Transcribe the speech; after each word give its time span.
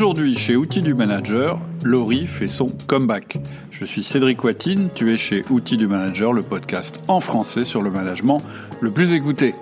Aujourd'hui, 0.00 0.34
chez 0.34 0.56
Outils 0.56 0.80
du 0.80 0.94
Manager, 0.94 1.60
Laurie 1.84 2.26
fait 2.26 2.48
son 2.48 2.68
comeback. 2.86 3.36
Je 3.70 3.84
suis 3.84 4.02
Cédric 4.02 4.42
Watine, 4.42 4.88
tu 4.94 5.12
es 5.12 5.18
chez 5.18 5.42
Outils 5.50 5.76
du 5.76 5.86
Manager, 5.86 6.32
le 6.32 6.40
podcast 6.40 7.02
en 7.06 7.20
français 7.20 7.64
sur 7.66 7.82
le 7.82 7.90
management 7.90 8.40
le 8.80 8.90
plus 8.90 9.12
écouté. 9.12 9.54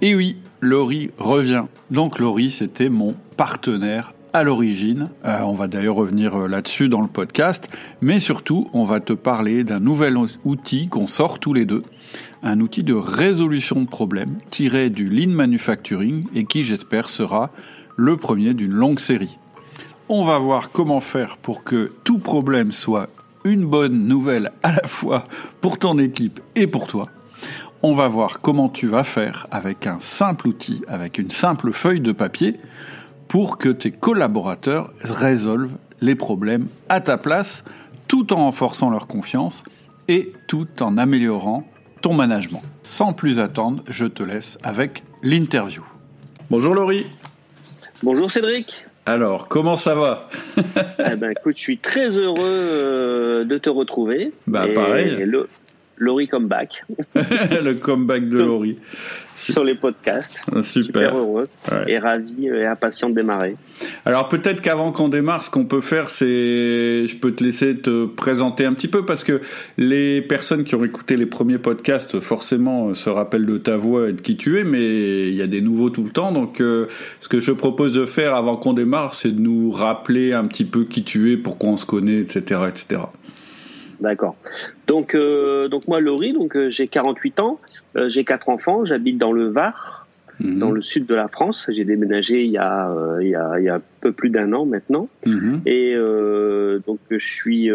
Et 0.00 0.14
oui, 0.14 0.36
Laurie 0.60 1.10
revient. 1.18 1.64
Donc 1.90 2.20
Laurie, 2.20 2.52
c'était 2.52 2.88
mon 2.88 3.16
partenaire 3.36 4.14
à 4.32 4.44
l'origine. 4.44 5.08
Euh, 5.24 5.40
on 5.40 5.54
va 5.54 5.66
d'ailleurs 5.66 5.96
revenir 5.96 6.42
euh, 6.42 6.46
là-dessus 6.46 6.88
dans 6.88 7.00
le 7.00 7.08
podcast. 7.08 7.68
Mais 8.00 8.20
surtout, 8.20 8.70
on 8.74 8.84
va 8.84 9.00
te 9.00 9.12
parler 9.12 9.64
d'un 9.64 9.80
nouvel 9.80 10.16
outil 10.44 10.86
qu'on 10.86 11.08
sort 11.08 11.40
tous 11.40 11.52
les 11.52 11.64
deux. 11.64 11.82
Un 12.44 12.60
outil 12.60 12.84
de 12.84 12.94
résolution 12.94 13.82
de 13.82 13.88
problèmes 13.88 14.38
tiré 14.50 14.88
du 14.88 15.08
Lean 15.08 15.32
Manufacturing 15.32 16.24
et 16.32 16.44
qui, 16.44 16.62
j'espère, 16.62 17.08
sera 17.08 17.50
le 17.96 18.16
premier 18.16 18.54
d'une 18.54 18.72
longue 18.72 19.00
série. 19.00 19.36
On 20.10 20.22
va 20.22 20.36
voir 20.36 20.70
comment 20.70 21.00
faire 21.00 21.38
pour 21.38 21.64
que 21.64 21.90
tout 22.04 22.18
problème 22.18 22.72
soit 22.72 23.08
une 23.42 23.64
bonne 23.64 24.06
nouvelle 24.06 24.52
à 24.62 24.72
la 24.72 24.86
fois 24.86 25.24
pour 25.62 25.78
ton 25.78 25.96
équipe 25.96 26.40
et 26.56 26.66
pour 26.66 26.86
toi. 26.86 27.08
On 27.82 27.94
va 27.94 28.06
voir 28.08 28.42
comment 28.42 28.68
tu 28.68 28.86
vas 28.86 29.02
faire 29.02 29.46
avec 29.50 29.86
un 29.86 29.98
simple 30.00 30.48
outil, 30.48 30.82
avec 30.88 31.16
une 31.16 31.30
simple 31.30 31.72
feuille 31.72 32.02
de 32.02 32.12
papier, 32.12 32.60
pour 33.28 33.56
que 33.56 33.70
tes 33.70 33.92
collaborateurs 33.92 34.92
résolvent 35.00 35.78
les 36.02 36.14
problèmes 36.14 36.66
à 36.90 37.00
ta 37.00 37.16
place, 37.16 37.64
tout 38.06 38.34
en 38.34 38.36
renforçant 38.36 38.90
leur 38.90 39.06
confiance 39.06 39.64
et 40.08 40.34
tout 40.48 40.68
en 40.80 40.98
améliorant 40.98 41.66
ton 42.02 42.12
management. 42.12 42.62
Sans 42.82 43.14
plus 43.14 43.40
attendre, 43.40 43.82
je 43.88 44.04
te 44.04 44.22
laisse 44.22 44.58
avec 44.62 45.02
l'interview. 45.22 45.82
Bonjour 46.50 46.74
Laurie. 46.74 47.06
Bonjour 48.02 48.30
Cédric. 48.30 48.84
Alors, 49.06 49.48
comment 49.48 49.76
ça 49.76 49.94
va 49.94 50.28
eh 50.56 51.16
ben, 51.16 51.30
écoute, 51.30 51.56
je 51.56 51.62
suis 51.62 51.78
très 51.78 52.08
heureux 52.10 52.38
euh, 52.40 53.44
de 53.44 53.58
te 53.58 53.68
retrouver. 53.68 54.32
Bah, 54.46 54.66
pareil. 54.74 55.28
Laurie 55.96 56.28
Comeback. 56.28 56.84
le 57.14 57.72
comeback 57.74 58.28
de 58.28 58.40
Laurie. 58.40 58.78
Sur 59.32 59.64
les 59.64 59.74
podcasts. 59.74 60.42
Ah, 60.54 60.62
super. 60.62 61.16
heureux 61.16 61.48
et 61.86 61.98
ravi 61.98 62.46
et 62.46 62.66
impatient 62.66 63.10
de 63.10 63.14
démarrer. 63.14 63.56
Alors 64.04 64.28
peut-être 64.28 64.60
qu'avant 64.60 64.92
qu'on 64.92 65.08
démarre, 65.08 65.42
ce 65.42 65.50
qu'on 65.50 65.64
peut 65.64 65.80
faire, 65.80 66.08
c'est, 66.10 67.06
je 67.06 67.16
peux 67.16 67.32
te 67.32 67.42
laisser 67.42 67.76
te 67.76 68.06
présenter 68.06 68.64
un 68.64 68.72
petit 68.72 68.88
peu 68.88 69.04
parce 69.04 69.24
que 69.24 69.40
les 69.76 70.22
personnes 70.22 70.64
qui 70.64 70.74
ont 70.74 70.84
écouté 70.84 71.16
les 71.16 71.26
premiers 71.26 71.58
podcasts, 71.58 72.20
forcément, 72.20 72.94
se 72.94 73.10
rappellent 73.10 73.46
de 73.46 73.58
ta 73.58 73.76
voix 73.76 74.08
et 74.08 74.12
de 74.12 74.20
qui 74.20 74.36
tu 74.36 74.58
es, 74.58 74.64
mais 74.64 75.28
il 75.28 75.34
y 75.34 75.42
a 75.42 75.46
des 75.46 75.60
nouveaux 75.60 75.90
tout 75.90 76.04
le 76.04 76.10
temps. 76.10 76.32
Donc 76.32 76.60
euh, 76.60 76.86
ce 77.20 77.28
que 77.28 77.40
je 77.40 77.52
propose 77.52 77.92
de 77.92 78.06
faire 78.06 78.34
avant 78.34 78.56
qu'on 78.56 78.72
démarre, 78.72 79.14
c'est 79.14 79.32
de 79.32 79.40
nous 79.40 79.70
rappeler 79.70 80.32
un 80.32 80.46
petit 80.46 80.64
peu 80.64 80.84
qui 80.84 81.02
tu 81.02 81.32
es, 81.32 81.36
pourquoi 81.36 81.70
on 81.70 81.76
se 81.76 81.86
connaît, 81.86 82.18
etc., 82.18 82.62
etc. 82.68 83.02
D'accord. 84.00 84.36
Donc, 84.86 85.14
euh, 85.14 85.68
donc 85.68 85.88
moi, 85.88 86.00
Laurie, 86.00 86.32
donc 86.32 86.56
euh, 86.56 86.70
j'ai 86.70 86.88
48 86.88 87.40
ans, 87.40 87.60
euh, 87.96 88.08
j'ai 88.08 88.24
quatre 88.24 88.48
enfants, 88.48 88.84
j'habite 88.84 89.18
dans 89.18 89.32
le 89.32 89.48
Var, 89.48 90.06
mhm. 90.40 90.58
dans 90.58 90.70
le 90.70 90.82
sud 90.82 91.06
de 91.06 91.14
la 91.14 91.28
France. 91.28 91.66
J'ai 91.70 91.84
déménagé 91.84 92.44
il 92.44 92.50
y 92.50 92.58
a, 92.58 92.90
il 93.20 93.28
y 93.28 93.34
a, 93.34 93.58
il 93.58 93.64
y 93.64 93.68
a 93.68 93.76
un 93.76 93.82
peu 94.00 94.12
plus 94.12 94.30
d'un 94.30 94.52
an 94.52 94.66
maintenant, 94.66 95.08
mhm. 95.26 95.60
et 95.66 95.96
donc 96.86 96.98
je 97.10 97.18
suis 97.18 97.70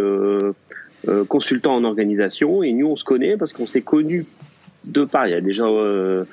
consultant 1.27 1.75
en 1.75 1.83
organisation. 1.83 2.63
Et 2.63 2.73
nous, 2.73 2.87
on 2.87 2.95
se 2.95 3.03
connaît 3.03 3.37
parce 3.37 3.53
qu'on 3.53 3.67
s'est 3.67 3.81
connus 3.81 4.25
de 4.91 5.05
part, 5.05 5.27
il 5.27 5.31
y 5.31 5.35
a 5.35 5.41
déjà 5.41 5.65
euh, 5.65 6.23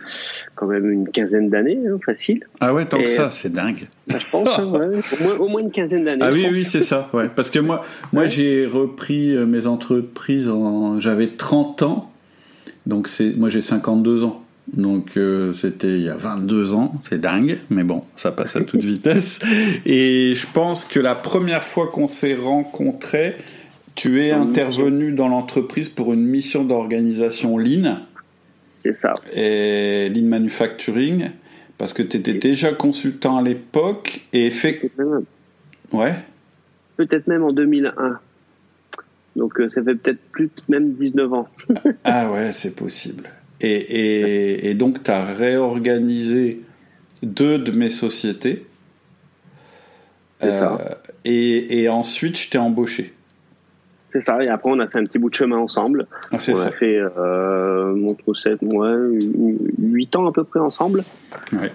quand 0.54 0.66
même 0.66 0.90
une 0.90 1.08
quinzaine 1.08 1.48
d'années, 1.48 1.78
hein, 1.86 1.98
facile. 2.04 2.44
Ah 2.60 2.74
ouais, 2.74 2.86
tant 2.86 2.98
que 2.98 3.08
ça, 3.08 3.30
c'est 3.30 3.52
dingue. 3.52 3.86
Bah, 4.08 4.18
je 4.20 4.30
pense, 4.30 4.48
hein, 4.56 5.34
au, 5.40 5.48
moins, 5.48 5.60
une 5.60 5.72
quinzaine 5.72 6.04
d'années. 6.04 6.22
Ah 6.24 6.30
oui, 6.32 6.46
oui, 6.48 6.64
c'est 6.64 6.82
ça, 6.82 7.10
ouais. 7.12 7.28
Parce 7.28 7.50
que 7.50 7.58
moi, 7.58 7.84
moi 8.12 8.28
j'ai 8.28 8.64
repris 8.64 9.34
euh, 9.34 9.46
mes 9.46 9.66
entreprises, 9.66 10.48
en... 10.48 11.00
j'avais 11.00 11.30
30 11.30 11.82
ans, 11.82 12.12
donc 12.86 13.08
c'est, 13.08 13.30
moi 13.36 13.48
j'ai 13.48 13.62
52 13.62 14.22
ans. 14.22 14.44
Donc 14.72 15.16
euh, 15.16 15.52
c'était 15.52 15.92
il 15.92 16.02
y 16.02 16.08
a 16.08 16.16
22 16.16 16.74
ans, 16.74 16.94
c'est 17.08 17.20
dingue, 17.20 17.58
mais 17.70 17.84
bon, 17.84 18.02
ça 18.16 18.32
passe 18.32 18.56
à 18.56 18.64
toute 18.64 18.84
vitesse. 18.84 19.40
Et 19.84 20.34
je 20.34 20.46
pense 20.52 20.84
que 20.84 21.00
la 21.00 21.14
première 21.14 21.64
fois 21.64 21.88
qu'on 21.88 22.06
s'est 22.06 22.34
rencontrés, 22.34 23.36
tu 23.94 24.22
es 24.22 24.30
intervenu 24.30 25.12
dans 25.12 25.28
l'entreprise 25.28 25.88
pour 25.88 26.12
une 26.12 26.24
mission 26.24 26.64
d'organisation 26.64 27.58
Lean. 27.58 28.00
C'est 28.86 28.94
ça. 28.94 29.14
Et 29.34 30.08
Lean 30.10 30.26
Manufacturing, 30.26 31.30
parce 31.76 31.92
que 31.92 32.04
tu 32.04 32.18
étais 32.18 32.34
déjà 32.34 32.72
consultant 32.72 33.38
à 33.38 33.42
l'époque 33.42 34.20
et 34.32 34.50
fait. 34.50 34.80
Ouais. 35.92 36.14
Peut-être 36.96 37.26
même 37.26 37.42
en 37.42 37.52
2001. 37.52 38.20
Donc 39.34 39.60
euh, 39.60 39.68
ça 39.74 39.82
fait 39.82 39.96
peut-être 39.96 40.20
plus 40.30 40.50
même 40.68 40.92
19 40.94 41.32
ans. 41.32 41.48
ah 42.04 42.30
ouais, 42.30 42.52
c'est 42.52 42.76
possible. 42.76 43.28
Et, 43.60 44.70
et, 44.70 44.74
donc 44.74 45.02
tu 45.02 45.10
as 45.10 45.22
réorganisé 45.22 46.60
deux 47.22 47.58
de 47.58 47.72
mes 47.72 47.90
sociétés. 47.90 48.66
Euh, 50.44 50.76
et, 51.24 51.82
et, 51.82 51.88
ensuite, 51.88 52.38
je 52.38 52.50
t'ai 52.50 52.58
embauché. 52.58 53.14
C'est 54.16 54.24
ça. 54.24 54.42
Et 54.42 54.48
après, 54.48 54.70
on 54.70 54.78
a 54.78 54.86
fait 54.86 54.98
un 54.98 55.04
petit 55.04 55.18
bout 55.18 55.28
de 55.28 55.34
chemin 55.34 55.58
ensemble. 55.58 56.06
Ah, 56.32 56.38
on 56.48 56.60
a 56.60 56.70
fait 56.70 56.98
euh, 56.98 58.14
7 58.34 58.62
mois, 58.62 58.96
8 59.78 60.16
ans 60.16 60.26
à 60.26 60.32
peu 60.32 60.44
près 60.44 60.60
ensemble. 60.60 61.04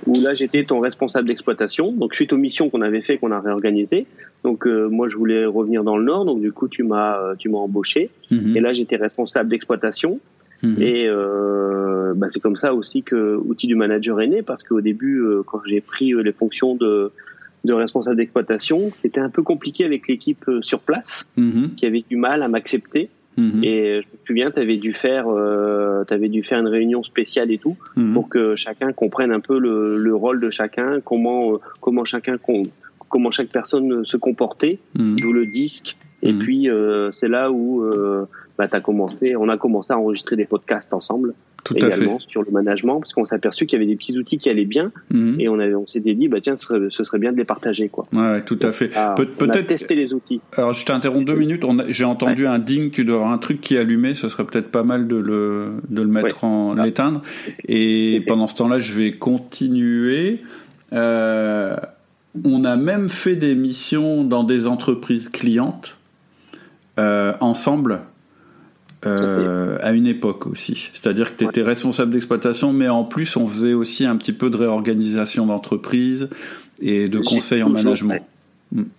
Où 0.07 0.13
là, 0.19 0.33
j'étais 0.33 0.63
ton 0.63 0.79
responsable 0.79 1.27
d'exploitation. 1.27 1.91
Donc, 1.91 2.15
suite 2.15 2.33
aux 2.33 2.37
missions 2.37 2.69
qu'on 2.69 2.81
avait 2.81 3.01
fait, 3.01 3.17
qu'on 3.17 3.31
a 3.31 3.39
réorganisées. 3.39 4.07
Donc, 4.43 4.65
euh, 4.65 4.87
moi, 4.89 5.07
je 5.07 5.17
voulais 5.17 5.45
revenir 5.45 5.83
dans 5.83 5.97
le 5.97 6.03
Nord. 6.03 6.25
Donc, 6.25 6.41
du 6.41 6.51
coup, 6.51 6.67
tu 6.67 6.83
m'as, 6.83 7.19
euh, 7.19 7.35
tu 7.37 7.49
m'as 7.49 7.59
embauché. 7.59 8.09
Mhm. 8.31 8.57
Et 8.57 8.59
là, 8.59 8.73
j'étais 8.73 8.95
responsable 8.95 9.49
d'exploitation. 9.49 10.19
Mhm. 10.63 10.81
Et 10.81 11.05
euh, 11.07 12.13
bah, 12.15 12.27
c'est 12.29 12.39
comme 12.39 12.55
ça 12.55 12.73
aussi 12.73 13.03
que 13.03 13.35
Outil 13.35 13.67
du 13.67 13.75
Manager 13.75 14.19
est 14.19 14.27
né. 14.27 14.41
Parce 14.41 14.63
qu'au 14.63 14.81
début, 14.81 15.19
euh, 15.19 15.43
quand 15.45 15.61
j'ai 15.65 15.81
pris 15.81 16.13
les 16.13 16.33
fonctions 16.33 16.75
de 16.75 17.11
de 17.63 17.73
responsable 17.73 18.17
d'exploitation. 18.17 18.91
C'était 19.01 19.19
un 19.19 19.29
peu 19.29 19.43
compliqué 19.43 19.85
avec 19.85 20.07
l'équipe 20.07 20.47
euh, 20.47 20.61
sur 20.61 20.79
place, 20.79 21.27
mhm. 21.37 21.75
qui 21.75 21.85
avait 21.85 22.03
du 22.09 22.15
mal 22.15 22.43
à 22.43 22.47
m'accepter. 22.47 23.09
Mhm. 23.37 23.63
Et 23.63 23.89
euh, 23.89 24.01
je 24.01 24.07
me 24.07 24.25
souviens, 24.27 24.51
tu 24.51 24.59
avais 24.59 24.77
dû 24.77 24.93
faire, 24.93 25.25
euh, 25.27 26.03
avais 26.09 26.29
dû 26.29 26.43
faire 26.43 26.59
une 26.59 26.67
réunion 26.67 27.03
spéciale 27.03 27.51
et 27.51 27.57
tout 27.57 27.77
mhm. 27.95 28.13
pour 28.13 28.29
que 28.29 28.55
chacun 28.55 28.91
comprenne 28.91 29.31
un 29.31 29.39
peu 29.39 29.59
le, 29.59 29.97
le 29.97 30.15
rôle 30.15 30.39
de 30.39 30.49
chacun, 30.49 30.99
comment, 31.01 31.53
euh, 31.53 31.57
comment 31.79 32.05
chacun, 32.05 32.37
comment 33.09 33.31
chaque 33.31 33.49
personne 33.49 34.05
se 34.05 34.17
comportait, 34.17 34.79
d'où 34.95 35.33
le 35.33 35.45
disque. 35.45 35.95
Et 36.23 36.33
puis 36.33 36.69
c'est 37.19 37.27
là 37.27 37.51
où 37.51 37.83
bah, 38.57 38.67
as 38.71 38.79
commencé, 38.79 39.35
on 39.35 39.49
a 39.49 39.57
commencé 39.57 39.91
à 39.91 39.97
enregistrer 39.97 40.35
des 40.35 40.45
podcasts 40.45 40.93
ensemble. 40.93 41.33
Tout 41.63 41.75
également 41.75 42.19
sur 42.19 42.43
le 42.43 42.51
management 42.51 42.99
parce 42.99 43.13
qu'on 43.13 43.25
s'est 43.25 43.35
aperçu 43.35 43.65
qu'il 43.65 43.79
y 43.79 43.81
avait 43.81 43.89
des 43.89 43.95
petits 43.95 44.17
outils 44.17 44.37
qui 44.37 44.49
allaient 44.49 44.65
bien 44.65 44.91
mhm. 45.11 45.39
et 45.39 45.47
on, 45.47 45.59
avait, 45.59 45.75
on 45.75 45.85
s'était 45.85 46.13
dit 46.13 46.27
bah 46.27 46.39
tiens 46.41 46.57
ce 46.57 46.65
serait, 46.65 46.79
ce 46.89 47.03
serait, 47.03 47.19
bien 47.19 47.31
de 47.31 47.37
les 47.37 47.45
partager 47.45 47.89
quoi. 47.89 48.05
Ouais, 48.13 48.41
tout 48.43 48.59
à 48.61 48.71
fait. 48.71 48.91
Ah, 48.95 49.15
peut-être 49.15 49.67
tester 49.67 49.95
les 49.95 50.13
outils. 50.13 50.41
Alors 50.57 50.73
je 50.73 50.85
t'interromps 50.85 51.25
deux 51.25 51.35
minutes. 51.35 51.63
J'ai 51.89 52.05
entendu 52.05 52.47
un 52.47 52.59
ding, 52.59 52.91
tu 52.91 53.05
dois 53.05 53.17
avoir 53.17 53.31
un 53.31 53.37
truc 53.37 53.61
qui 53.61 53.75
est 53.75 53.79
allumé. 53.79 54.15
Ce 54.15 54.29
serait 54.29 54.45
peut-être 54.45 54.71
pas 54.71 54.83
mal 54.83 55.07
de 55.07 55.17
le 55.17 55.81
de 55.89 56.01
le 56.01 56.07
mettre 56.07 56.43
en 56.43 56.77
ah. 56.77 56.83
l'éteindre. 56.83 57.21
Et 57.67 58.23
pendant 58.27 58.47
ce 58.47 58.55
temps-là, 58.55 58.79
je 58.79 58.93
vais 58.93 59.11
continuer. 59.11 60.41
Euh, 60.93 61.75
on 62.43 62.63
a 62.63 62.75
même 62.75 63.09
fait 63.09 63.35
des 63.35 63.55
missions 63.55 64.23
dans 64.23 64.43
des 64.43 64.67
entreprises 64.67 65.29
clientes 65.29 65.97
euh, 66.99 67.33
ensemble 67.39 68.01
euh, 69.05 69.77
à 69.81 69.93
une 69.93 70.05
époque 70.05 70.45
aussi. 70.45 70.89
C'est-à-dire 70.93 71.35
que 71.35 71.43
tu 71.43 71.49
étais 71.49 71.63
responsable 71.63 72.11
d'exploitation, 72.11 72.71
mais 72.71 72.87
en 72.87 73.03
plus, 73.03 73.35
on 73.35 73.47
faisait 73.47 73.73
aussi 73.73 74.05
un 74.05 74.15
petit 74.15 74.33
peu 74.33 74.51
de 74.51 74.57
réorganisation 74.57 75.47
d'entreprise 75.47 76.29
et 76.81 77.09
de 77.09 77.19
conseil 77.19 77.63
en 77.63 77.69
management. 77.69 78.21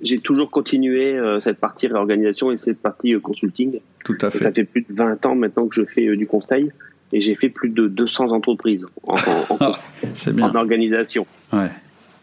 J'ai 0.03 0.19
toujours 0.19 0.51
continué 0.51 1.17
euh, 1.17 1.41
cette 1.41 1.59
partie 1.59 1.87
réorganisation 1.87 2.51
et 2.51 2.59
cette 2.59 2.79
partie 2.81 3.15
euh, 3.15 3.21
consulting. 3.21 3.79
Tout 4.05 4.19
à 4.21 4.31
fait. 4.31 4.41
ça 4.41 4.53
fait 4.53 4.65
plus 4.65 4.83
de 4.83 4.93
20 4.93 5.25
ans 5.25 5.35
maintenant 5.37 5.67
que 5.67 5.75
je 5.75 5.85
fais 5.85 6.15
du 6.17 6.27
conseil 6.27 6.71
et 7.13 7.21
j'ai 7.21 7.37
fait 7.37 7.49
plus 7.49 7.71
de 7.71 7.87
200 7.87 8.33
entreprises 8.33 8.85
en, 9.05 9.15
en, 9.15 9.67
en, 9.67 10.43
en 10.43 10.55
organisation. 10.57 11.27
Ouais. 11.53 11.71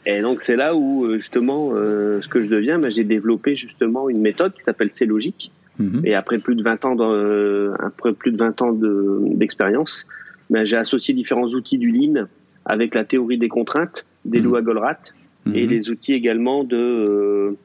Et 0.05 0.21
donc 0.21 0.43
c'est 0.43 0.57
là 0.57 0.75
où 0.75 1.11
justement 1.15 1.71
ce 1.71 2.27
que 2.27 2.41
je 2.41 2.49
deviens, 2.49 2.77
ben, 2.77 2.91
j'ai 2.91 3.03
développé 3.03 3.55
justement 3.55 4.09
une 4.09 4.21
méthode 4.21 4.53
qui 4.53 4.61
s'appelle 4.61 4.89
C'est 4.91 5.05
logique 5.05 5.51
Mhm. 5.79 6.01
Et 6.03 6.13
après 6.13 6.37
plus 6.37 6.55
de 6.55 6.63
20 6.63 6.85
ans, 6.85 6.95
euh, 6.99 7.73
après 7.79 8.13
plus 8.13 8.31
de 8.31 8.37
20 8.37 8.61
ans 8.61 8.73
d'expérience, 8.73 10.05
ben, 10.49 10.65
j'ai 10.65 10.77
associé 10.77 11.13
différents 11.13 11.47
outils 11.47 11.77
du 11.77 11.91
Lean 11.91 12.27
avec 12.65 12.95
la 12.95 13.05
théorie 13.05 13.37
des 13.37 13.49
contraintes 13.49 14.05
des 14.25 14.41
mmh. 14.41 14.61
Goldratt 14.61 15.13
et 15.53 15.63
mhm. 15.63 15.69
les 15.69 15.89
outils 15.89 16.13
également 16.13 16.63
de 16.63 16.77
euh, 16.77 17.57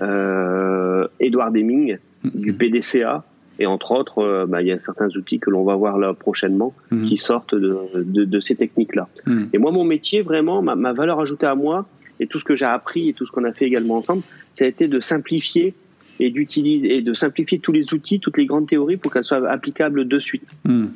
euh, 0.00 1.06
Edward 1.20 1.52
Deming 1.54 1.98
mhm. 2.24 2.30
du 2.34 2.52
PDCA 2.54 3.24
et 3.60 3.66
entre 3.66 3.92
autres, 3.92 4.20
euh, 4.20 4.46
ben, 4.46 4.60
il 4.60 4.68
y 4.68 4.72
a 4.72 4.78
certains 4.78 5.08
outils 5.16 5.38
que 5.38 5.50
l'on 5.50 5.64
va 5.64 5.74
voir 5.74 5.98
là 5.98 6.14
prochainement 6.14 6.72
qui 6.90 7.16
sortent 7.16 7.56
de, 7.56 7.76
de, 7.96 8.24
de 8.24 8.40
ces 8.40 8.54
techniques-là. 8.54 9.08
Et 9.52 9.58
moi, 9.58 9.72
mon 9.72 9.82
métier, 9.82 10.22
vraiment, 10.22 10.62
ma, 10.62 10.76
ma 10.76 10.92
valeur 10.92 11.20
ajoutée 11.20 11.46
à 11.46 11.56
moi, 11.56 11.86
et 12.20 12.28
tout 12.28 12.38
ce 12.38 12.44
que 12.44 12.54
j'ai 12.54 12.66
appris 12.66 13.08
et 13.08 13.12
tout 13.14 13.26
ce 13.26 13.32
qu'on 13.32 13.44
a 13.44 13.52
fait 13.52 13.64
également 13.66 13.96
ensemble, 13.96 14.22
ça 14.54 14.64
a 14.64 14.68
été 14.68 14.86
de 14.86 15.00
simplifier 15.00 15.74
et 16.20 16.30
d'utiliser 16.30 16.96
et 16.96 17.02
de 17.02 17.14
simplifier 17.14 17.58
tous 17.58 17.72
les 17.72 17.92
outils, 17.92 18.20
toutes 18.20 18.38
les 18.38 18.46
grandes 18.46 18.68
théories 18.68 18.96
pour 18.96 19.12
qu'elles 19.12 19.24
soient 19.24 19.48
applicables 19.48 20.06
de 20.06 20.18
suite. 20.18 20.48
Hmm. 20.64 20.86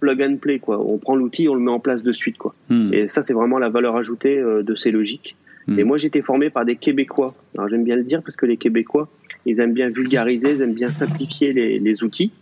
Plug 0.00 0.22
and 0.22 0.36
play, 0.36 0.58
quoi. 0.58 0.80
On 0.80 0.98
prend 0.98 1.14
l'outil, 1.14 1.48
on 1.48 1.54
le 1.54 1.60
met 1.60 1.70
en 1.70 1.80
place 1.80 2.02
de 2.02 2.12
suite, 2.12 2.38
quoi. 2.38 2.54
Hmm. 2.68 2.92
Et 2.92 3.08
ça, 3.08 3.22
c'est 3.22 3.34
vraiment 3.34 3.58
la 3.58 3.68
valeur 3.68 3.96
ajoutée 3.96 4.38
euh, 4.38 4.62
de 4.62 4.74
ces 4.74 4.90
logiques. 4.90 5.36
Hmm. 5.66 5.78
Et 5.78 5.84
moi, 5.84 5.98
j'étais 5.98 6.22
formé 6.22 6.50
par 6.50 6.64
des 6.64 6.76
Québécois. 6.76 7.34
Alors, 7.56 7.68
j'aime 7.68 7.84
bien 7.84 7.96
le 7.96 8.04
dire 8.04 8.22
parce 8.22 8.36
que 8.36 8.46
les 8.46 8.56
Québécois, 8.56 9.08
ils 9.46 9.60
aiment 9.60 9.74
bien 9.74 9.88
vulgariser, 9.88 10.54
ils 10.54 10.62
aiment 10.62 10.74
bien 10.74 10.88
simplifier 10.88 11.52
les, 11.52 11.78
les 11.78 12.02
outils. 12.02 12.32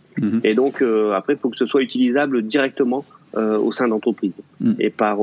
Et 0.43 0.53
donc, 0.53 0.81
euh, 0.81 1.13
après, 1.13 1.35
il 1.35 1.39
faut 1.39 1.49
que 1.49 1.55
ce 1.55 1.65
soit 1.65 1.81
utilisable 1.81 2.41
directement 2.41 3.05
euh, 3.37 3.57
au 3.57 3.71
sein 3.71 3.87
d'entreprise 3.87 4.33
et 4.77 4.89
par 4.89 5.19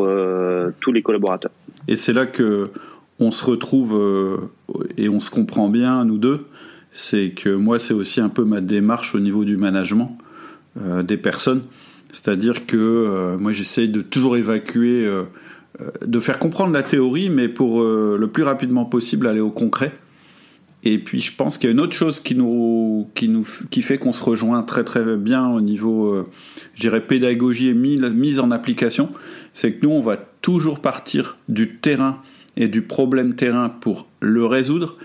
tous 0.80 0.90
les 0.90 1.02
collaborateurs. 1.02 1.50
Et 1.86 1.96
c'est 1.96 2.14
là 2.14 2.24
que 2.24 2.70
on 3.18 3.30
se 3.30 3.44
retrouve 3.44 4.48
et 4.96 5.10
on 5.10 5.20
se 5.20 5.30
comprend 5.30 5.68
bien, 5.68 6.06
nous 6.06 6.16
deux, 6.16 6.46
c'est 6.96 7.32
que 7.32 7.50
moi, 7.50 7.78
c'est 7.78 7.92
aussi 7.92 8.22
un 8.22 8.30
peu 8.30 8.42
ma 8.42 8.62
démarche 8.62 9.14
au 9.14 9.20
niveau 9.20 9.44
du 9.44 9.58
management 9.58 10.16
euh, 10.80 11.02
des 11.02 11.18
personnes. 11.18 11.62
C'est-à-dire 12.10 12.64
que 12.64 12.78
euh, 12.78 13.36
moi, 13.36 13.52
j'essaye 13.52 13.90
de 13.90 14.00
toujours 14.00 14.38
évacuer, 14.38 15.04
euh, 15.04 15.24
de 16.06 16.20
faire 16.20 16.38
comprendre 16.38 16.72
la 16.72 16.82
théorie, 16.82 17.28
mais 17.28 17.48
pour 17.48 17.82
le 17.82 18.26
plus 18.28 18.44
rapidement 18.44 18.86
possible 18.86 19.26
aller 19.26 19.40
au 19.40 19.50
concret. 19.50 19.92
Et 20.84 20.98
puis, 20.98 21.20
je 21.20 21.34
pense 21.36 21.58
qu'il 21.58 21.68
y 21.68 21.70
a 21.70 21.72
une 21.72 21.82
autre 21.82 21.92
chose 21.92 22.20
qui 22.20 22.34
nous, 22.34 23.10
qui 23.14 23.28
nous, 23.28 23.46
qui 23.70 23.82
fait 23.82 23.98
qu'on 23.98 24.12
se 24.12 24.24
rejoint 24.24 24.62
très 24.62 24.82
très 24.82 25.16
bien 25.16 25.46
au 25.50 25.60
niveau, 25.60 26.26
je 26.74 26.80
dirais, 26.80 27.02
pédagogie 27.02 27.68
et 27.68 27.74
mise 27.74 28.40
en 28.40 28.50
application. 28.50 29.10
C'est 29.52 29.74
que 29.74 29.86
nous, 29.86 29.92
on 29.92 30.00
va 30.00 30.16
toujours 30.16 30.80
partir 30.80 31.36
du 31.50 31.76
terrain 31.76 32.22
et 32.56 32.68
du 32.68 32.80
problème 32.80 33.34
terrain 33.34 33.68
pour 33.68 34.08
le 34.20 34.46
résoudre 34.46 34.96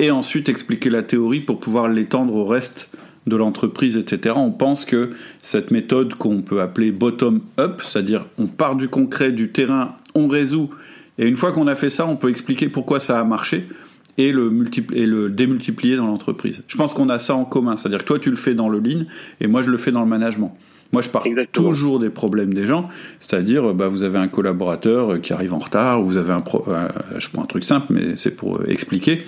et 0.00 0.10
ensuite 0.10 0.48
expliquer 0.48 0.90
la 0.90 1.02
théorie 1.02 1.40
pour 1.40 1.60
pouvoir 1.60 1.86
l'étendre 1.86 2.34
au 2.34 2.46
reste 2.46 2.88
de 3.26 3.36
l'entreprise, 3.36 3.98
etc. 3.98 4.34
On 4.38 4.50
pense 4.50 4.86
que 4.86 5.10
cette 5.42 5.70
méthode 5.70 6.14
qu'on 6.14 6.40
peut 6.40 6.62
appeler 6.62 6.90
bottom-up, 6.90 7.82
c'est-à-dire 7.82 8.24
on 8.38 8.46
part 8.46 8.76
du 8.76 8.88
concret, 8.88 9.30
du 9.30 9.50
terrain, 9.52 9.94
on 10.14 10.26
résout, 10.26 10.70
et 11.18 11.26
une 11.26 11.36
fois 11.36 11.52
qu'on 11.52 11.66
a 11.66 11.76
fait 11.76 11.90
ça, 11.90 12.06
on 12.06 12.16
peut 12.16 12.30
expliquer 12.30 12.70
pourquoi 12.70 12.98
ça 12.98 13.20
a 13.20 13.24
marché 13.24 13.68
et 14.16 14.32
le, 14.32 14.64
et 14.94 15.04
le 15.04 15.28
démultiplier 15.28 15.96
dans 15.96 16.06
l'entreprise. 16.06 16.62
Je 16.66 16.76
pense 16.78 16.94
qu'on 16.94 17.10
a 17.10 17.18
ça 17.18 17.34
en 17.34 17.44
commun, 17.44 17.76
c'est-à-dire 17.76 17.98
que 17.98 18.04
toi 18.04 18.18
tu 18.18 18.30
le 18.30 18.36
fais 18.36 18.54
dans 18.54 18.70
le 18.70 18.78
lean 18.78 19.04
et 19.42 19.46
moi 19.48 19.62
je 19.62 19.70
le 19.70 19.76
fais 19.76 19.92
dans 19.92 20.00
le 20.00 20.08
management. 20.08 20.56
Moi, 20.92 21.02
je 21.02 21.08
pars 21.08 21.22
toujours 21.52 22.00
des 22.00 22.10
problèmes 22.10 22.52
des 22.52 22.66
gens, 22.66 22.88
c'est-à-dire, 23.20 23.74
bah, 23.74 23.86
vous 23.86 24.02
avez 24.02 24.18
un 24.18 24.26
collaborateur 24.26 25.20
qui 25.20 25.32
arrive 25.32 25.54
en 25.54 25.60
retard, 25.60 26.00
ou 26.00 26.06
vous 26.06 26.16
avez 26.16 26.32
un, 26.32 26.40
pro, 26.40 26.64
euh, 26.66 26.88
je 27.16 27.28
prends 27.28 27.44
un 27.44 27.46
truc 27.46 27.62
simple, 27.62 27.86
mais 27.90 28.16
c'est 28.16 28.34
pour 28.34 28.68
expliquer. 28.68 29.24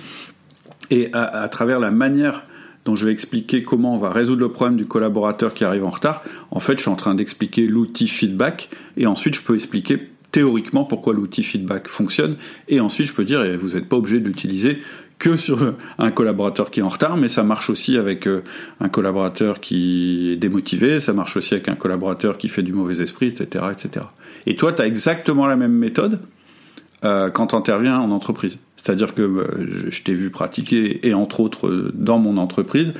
Et 0.93 1.09
à, 1.11 1.49
travers 1.49 1.79
la 1.79 1.89
manière 1.89 2.43
dont 2.85 2.95
je 2.95 3.07
vais 3.07 3.11
expliquer 3.11 3.63
comment 3.63 3.95
on 3.95 3.97
va 3.97 4.11
résoudre 4.11 4.41
le 4.41 4.49
problème 4.49 4.77
du 4.77 4.85
collaborateur 4.85 5.55
qui 5.55 5.63
arrive 5.63 5.83
en 5.83 5.89
retard, 5.89 6.21
en 6.51 6.59
fait, 6.59 6.77
je 6.77 6.81
suis 6.81 6.91
en 6.91 6.95
train 6.95 7.15
d'expliquer 7.15 7.65
l'outil 7.65 8.07
feedback, 8.07 8.69
et 8.95 9.07
ensuite, 9.07 9.33
je 9.33 9.41
peux 9.41 9.55
expliquer 9.55 10.09
théoriquement 10.31 10.83
pourquoi 10.83 11.15
l'outil 11.15 11.41
feedback 11.41 11.87
fonctionne, 11.87 12.35
et 12.67 12.79
ensuite, 12.79 13.07
je 13.07 13.13
peux 13.15 13.23
dire, 13.23 13.43
eh, 13.43 13.57
vous 13.57 13.69
n'êtes 13.69 13.89
pas 13.89 13.95
obligé 13.95 14.19
de 14.19 14.27
l'utiliser 14.27 14.77
que 15.17 15.35
sur 15.35 15.73
un 15.97 16.11
collaborateur 16.11 16.69
qui 16.69 16.81
est 16.81 16.83
en 16.83 16.89
retard, 16.89 17.17
mais 17.17 17.27
ça 17.27 17.41
marche 17.41 17.71
aussi 17.71 17.97
avec 17.97 18.27
euh, 18.27 18.43
un 18.79 18.89
collaborateur 18.89 19.61
qui 19.61 20.33
est 20.33 20.35
démotivé, 20.35 20.99
ça 20.99 21.13
marche 21.13 21.37
aussi 21.37 21.55
avec 21.55 21.69
un 21.69 21.75
collaborateur 21.75 22.37
qui 22.37 22.49
fait 22.49 22.61
du 22.61 22.73
mauvais 22.73 23.01
esprit, 23.01 23.29
etc. 23.29 23.65
etc. 23.71 24.05
Et 24.45 24.55
toi, 24.55 24.73
tu 24.73 24.83
as 24.83 24.85
exactement 24.85 25.47
la 25.47 25.55
même 25.55 25.73
méthode 25.73 26.19
euh, 27.03 27.29
quand 27.29 27.47
tu 27.47 27.55
interviens 27.55 27.99
en 27.99 28.11
entreprise. 28.11 28.59
C'est-à-dire 28.83 29.15
que 29.15 29.21
euh, 29.21 29.89
je 29.89 30.03
t'ai 30.03 30.13
vu 30.13 30.29
pratiquer, 30.29 31.07
et 31.07 31.13
entre 31.13 31.39
autres 31.39 31.67
euh, 31.67 31.91
dans 31.93 32.17
mon 32.17 32.35
entreprise, 32.35 32.93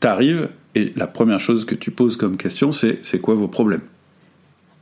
tu 0.00 0.06
arrives 0.06 0.50
et 0.74 0.92
la 0.96 1.06
première 1.06 1.40
chose 1.40 1.64
que 1.64 1.74
tu 1.74 1.90
poses 1.90 2.16
comme 2.16 2.36
question, 2.36 2.72
c'est 2.72 2.98
c'est 3.02 3.20
quoi 3.20 3.34
vos 3.34 3.48
problèmes? 3.48 3.80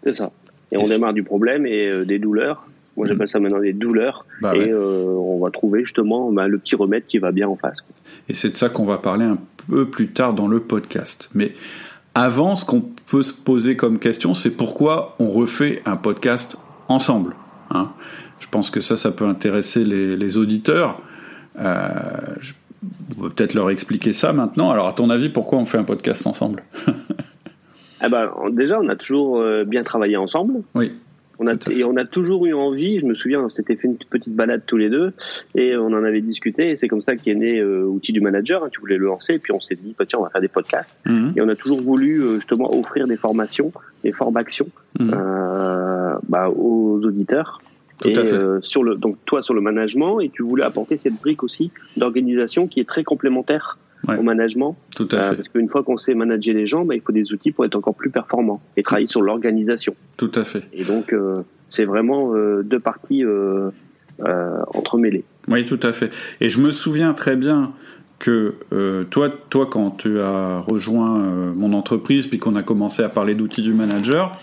C'est 0.03 0.17
ça. 0.17 0.33
Et, 0.73 0.77
on 0.77 0.87
démarre 0.87 1.15
du 1.15 1.23
problème 1.23 1.65
et 1.65 1.87
euh, 1.87 2.05
des 2.05 2.19
douleurs. 2.19 2.67
Moi, 2.97 3.07
mhm. 3.07 3.13
j'appelle 3.13 3.29
ça 3.29 3.39
maintenant 3.39 3.61
des 3.61 3.73
douleurs. 3.73 4.27
Bah 4.43 4.57
et 4.57 4.75
on 4.75 5.39
va 5.39 5.51
trouver 5.51 5.85
justement 5.85 6.33
bah, 6.33 6.49
le 6.49 6.59
petit 6.59 6.75
remède 6.75 7.05
qui 7.07 7.19
va 7.19 7.31
bien 7.31 7.49
en 7.49 7.55
face. 7.55 7.79
Et 8.29 8.35
c'est 8.35 8.51
de 8.51 8.57
ça 8.57 8.69
qu'on 8.69 8.85
va 8.85 8.99
parler 8.99 9.25
un 9.25 9.39
peu 9.71 9.89
plus 9.89 10.09
tard 10.09 10.35
dans 10.35 10.49
le 10.49 10.59
podcast. 10.59 11.31
Mais 11.35 11.53
avant, 12.17 12.57
ce 12.57 12.65
qu'on 12.65 12.83
peut 13.11 13.23
se 13.23 13.33
poser 13.33 13.77
comme 13.77 14.01
question, 14.01 14.35
c'est 14.35 14.51
pourquoi 14.51 15.15
on 15.21 15.29
refait 15.29 15.81
un 15.85 15.97
podcast 15.97 16.57
ensemble. 16.89 17.37
Hein? 17.71 17.93
Je 18.41 18.49
pense 18.49 18.71
que 18.71 18.81
ça, 18.81 18.97
ça 18.97 19.11
peut 19.11 19.27
intéresser 19.27 19.85
les, 19.85 20.39
auditeurs. 20.39 21.01
Euh, 21.59 21.89
je 22.41 22.53
vais 23.21 23.29
peut-être 23.31 23.55
leur 23.55 23.71
expliquer 23.71 24.13
ça 24.13 24.33
maintenant. 24.33 24.71
Alors, 24.71 24.87
à 24.89 24.93
ton 24.93 25.11
avis, 25.11 25.29
pourquoi 25.29 25.59
on 25.59 25.65
fait 25.65 25.79
un 25.79 25.85
podcast 25.85 26.27
ensemble 26.27 26.63
ah 28.01 28.09
ben, 28.09 28.31
Déjà, 28.53 28.79
on 28.81 28.89
a 28.89 28.97
toujours 28.97 29.41
euh, 29.41 29.65
bien 29.65 29.83
travaillé 29.83 30.17
ensemble. 30.17 30.63
Oui. 30.75 30.93
On 31.41 31.47
a, 31.47 31.55
et 31.71 31.85
on 31.85 31.97
a 31.97 32.05
toujours 32.05 32.47
eu 32.47 32.55
envie, 32.55 32.99
je 32.99 33.07
me 33.07 33.15
souviens, 33.15 33.41
on 33.41 33.49
s'était 33.49 33.77
fait 33.77 33.87
une 33.87 33.97
petite 33.97 34.35
balade 34.35 34.63
tous 34.67 34.77
les 34.77 34.91
deux 34.91 35.13
et 35.55 35.77
on 35.77 35.87
en 35.87 36.03
avait 36.03 36.21
discuté 36.21 36.71
et 36.71 36.77
c'est 36.77 36.89
comme 36.89 37.03
ça 37.03 37.15
qu'est 37.15 37.37
né 37.37 37.61
euh, 37.61 37.85
Outil 37.85 38.13
du 38.13 38.21
Manager, 38.21 38.65
hein, 38.65 38.69
tu 38.73 38.81
voulais 38.81 38.97
le 38.97 39.07
lancer 39.07 39.35
et 39.35 39.39
puis 39.39 39.53
on 39.53 39.61
s'est 39.61 39.77
dit, 39.77 39.95
bah, 39.97 40.05
tiens, 40.07 40.19
on 40.19 40.25
va 40.25 40.31
faire 40.31 40.41
des 40.41 40.49
podcasts. 40.49 40.97
Mhm. 41.07 41.35
Et 41.37 41.41
on 41.41 41.49
a 41.49 41.55
toujours 41.55 41.81
voulu 41.81 42.23
euh, 42.23 42.35
justement 42.37 42.77
offrir 42.77 43.07
des 43.07 43.17
formations, 43.17 43.73
des 44.03 44.11
formations 44.11 44.67
euh, 45.01 46.17
bah, 46.29 46.51
aux 46.51 47.01
auditeurs 47.05 47.61
et 48.05 48.17
euh, 48.17 48.61
sur 48.63 48.85
le 48.85 48.95
donc 48.95 49.17
toi 49.25 49.43
sur 49.43 49.55
le 49.55 49.61
management 49.61 50.21
et 50.21 50.31
tu 50.31 50.43
voulais 50.43 50.65
apporter 50.65 50.99
cette 50.99 51.15
brique 51.15 51.43
aussi 51.43 51.71
d'organisation 51.97 52.69
qui 52.69 52.81
est 52.81 52.89
très 52.89 53.05
complémentaire 53.05 53.79
au 54.07 54.23
management. 54.23 54.77
Tout 54.95 55.09
à 55.11 55.17
euh, 55.17 55.31
fait. 55.31 55.37
Parce 55.37 55.49
qu'une 55.49 55.69
fois 55.69 55.83
qu'on 55.83 55.97
sait 55.97 56.15
manager 56.15 56.55
les 56.55 56.69
gens, 56.69 56.85
bah, 56.85 56.95
il 56.95 57.01
faut 57.03 57.13
des 57.13 57.33
outils 57.33 57.51
pour 57.51 57.65
être 57.65 57.75
encore 57.75 57.97
plus 57.97 58.11
performant 58.11 58.63
et 58.77 58.83
travailler 58.83 59.09
sur 59.09 59.21
l'organisation. 59.21 59.95
Tout 60.17 60.31
à 60.37 60.45
fait. 60.45 60.63
Et 60.73 60.85
donc 60.85 61.13
euh, 61.13 61.43
c'est 61.69 61.85
vraiment 61.85 62.33
deux 62.63 62.81
parties 62.81 63.25
entremêlées. 64.75 65.25
Oui, 65.49 65.65
tout 65.65 65.81
à 65.83 65.93
fait. 65.93 66.11
Et 66.41 66.49
je 66.49 66.61
me 66.61 66.71
souviens 66.71 67.13
très 67.13 67.37
bien 67.37 67.73
que 68.19 68.55
toi, 69.11 69.29
toi, 69.51 69.67
quand 69.71 69.91
tu 69.91 70.21
as 70.21 70.61
rejoint 70.61 71.53
mon 71.55 71.75
entreprise, 71.75 72.27
puis 72.27 72.39
qu'on 72.39 72.57
a 72.57 72.63
commencé 72.63 73.03
à 73.03 73.11
parler 73.11 73.35
d'outils 73.35 73.63
du 73.63 73.75
manager, 73.75 74.41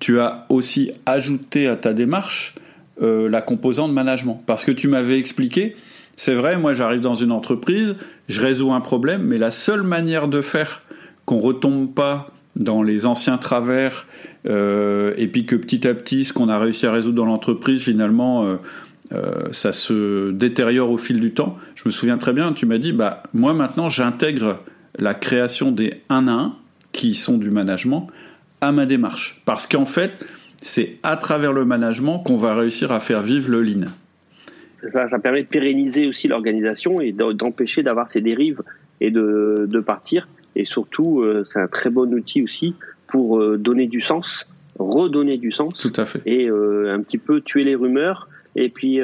tu 0.00 0.18
as 0.20 0.44
aussi 0.50 0.90
ajouté 1.06 1.66
à 1.66 1.76
ta 1.76 1.94
démarche 1.94 2.56
euh, 3.02 3.28
la 3.28 3.42
composante 3.42 3.92
management. 3.92 4.42
Parce 4.46 4.64
que 4.64 4.72
tu 4.72 4.88
m'avais 4.88 5.18
expliqué, 5.18 5.76
c'est 6.16 6.34
vrai, 6.34 6.58
moi 6.58 6.74
j'arrive 6.74 7.00
dans 7.00 7.14
une 7.14 7.32
entreprise, 7.32 7.94
je 8.28 8.40
résous 8.40 8.72
un 8.72 8.80
problème, 8.80 9.22
mais 9.22 9.38
la 9.38 9.50
seule 9.50 9.82
manière 9.82 10.28
de 10.28 10.40
faire 10.40 10.82
qu'on 11.24 11.38
retombe 11.38 11.92
pas 11.92 12.30
dans 12.54 12.82
les 12.82 13.04
anciens 13.04 13.36
travers, 13.36 14.06
euh, 14.48 15.12
et 15.18 15.26
puis 15.26 15.44
que 15.44 15.56
petit 15.56 15.86
à 15.86 15.94
petit, 15.94 16.24
ce 16.24 16.32
qu'on 16.32 16.48
a 16.48 16.58
réussi 16.58 16.86
à 16.86 16.92
résoudre 16.92 17.16
dans 17.16 17.26
l'entreprise, 17.26 17.82
finalement, 17.82 18.58
euh, 19.12 19.32
ça 19.52 19.72
se 19.72 20.30
détériore 20.30 20.90
au 20.90 20.98
fil 20.98 21.20
du 21.20 21.32
temps. 21.32 21.58
Je 21.74 21.82
me 21.86 21.90
souviens 21.90 22.18
très 22.18 22.32
bien, 22.32 22.52
tu 22.52 22.66
m'as 22.66 22.78
dit, 22.78 22.92
bah 22.92 23.22
moi 23.34 23.52
maintenant 23.54 23.88
j'intègre 23.88 24.60
la 24.98 25.14
création 25.14 25.70
des 25.70 26.02
1 26.08 26.28
à 26.28 26.32
1, 26.32 26.54
qui 26.92 27.14
sont 27.14 27.36
du 27.36 27.50
management, 27.50 28.08
à 28.60 28.72
ma 28.72 28.86
démarche. 28.86 29.42
Parce 29.44 29.66
qu'en 29.66 29.84
fait, 29.84 30.26
c'est 30.62 30.98
à 31.02 31.16
travers 31.16 31.52
le 31.52 31.64
management 31.64 32.22
qu'on 32.24 32.36
va 32.36 32.54
réussir 32.54 32.92
à 32.92 33.00
faire 33.00 33.22
vivre 33.22 33.50
le 33.50 33.62
lean. 33.62 33.86
Ça, 34.92 35.08
ça 35.08 35.18
permet 35.18 35.42
de 35.42 35.48
pérenniser 35.48 36.06
aussi 36.06 36.28
l'organisation 36.28 37.00
et 37.00 37.12
d'empêcher 37.12 37.82
d'avoir 37.82 38.08
ces 38.08 38.20
dérives 38.20 38.62
et 39.00 39.10
de, 39.10 39.66
de 39.68 39.80
partir. 39.80 40.28
Et 40.54 40.64
surtout, 40.64 41.20
euh, 41.20 41.44
c'est 41.44 41.60
un 41.60 41.68
très 41.68 41.90
bon 41.90 42.12
outil 42.14 42.42
aussi 42.42 42.74
pour 43.08 43.38
euh, 43.38 43.58
donner 43.58 43.86
du 43.86 44.00
sens, 44.00 44.48
redonner 44.78 45.38
du 45.38 45.52
sens. 45.52 45.74
Tout 45.74 45.92
à 45.96 46.04
fait. 46.04 46.22
Et 46.24 46.48
euh, 46.48 46.94
un 46.94 47.00
petit 47.02 47.18
peu 47.18 47.40
tuer 47.40 47.64
les 47.64 47.74
rumeurs 47.74 48.28
et 48.56 48.70
puis 48.70 49.00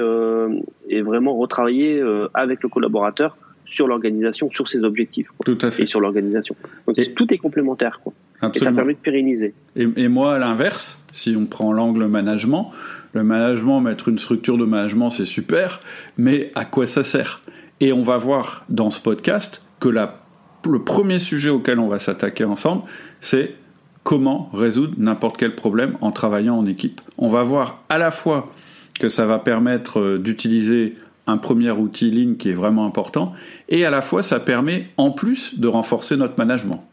et 0.89 1.03
vraiment 1.03 1.37
retravailler 1.37 2.03
avec 2.33 2.63
le 2.63 2.71
collaborateur 2.71 3.37
sur 3.67 3.87
l'organisation, 3.87 4.51
sur 4.51 4.67
ses 4.67 4.83
objectifs. 4.83 5.29
Tout 5.45 5.59
à 5.61 5.71
fait. 5.71 5.83
Et 5.83 5.87
sur 5.87 6.01
l'organisation. 6.01 6.57
Donc 6.87 6.97
tout 7.15 7.35
est 7.35 7.37
complémentaire. 7.37 8.01
Quoi. 8.03 8.15
Et 8.55 8.59
ça 8.59 8.73
permet 8.73 8.95
de 8.95 8.99
pérenniser. 8.99 9.55
Et, 9.77 10.09
moi, 10.09 10.35
à 10.35 10.39
l'inverse, 10.39 11.01
si 11.13 11.37
on 11.37 11.47
prend 11.47 11.73
l'angle 11.73 12.07
management, 12.07 12.73
le 13.13 13.23
management, 13.23 13.81
mettre 13.81 14.09
une 14.09 14.19
structure 14.19 14.59
de 14.59 14.65
management, 14.65 15.11
c'est 15.11 15.27
super, 15.27 15.81
mais 16.17 16.51
à 16.55 16.65
quoi 16.65 16.87
ça 16.87 17.05
sert? 17.05 17.43
Et 17.81 17.93
on 17.93 18.03
va 18.03 18.17
voir 18.17 18.65
dans 18.69 18.91
ce 18.91 19.01
podcast 19.01 19.63
que 19.81 19.89
la, 19.89 20.23
le 20.69 20.83
premier 20.83 21.19
sujet 21.19 21.51
auquel 21.51 21.79
on 21.79 21.89
va 21.89 21.99
s'attaquer 21.99 22.45
ensemble, 22.45 22.83
c'est 23.21 23.55
comment 24.03 24.51
résoudre 24.53 24.95
n'importe 24.99 25.37
quel 25.37 25.55
problème 25.55 25.97
en 26.01 26.11
travaillant 26.11 26.57
en 26.57 26.67
équipe. 26.67 27.01
On 27.19 27.29
va 27.29 27.43
voir 27.43 27.83
à 27.89 27.99
la 27.99 28.11
fois 28.11 28.53
que 28.99 29.09
ça 29.09 29.27
va 29.27 29.39
permettre 29.39 30.01
euh, 30.01 30.19
d'utiliser 30.19 30.97
un 31.27 31.39
premier 31.39 31.71
outil 31.71 32.11
ligne 32.11 32.37
qui 32.37 32.51
est 32.51 32.55
vraiment 32.55 32.85
important, 32.85 33.33
et 33.69 33.85
à 33.85 33.91
la 33.91 34.03
fois 34.03 34.23
ça 34.23 34.41
permet 34.41 34.89
en 34.97 35.13
plus 35.13 35.59
de 35.61 35.69
renforcer 35.69 36.17
notre 36.17 36.35
management. 36.37 36.85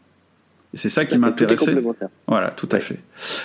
C'est 0.74 0.88
ça 0.88 1.04
qui 1.04 1.18
m'intéressait. 1.18 1.82
Voilà, 2.28 2.50
tout 2.50 2.68
à 2.70 2.78
fait. 2.78 2.98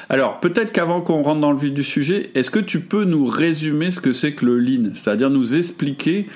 Alors, 0.09 0.39
peut-être 0.39 0.71
qu'avant 0.71 1.01
qu'on 1.01 1.23
rentre 1.23 1.41
dans 1.41 1.51
le 1.51 1.57
vif 1.57 1.73
du 1.73 1.83
sujet, 1.83 2.29
est-ce 2.35 2.51
que 2.51 2.59
tu 2.59 2.81
peux 2.81 3.03
nous 3.03 3.25
résumer 3.25 3.91
ce 3.91 3.99
que 3.99 4.13
c'est 4.13 4.33
que 4.33 4.45
le 4.45 4.59
lean? 4.59 4.91
C'est-à-dire 4.93 5.29
nous 5.31 5.55
expliquer, 5.55 6.27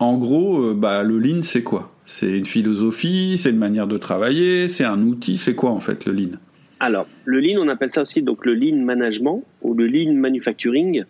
en 0.00 0.18
gros, 0.18 0.62
euh, 0.62 0.74
bah, 0.74 1.02
le 1.02 1.18
lean, 1.18 1.42
c'est 1.42 1.62
quoi? 1.62 1.92
C'est 2.04 2.36
une 2.36 2.44
philosophie, 2.44 3.38
c'est 3.38 3.50
une 3.50 3.58
manière 3.58 3.86
de 3.86 3.96
travailler, 3.96 4.68
c'est 4.68 4.84
un 4.84 5.00
outil, 5.00 5.38
c'est 5.38 5.54
quoi 5.54 5.70
en 5.70 5.80
fait 5.80 6.04
le 6.04 6.12
lean? 6.12 6.36
Alors, 6.80 7.06
le 7.24 7.40
lean, 7.40 7.58
on 7.62 7.68
appelle 7.68 7.90
ça 7.94 8.02
aussi 8.02 8.20
donc 8.20 8.44
le 8.44 8.54
lean 8.54 8.84
management 8.84 9.42
ou 9.62 9.72
le 9.72 9.86
lean 9.86 10.12
manufacturing, 10.12 11.04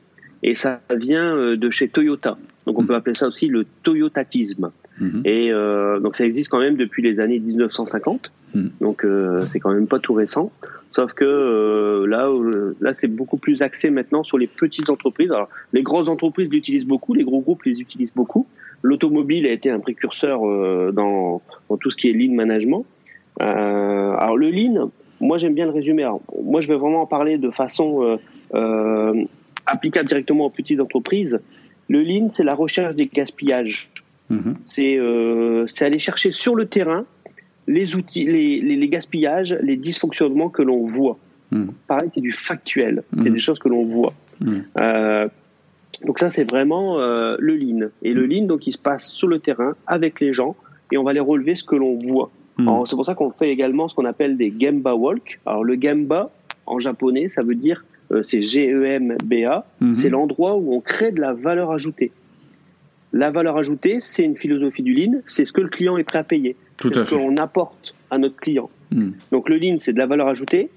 et 0.45 0.55
ça 0.55 0.81
vient 0.95 1.35
euh, 1.35 1.57
de 1.57 1.71
chez 1.71 1.89
Toyota. 1.89 2.37
Donc, 2.67 2.79
on 2.79 2.83
mmh. 2.83 2.87
peut 2.87 2.95
appeler 2.95 3.15
ça 3.15 3.27
aussi 3.27 3.49
le 3.49 3.67
toyotatisme. 3.83 4.71
Mhm. 5.01 5.23
Et 5.25 5.53
euh, 5.53 5.99
donc 6.01 6.17
ça 6.17 6.25
existe 6.25 6.51
quand 6.51 6.61
même 6.61 6.77
depuis 6.77 7.03
les 7.03 7.21
années 7.21 7.39
1950. 7.39 8.31
Mhm. 8.55 8.71
Donc 8.81 9.05
euh, 9.05 9.45
c'est 9.53 9.61
quand 9.61 9.73
même 9.73 9.87
pas 9.87 9.99
tout 9.99 10.15
récent. 10.15 10.53
Sauf 10.95 11.13
que 11.13 11.25
euh, 11.25 12.07
là, 12.07 12.29
euh, 12.29 12.77
là 12.81 12.95
c'est 12.95 13.09
beaucoup 13.09 13.37
plus 13.37 13.63
axé 13.63 13.91
maintenant 13.91 14.23
sur 14.23 14.39
les 14.39 14.47
petites 14.47 14.91
entreprises. 14.91 15.31
Alors 15.33 15.49
les 15.73 15.83
grosses 15.83 16.09
entreprises 16.09 16.49
l'utilisent 16.49 16.87
beaucoup, 16.87 17.15
les 17.15 17.25
gros 17.25 17.41
groupes 17.41 17.65
les 17.65 17.81
utilisent 17.81 18.15
beaucoup. 18.15 18.47
L'automobile 18.83 19.47
a 19.47 19.51
été 19.51 19.71
un 19.71 19.81
précurseur 19.81 20.47
euh, 20.47 20.93
dans, 20.93 21.43
dans, 21.69 21.77
tout 21.79 21.91
ce 21.91 21.97
qui 21.97 22.11
est 22.11 22.13
lean 22.13 22.35
management. 22.35 22.85
alors 23.41 24.37
le 24.37 24.51
lean, 24.51 24.93
moi 25.21 25.39
j'aime 25.39 25.55
bien 25.55 25.65
le 25.65 25.73
résumer. 25.73 26.09
moi 26.41 26.61
je 26.61 26.69
vais 26.69 26.77
vraiment 26.77 27.03
en 27.03 27.07
parler 27.07 27.39
de 27.39 27.51
façon 27.51 28.19
applicable 29.67 30.09
directement 30.09 30.47
aux 30.47 30.51
petites 30.51 30.81
entreprises. 30.81 31.41
Le 31.89 32.03
lean, 32.03 32.31
c'est 32.33 32.45
la 32.45 32.55
recherche 32.55 32.95
des 32.95 33.07
gaspillages. 33.07 33.91
Mhm. 34.31 34.57
Euh, 34.79 35.67
c'est 35.67 35.85
aller 35.85 35.99
chercher 35.99 36.33
sur 36.33 36.55
le 36.55 36.67
terrain 36.67 37.05
les 37.67 37.95
outils, 37.95 38.27
les, 38.27 38.61
les, 38.61 38.89
gaspillages, 38.89 39.57
les 39.63 39.77
dysfonctionnements 39.77 40.51
que 40.51 40.63
l'on 40.63 40.87
voit. 40.87 41.19
Mhm. 41.51 41.73
Pareil, 41.87 42.11
c'est 42.15 42.21
du 42.21 42.33
factuel, 42.33 43.03
c'est 43.17 43.29
mhm. 43.29 43.33
des 43.33 43.39
choses 43.39 43.59
que 43.59 43.69
l'on 43.69 43.85
voit. 43.85 44.13
Euh, 44.81 45.29
donc 46.05 46.19
ça, 46.19 46.31
c'est 46.31 46.49
vraiment 46.49 46.99
euh, 46.99 47.37
le 47.39 47.57
lean. 47.57 47.89
Et 48.03 48.13
le 48.13 48.27
lean, 48.27 48.47
donc, 48.47 48.67
il 48.67 48.73
se 48.73 48.79
passe 48.79 49.07
sur 49.07 49.29
le 49.29 49.39
terrain 49.39 49.75
avec 49.87 50.21
les 50.21 50.33
gens 50.33 50.57
et 50.93 50.99
on 50.99 51.05
va 51.05 51.13
les 51.13 51.21
relever 51.21 51.57
ce 51.57 51.65
que 51.65 51.77
l'on 51.77 51.99
voit. 51.99 52.31
C'est 52.87 52.95
pour 52.95 53.05
ça 53.05 53.15
qu'on 53.15 53.31
fait 53.31 53.51
également 53.51 53.89
ce 53.89 53.95
qu'on 53.97 54.05
appelle 54.05 54.37
des 54.37 54.53
Gemba 54.57 54.95
Walk. 54.95 55.41
Alors 55.45 55.65
le 55.65 55.77
Gemba, 55.81 56.31
en 56.67 56.79
japonais, 56.79 57.29
ça 57.29 57.43
veut 57.43 57.57
dire, 57.57 57.85
c'est 58.23 58.43
G-E-M-B-A, 58.43 59.67
c'est 59.93 60.09
l'endroit 60.09 60.55
où 60.55 60.73
on 60.73 60.81
crée 60.81 61.11
de 61.11 61.21
la 61.21 61.33
valeur 61.33 61.73
ajoutée. 61.73 62.13
La 63.15 63.31
valeur 63.31 63.57
ajoutée, 63.57 64.01
c'est 64.01 64.25
une 64.25 64.37
philosophie 64.37 64.83
du 64.83 64.93
lean, 64.93 65.21
c'est 65.25 65.45
ce 65.45 65.53
que 65.53 65.61
le 65.61 65.69
client 65.69 65.97
est 65.97 66.03
prêt 66.03 66.19
à 66.19 66.25
payer. 66.25 66.57
Tout 66.77 66.91
à 66.97 67.05
ce 67.05 67.15
qu'on 67.15 67.37
apporte 67.37 67.95
à 68.11 68.19
notre 68.19 68.35
client. 68.35 68.69
Hmm. 68.91 69.13
Donc 69.31 69.49
le 69.49 69.57
lean, 69.57 69.77
c'est 69.79 69.93
de 69.93 69.99
la 70.01 70.07
valeur 70.07 70.27
ajoutée, 70.27 70.69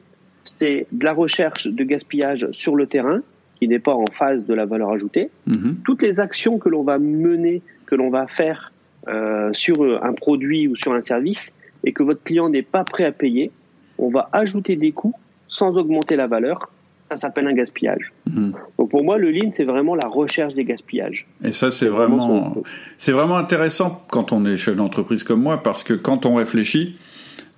c'est 0.43 0.85
de 0.91 1.03
la 1.03 1.13
recherche 1.13 1.67
de 1.67 1.83
gaspillage 1.83 2.47
sur 2.51 2.75
le 2.75 2.85
terrain, 2.85 3.21
qui 3.55 3.67
n'est 3.67 3.79
pas 3.79 3.95
en 3.95 4.05
phase 4.05 4.45
de 4.45 4.53
la 4.53 4.67
valeur 4.67 4.91
ajoutée. 4.91 5.31
Hmm. 5.47 5.77
Toutes 5.83 6.03
les 6.03 6.19
actions 6.19 6.59
que 6.59 6.69
l'on 6.69 6.83
va 6.83 6.99
mener, 6.99 7.63
que 7.87 7.95
l'on 7.95 8.11
va 8.11 8.27
faire 8.27 8.71
euh, 9.07 9.49
sur 9.53 10.03
un 10.03 10.13
produit 10.13 10.67
ou 10.67 10.75
sur 10.75 10.93
un 10.93 11.03
service, 11.03 11.55
et 11.85 11.91
que 11.91 12.03
votre 12.03 12.21
client 12.21 12.49
n'est 12.49 12.61
pas 12.61 12.83
prêt 12.83 13.05
à 13.05 13.11
payer, 13.11 13.49
on 13.97 14.09
va 14.09 14.29
ajouter 14.31 14.75
des 14.75 14.91
coûts 14.91 15.15
sans 15.47 15.75
augmenter 15.75 16.15
la 16.15 16.27
valeur 16.27 16.71
ça 17.09 17.15
s'appelle 17.15 17.47
un 17.47 17.53
gaspillage. 17.53 18.11
Mhm. 18.29 18.53
Donc 18.77 18.89
pour 18.89 19.03
moi, 19.03 19.17
le 19.17 19.31
lean, 19.31 19.51
c'est 19.53 19.63
vraiment 19.63 19.95
la 19.95 20.07
recherche 20.07 20.53
des 20.53 20.65
gaspillages. 20.65 21.25
Et 21.43 21.51
ça, 21.51 21.71
c'est 21.71 21.87
vraiment, 21.87 22.55
c'est 22.97 23.11
vraiment 23.11 23.37
intéressant 23.37 24.03
quand 24.09 24.31
on 24.31 24.45
est 24.45 24.57
chef 24.57 24.75
d'entreprise 24.75 25.23
comme 25.23 25.41
moi, 25.41 25.63
parce 25.63 25.83
que 25.83 25.93
quand 25.93 26.25
on 26.25 26.35
réfléchit, 26.35 26.97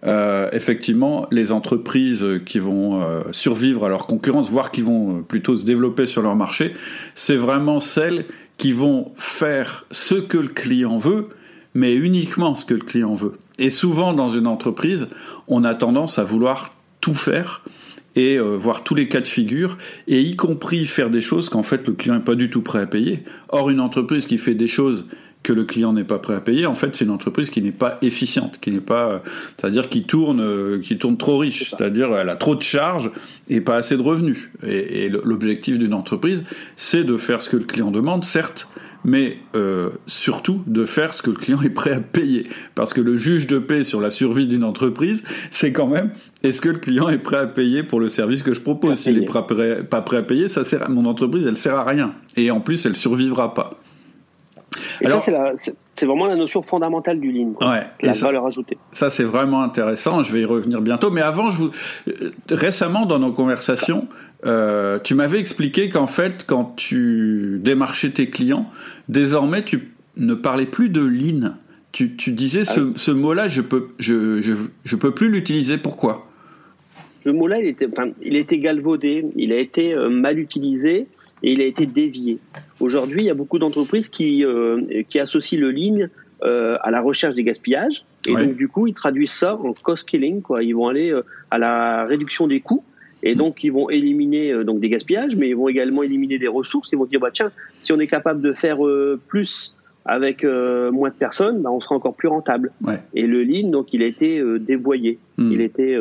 euh, 0.05 0.49
effectivement, 0.53 1.27
les 1.31 1.51
entreprises 1.51 2.25
qui 2.45 2.59
vont 2.59 3.01
euh, 3.01 3.23
survivre 3.31 3.85
à 3.85 3.89
leur 3.89 4.05
concurrence, 4.05 4.49
voire 4.49 4.71
qui 4.71 4.81
vont 4.81 5.17
euh, 5.17 5.21
plutôt 5.21 5.55
se 5.55 5.65
développer 5.65 6.05
sur 6.05 6.21
leur 6.21 6.35
marché, 6.35 6.73
c'est 7.15 7.35
vraiment 7.35 7.79
celles 7.79 8.25
qui 8.57 8.71
vont 8.71 9.11
faire 9.17 9.85
ce 9.91 10.15
que 10.15 10.37
le 10.37 10.49
client 10.49 10.97
veut, 10.97 11.29
mais 11.73 11.95
uniquement 11.95 12.55
ce 12.55 12.65
que 12.65 12.73
le 12.73 12.81
client 12.81 13.13
veut. 13.13 13.33
Et 13.57 13.69
souvent, 13.69 14.13
dans 14.13 14.29
une 14.29 14.47
entreprise, 14.47 15.09
on 15.47 15.63
a 15.63 15.73
tendance 15.73 16.17
à 16.17 16.23
vouloir 16.23 16.73
tout 17.01 17.13
faire 17.13 17.63
et 18.19 18.37
euh, 18.37 18.57
voir 18.57 18.83
tous 18.83 18.95
les 18.95 19.07
cas 19.07 19.21
de 19.21 19.27
figure, 19.27 19.77
et 20.07 20.19
y 20.21 20.35
compris 20.35 20.85
faire 20.85 21.09
des 21.09 21.21
choses 21.21 21.47
qu'en 21.49 21.63
fait 21.63 21.87
le 21.87 21.93
client 21.93 22.15
n'est 22.15 22.21
pas 22.23 22.35
du 22.35 22.49
tout 22.49 22.61
prêt 22.61 22.79
à 22.79 22.85
payer. 22.85 23.23
Or, 23.49 23.69
une 23.69 23.79
entreprise 23.79 24.27
qui 24.27 24.37
fait 24.37 24.55
des 24.55 24.67
choses 24.67 25.07
que 25.41 25.53
le 25.53 25.63
client 25.63 25.93
n'est 25.93 26.03
pas 26.03 26.19
prêt 26.19 26.35
à 26.35 26.41
payer, 26.41 26.65
en 26.65 26.75
fait, 26.75 26.97
c'est 26.97 27.05
une 27.05 27.11
entreprise 27.11 27.49
qui 27.49 27.61
n'est 27.61 27.71
pas 27.71 27.97
efficiente, 28.01 28.59
qui 28.59 28.71
n'est 28.71 28.81
pas, 28.81 29.23
c'est-à-dire 29.55 29.87
qui 29.87 30.03
tourne, 30.03 30.41
euh, 30.41 30.79
qui 30.79 30.97
tourne 30.97 31.15
trop 31.15 31.37
riche, 31.37 31.69
c'est-à-dire 31.69 32.13
elle 32.13 32.27
a 32.27 32.35
trop 32.35 32.55
de 32.55 32.61
charges 32.61 33.09
et 33.49 33.61
pas 33.61 33.77
assez 33.77 33.95
de 33.95 34.01
revenus. 34.01 34.49
Et, 34.67 35.05
et 35.05 35.09
l'objectif 35.09 35.79
d'une 35.79 35.93
entreprise, 35.93 36.43
c'est 36.75 37.05
de 37.05 37.15
faire 37.17 37.41
ce 37.41 37.49
que 37.49 37.55
le 37.55 37.63
client 37.63 37.89
demande, 37.89 38.25
certes, 38.25 38.67
mais 39.03 39.37
euh, 39.55 39.89
surtout 40.07 40.61
de 40.67 40.85
faire 40.85 41.13
ce 41.13 41.21
que 41.21 41.29
le 41.29 41.35
client 41.35 41.61
est 41.61 41.69
prêt 41.69 41.91
à 41.91 41.99
payer. 41.99 42.47
Parce 42.75 42.93
que 42.93 43.01
le 43.01 43.17
juge 43.17 43.47
de 43.47 43.59
paix 43.59 43.83
sur 43.83 44.01
la 44.01 44.11
survie 44.11 44.47
d'une 44.47 44.63
entreprise, 44.63 45.23
c'est 45.51 45.71
quand 45.71 45.87
même 45.87 46.11
est-ce 46.43 46.61
que 46.61 46.69
le 46.69 46.77
client 46.77 47.09
est 47.09 47.17
prêt 47.17 47.37
à 47.37 47.47
payer 47.47 47.83
pour 47.83 47.99
le 47.99 48.09
service 48.09 48.43
que 48.43 48.53
je 48.53 48.61
propose? 48.61 48.97
S'il 48.97 49.19
n'est 49.19 49.25
pas 49.25 49.41
prêt 50.01 50.17
à 50.17 50.23
payer, 50.23 50.47
ça 50.47 50.65
sert 50.65 50.83
à, 50.83 50.89
mon 50.89 51.05
entreprise, 51.05 51.45
elle 51.47 51.57
sert 51.57 51.75
à 51.75 51.83
rien. 51.83 52.13
Et 52.37 52.51
en 52.51 52.61
plus, 52.61 52.85
elle 52.85 52.95
survivra 52.95 53.53
pas. 53.53 53.79
Et 55.01 55.07
ça, 55.07 55.19
c'est 55.57 56.05
vraiment 56.05 56.25
la 56.25 56.35
notion 56.35 56.61
fondamentale 56.61 57.19
du 57.19 57.31
lean, 57.31 57.53
la 57.59 58.11
valeur 58.13 58.45
ajoutée. 58.45 58.77
Ça, 58.91 59.09
c'est 59.09 59.23
vraiment 59.23 59.61
intéressant. 59.61 60.23
Je 60.23 60.33
vais 60.33 60.41
y 60.41 60.45
revenir 60.45 60.81
bientôt. 60.81 61.11
Mais 61.11 61.21
avant, 61.21 61.49
je 61.49 61.57
vous... 61.57 61.71
Euh, 62.07 62.31
récemment, 62.49 63.05
dans 63.05 63.19
nos 63.19 63.31
conversations, 63.31 64.07
euh, 64.45 64.99
tu 64.99 65.15
m'avais 65.15 65.39
expliqué 65.39 65.89
qu'en 65.89 66.07
fait, 66.07 66.45
quand 66.47 66.73
tu 66.75 67.59
démarchais 67.61 68.09
tes 68.09 68.29
clients, 68.29 68.65
désormais, 69.07 69.63
tu 69.63 69.91
ne 70.17 70.33
parlais 70.33 70.65
plus 70.65 70.89
de 70.89 71.01
lean. 71.01 71.55
Tu, 71.91 72.15
tu 72.15 72.31
disais 72.31 72.65
ce, 72.65 72.79
ah 72.81 72.93
ce 72.95 73.11
mot-là, 73.11 73.47
je 73.47 73.61
peux, 73.61 73.89
je, 73.97 74.41
je, 74.41 74.53
je 74.83 74.95
peux 74.95 75.11
plus 75.11 75.29
l'utiliser. 75.29 75.77
Pourquoi? 75.77 76.27
Le 77.25 77.33
mot-là, 77.33 77.59
il 77.59 77.67
était, 77.67 77.87
enfin, 77.91 78.11
il 78.21 78.35
été 78.35 78.59
galvaudé, 78.59 79.25
il 79.35 79.51
a 79.51 79.59
été 79.59 79.93
euh, 79.93 80.09
mal 80.09 80.39
utilisé 80.39 81.07
et 81.43 81.53
il 81.53 81.61
a 81.61 81.65
été 81.65 81.85
dévié. 81.85 82.39
Aujourd'hui, 82.79 83.21
il 83.21 83.25
y 83.25 83.29
a 83.29 83.33
beaucoup 83.33 83.59
d'entreprises 83.59 84.09
qui, 84.09 84.43
euh, 84.43 85.03
qui 85.09 85.19
associent 85.19 85.59
le 85.59 85.71
lean 85.71 86.07
euh, 86.43 86.77
à 86.81 86.91
la 86.91 87.01
recherche 87.01 87.35
des 87.35 87.43
gaspillages. 87.43 88.03
Et 88.27 88.33
donc, 88.33 88.55
du 88.55 88.67
coup, 88.67 88.87
ils 88.87 88.93
traduisent 88.93 89.31
ça 89.31 89.55
en 89.55 89.73
cost 89.73 90.07
killing. 90.07 90.41
Quoi. 90.41 90.63
Ils 90.63 90.73
vont 90.73 90.87
aller 90.87 91.11
euh, 91.11 91.23
à 91.51 91.57
la 91.57 92.05
réduction 92.05 92.47
des 92.47 92.59
coûts 92.59 92.83
et 93.21 93.35
donc, 93.35 93.63
ils 93.63 93.71
vont 93.71 93.89
éliminer 93.89 94.51
euh, 94.51 94.63
donc 94.63 94.79
des 94.79 94.89
gaspillages, 94.89 95.35
mais 95.35 95.49
ils 95.49 95.55
vont 95.55 95.67
également 95.67 96.03
éliminer 96.03 96.39
des 96.39 96.47
ressources. 96.47 96.89
Ils 96.91 96.97
vont 96.97 97.05
dire, 97.05 97.19
bah 97.19 97.31
tiens, 97.33 97.51
si 97.81 97.91
on 97.91 97.99
est 97.99 98.07
capable 98.07 98.41
de 98.41 98.53
faire 98.53 98.85
euh, 98.85 99.19
plus 99.27 99.75
avec 100.05 100.43
euh, 100.43 100.91
moins 100.91 101.09
de 101.09 101.13
personnes, 101.13 101.61
bah, 101.61 101.69
on 101.71 101.79
sera 101.79 101.95
encore 101.95 102.15
plus 102.15 102.27
rentable. 102.27 102.71
Ouais. 102.83 102.99
Et 103.13 103.27
le 103.27 103.43
lean, 103.43 103.69
donc, 103.69 103.93
il 103.93 104.01
a 104.01 104.05
été 104.05 104.41
dévoyé. 104.59 105.19
Hmm. 105.37 105.51
Il 105.51 105.61
était, 105.61 105.97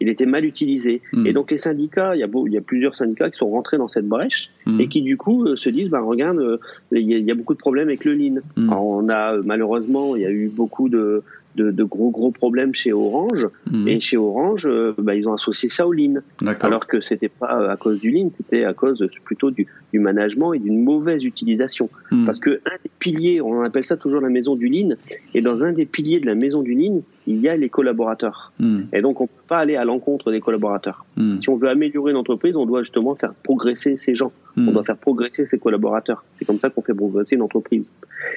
il 0.00 0.08
était 0.08 0.26
mal 0.26 0.44
utilisé. 0.44 1.02
Hmm. 1.12 1.26
Et 1.26 1.32
donc, 1.32 1.50
les 1.50 1.58
syndicats, 1.58 2.16
il 2.16 2.20
y, 2.20 2.24
a 2.24 2.28
il 2.46 2.52
y 2.52 2.58
a 2.58 2.60
plusieurs 2.60 2.94
syndicats 2.94 3.30
qui 3.30 3.38
sont 3.38 3.50
rentrés 3.50 3.76
dans 3.76 3.88
cette 3.88 4.06
brèche 4.06 4.50
hmm. 4.66 4.80
et 4.80 4.88
qui, 4.88 5.02
du 5.02 5.16
coup, 5.16 5.56
se 5.56 5.68
disent, 5.68 5.90
bah 5.90 6.00
regarde, 6.00 6.60
il 6.92 7.06
y, 7.06 7.14
a, 7.14 7.18
il 7.18 7.24
y, 7.24 7.30
a 7.30 7.34
beaucoup 7.34 7.54
de 7.54 7.58
problèmes 7.58 7.88
avec 7.88 8.04
le 8.04 8.14
lean. 8.14 8.36
Alors, 8.56 8.86
on 8.86 9.08
a 9.08 9.36
malheureusement, 9.44 10.16
il 10.16 10.22
y 10.22 10.26
a 10.26 10.30
eu 10.30 10.48
beaucoup 10.48 10.88
de 10.88 11.22
de, 11.58 11.84
gros 11.84 12.10
gros 12.10 12.30
problèmes 12.30 12.74
chez 12.74 12.92
Orange. 12.92 13.48
Mhm. 13.70 13.88
Et 13.88 14.00
chez 14.00 14.16
Orange, 14.16 14.66
euh, 14.66 14.94
bah, 14.98 15.14
ils 15.14 15.28
ont 15.28 15.34
associé 15.34 15.68
ça 15.68 15.86
au 15.86 15.92
lean. 15.92 16.20
Alors 16.60 16.86
que 16.86 17.00
c'était 17.00 17.28
pas 17.28 17.60
euh, 17.60 17.70
à 17.70 17.76
cause 17.76 18.00
du 18.00 18.10
lean, 18.10 18.30
c'était 18.36 18.64
à 18.64 18.74
cause 18.74 19.06
plutôt 19.24 19.50
du, 19.50 19.66
du 19.92 19.98
management 19.98 20.52
et 20.54 20.58
d'une 20.58 20.82
mauvaise 20.82 21.24
utilisation. 21.24 21.90
Mhm. 22.10 22.24
Parce 22.24 22.40
que 22.40 22.60
un 22.66 22.76
des 22.82 22.90
piliers, 22.98 23.40
on 23.40 23.62
appelle 23.62 23.84
ça 23.84 23.96
toujours 23.96 24.20
la 24.20 24.30
maison 24.30 24.56
du 24.56 24.68
lean, 24.68 24.96
et 25.34 25.40
dans 25.40 25.62
un 25.62 25.72
des 25.72 25.86
piliers 25.86 26.20
de 26.20 26.26
la 26.26 26.34
maison 26.34 26.62
du 26.62 26.74
lean, 26.74 27.02
il 27.28 27.40
y 27.40 27.48
a 27.48 27.56
les 27.56 27.68
collaborateurs. 27.68 28.52
Mhm. 28.58 28.86
Et 28.92 29.02
donc 29.02 29.20
on 29.20 29.26
peut 29.26 29.42
pas 29.46 29.58
aller 29.58 29.76
à 29.76 29.84
l'encontre 29.84 30.32
des 30.32 30.40
collaborateurs. 30.40 31.04
Si 31.40 31.48
on 31.48 31.56
veut 31.56 31.68
améliorer 31.68 32.12
une 32.12 32.16
entreprise, 32.16 32.56
on 32.56 32.64
doit 32.64 32.82
justement 32.82 33.14
faire 33.14 33.34
progresser 33.34 33.96
ces 33.98 34.14
gens. 34.14 34.32
On 34.56 34.72
doit 34.72 34.82
faire 34.82 34.96
progresser 34.96 35.46
ses 35.46 35.58
collaborateurs. 35.58 36.24
C'est 36.38 36.44
comme 36.44 36.58
ça 36.58 36.68
qu'on 36.70 36.82
fait 36.82 36.94
progresser 36.94 37.36
une 37.36 37.42
entreprise. 37.42 37.84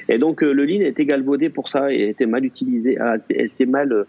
Et 0.08 0.18
donc 0.18 0.44
euh, 0.44 0.52
le 0.52 0.64
lean 0.64 0.82
a 0.82 0.88
été 0.88 1.04
galvaudé 1.04 1.48
pour 1.48 1.68
ça 1.68 1.92
et 1.92 2.04
a 2.04 2.08
été 2.10 2.26
mal 2.26 2.44
utilisé, 2.44 2.98
a 2.98 3.16
été 3.28 3.66
mal 3.66 3.92
euh, 3.92 4.04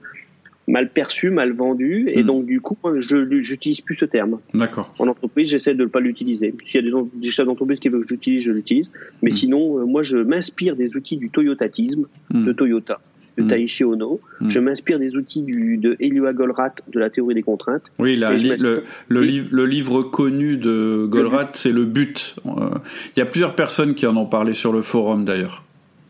mal 0.67 0.89
perçu, 0.89 1.29
mal 1.29 1.51
vendu, 1.53 2.09
et 2.09 2.23
hmm. 2.23 2.25
donc 2.25 2.45
du 2.45 2.61
coup, 2.61 2.77
je 2.97 3.17
n'utilise 3.17 3.81
plus 3.81 3.95
ce 3.95 4.05
terme. 4.05 4.39
D'accord. 4.53 4.93
En 4.99 5.07
entreprise, 5.07 5.49
j'essaie 5.49 5.73
de 5.73 5.83
ne 5.83 5.89
pas 5.89 5.99
l'utiliser. 5.99 6.53
S'il 6.67 6.85
y 6.85 6.87
a 6.87 7.03
des, 7.15 7.29
chefs 7.29 7.45
d'entreprise 7.45 7.79
qui 7.79 7.89
veulent 7.89 8.03
que 8.03 8.09
j'utilise, 8.09 8.43
je 8.43 8.51
l'utilise. 8.51 8.91
Mais 9.21 9.29
hmm. 9.29 9.33
sinon, 9.33 9.79
euh, 9.79 9.85
moi, 9.85 10.03
je 10.03 10.17
m'inspire 10.17 10.75
des 10.75 10.95
outils 10.95 11.17
du 11.17 11.29
toyotatisme, 11.29 12.05
de 12.31 12.51
hmm. 12.51 12.55
Toyota, 12.55 13.01
de 13.37 13.43
Taishi 13.47 13.83
Ono. 13.83 14.19
Je 14.47 14.59
m'inspire 14.59 14.99
des 14.99 15.15
outils 15.15 15.41
du, 15.41 15.77
de 15.77 15.95
Elioa 15.99 16.33
Goldratt, 16.33 16.81
de 16.91 16.99
la 16.99 17.09
théorie 17.09 17.35
des 17.35 17.43
contraintes. 17.43 17.83
Oui, 17.99 18.15
le, 18.15 18.83
le, 19.07 19.21
livre, 19.21 19.47
le 19.51 19.65
livre 19.65 20.03
connu 20.03 20.57
de 20.57 21.05
Goldratt, 21.05 21.55
c'est 21.55 21.71
le 21.71 21.85
but. 21.85 22.35
Il 22.45 23.19
y 23.19 23.21
a 23.21 23.25
plusieurs 23.25 23.55
personnes 23.55 23.95
qui 23.95 24.05
en 24.05 24.15
ont 24.17 24.25
parlé 24.25 24.53
sur 24.53 24.73
le 24.73 24.81
forum 24.81 25.25
d'ailleurs. 25.25 25.63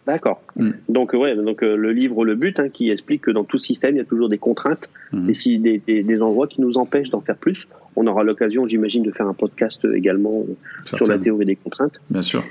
D'accord. 0.06 0.42
Mm. 0.58 0.72
Donc 0.90 1.14
ouais, 1.14 1.36
donc 1.36 1.62
le 1.62 1.92
livre 1.92 2.26
Le 2.26 2.36
But 2.36 2.60
hein, 2.60 2.68
qui 2.70 2.90
explique 2.90 3.22
que 3.22 3.32
dans 3.32 3.46
tout 3.46 3.58
système 3.58 3.96
il 3.96 4.00
y 4.00 4.02
a 4.02 4.06
toujours 4.06 4.28
des 4.28 4.38
contraintes, 4.38 4.90
des, 5.14 5.58
des, 5.58 6.04
des, 6.04 6.22
endroits 6.22 6.48
qui 6.48 6.60
nous 6.60 6.78
empêchent 6.78 7.10
d'en 7.10 7.22
faire 7.22 7.38
plus. 7.38 7.68
On 7.96 8.06
aura 8.08 8.24
l'occasion, 8.24 8.68
j'imagine, 8.68 9.04
de 9.04 9.12
faire 9.12 9.28
un 9.28 9.34
podcast 9.34 9.88
également 9.94 10.46
sur 10.86 11.08
la 11.08 11.18
théorie 11.18 11.46
des 11.46 11.56
contraintes. 11.56 12.02
Bien 12.10 12.22
sûr. 12.22 12.44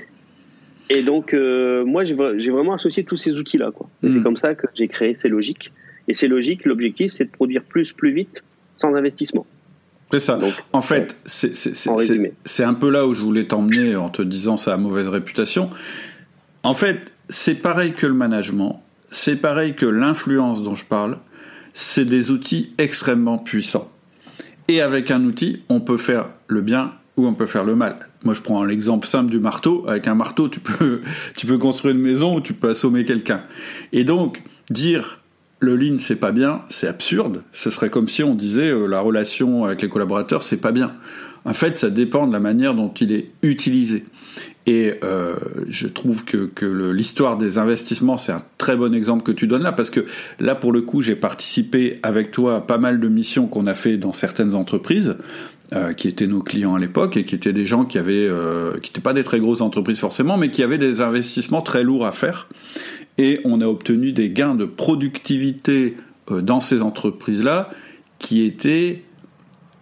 Et 0.93 1.01
donc, 1.01 1.33
euh, 1.33 1.83
moi, 1.85 2.03
j'ai 2.03 2.13
vraiment 2.13 2.73
associé 2.73 3.03
tous 3.03 3.17
ces 3.17 3.31
outils-là. 3.31 3.71
C'est 4.03 4.09
hmm. 4.09 4.23
comme 4.23 4.37
ça 4.37 4.53
que 4.53 4.67
j'ai 4.75 4.87
créé 4.87 5.15
C'est 5.17 5.27
logique. 5.27 5.73
Et 6.07 6.13
C'est 6.13 6.27
logique, 6.27 6.65
l'objectif, 6.65 7.11
c'est 7.11 7.25
de 7.25 7.31
produire 7.31 7.63
plus, 7.63 7.93
plus 7.93 8.11
vite, 8.11 8.43
sans 8.77 8.93
investissement. 8.93 9.47
C'est 10.11 10.19
ça. 10.19 10.39
en 10.73 10.81
fait, 10.83 11.15
c'est 11.25 12.63
un 12.63 12.73
peu 12.75 12.91
là 12.91 13.07
où 13.07 13.15
je 13.15 13.23
voulais 13.23 13.45
t'emmener 13.45 13.95
en 13.95 14.09
te 14.09 14.21
disant 14.21 14.57
ça 14.57 14.75
a 14.75 14.77
mauvaise 14.77 15.07
réputation. 15.07 15.71
En 16.61 16.75
fait, 16.75 17.11
c'est 17.29 17.55
pareil 17.55 17.93
que 17.93 18.05
le 18.05 18.13
management, 18.13 18.83
c'est 19.09 19.37
pareil 19.37 19.73
que 19.73 19.87
l'influence 19.87 20.61
dont 20.61 20.75
je 20.75 20.85
parle, 20.85 21.17
c'est 21.73 22.05
des 22.05 22.29
outils 22.29 22.73
extrêmement 22.77 23.39
puissants. 23.39 23.89
Et 24.67 24.81
avec 24.81 25.09
un 25.09 25.23
outil, 25.25 25.63
on 25.69 25.79
peut 25.79 25.97
faire 25.97 26.29
le 26.47 26.61
bien 26.61 26.91
ou 27.17 27.27
on 27.27 27.33
peut 27.33 27.45
faire 27.45 27.63
le 27.63 27.75
mal. 27.75 28.07
Moi, 28.23 28.33
je 28.33 28.41
prends 28.41 28.63
l'exemple 28.63 29.07
simple 29.07 29.29
du 29.29 29.39
marteau. 29.39 29.85
Avec 29.87 30.07
un 30.07 30.15
marteau, 30.15 30.49
tu 30.49 30.59
peux, 30.59 31.01
tu 31.35 31.45
peux 31.45 31.57
construire 31.57 31.95
une 31.95 32.01
maison 32.01 32.37
ou 32.37 32.41
tu 32.41 32.53
peux 32.53 32.69
assommer 32.69 33.05
quelqu'un. 33.05 33.43
Et 33.91 34.03
donc, 34.03 34.41
dire 34.69 35.19
le 35.59 35.75
lean, 35.75 35.97
c'est 35.97 36.17
pas 36.17 36.31
bien, 36.31 36.61
c'est 36.69 36.87
absurde. 36.87 37.43
Ce 37.53 37.69
serait 37.69 37.89
comme 37.89 38.07
si 38.07 38.23
on 38.23 38.35
disait 38.35 38.69
euh, 38.69 38.85
la 38.85 38.99
relation 38.99 39.63
avec 39.63 39.81
les 39.81 39.89
collaborateurs, 39.89 40.43
c'est 40.43 40.57
pas 40.57 40.71
bien. 40.71 40.93
En 41.45 41.53
fait, 41.53 41.77
ça 41.77 41.89
dépend 41.89 42.27
de 42.27 42.33
la 42.33 42.39
manière 42.39 42.73
dont 42.73 42.89
il 42.89 43.11
est 43.11 43.31
utilisé. 43.41 44.05
Et 44.65 44.93
euh, 45.03 45.35
je 45.67 45.87
trouve 45.87 46.23
que, 46.23 46.45
que 46.45 46.65
l'histoire 46.65 47.37
des 47.37 47.57
investissements, 47.57 48.15
c'est 48.15 48.31
un 48.31 48.43
très 48.57 48.77
bon 48.77 48.93
exemple 48.93 49.23
que 49.23 49.33
tu 49.33 49.45
donnes 49.45 49.63
là, 49.63 49.73
parce 49.73 49.89
que 49.89 50.05
là, 50.39 50.55
pour 50.55 50.71
le 50.71 50.81
coup, 50.81 51.01
j'ai 51.01 51.15
participé 51.15 51.99
avec 52.01 52.31
toi 52.31 52.57
à 52.57 52.61
pas 52.61 52.77
mal 52.77 53.01
de 53.01 53.07
missions 53.09 53.47
qu'on 53.47 53.67
a 53.67 53.75
fait 53.75 53.97
dans 53.97 54.13
certaines 54.13 54.55
entreprises. 54.55 55.17
Euh, 55.75 55.93
qui 55.93 56.07
étaient 56.07 56.27
nos 56.27 56.41
clients 56.41 56.75
à 56.75 56.79
l'époque 56.79 57.17
et 57.17 57.25
qui 57.25 57.33
étaient 57.33 57.53
des 57.53 57.65
gens 57.65 57.85
qui 57.85 57.97
avaient, 57.97 58.27
euh, 58.27 58.77
qui 58.79 58.91
n'étaient 58.91 59.01
pas 59.01 59.13
des 59.13 59.23
très 59.23 59.39
grosses 59.39 59.61
entreprises 59.61 59.97
forcément, 59.97 60.37
mais 60.37 60.51
qui 60.51 60.61
avaient 60.61 60.77
des 60.77 61.01
investissements 61.01 61.63
très 61.63 61.83
lourds 61.83 62.05
à 62.05 62.11
faire. 62.11 62.47
Et 63.17 63.39
on 63.43 63.59
a 63.59 63.65
obtenu 63.65 64.11
des 64.11 64.29
gains 64.29 64.53
de 64.53 64.65
productivité 64.65 65.97
euh, 66.29 66.41
dans 66.41 66.59
ces 66.59 66.83
entreprises-là 66.83 67.71
qui 68.19 68.45
étaient 68.45 69.03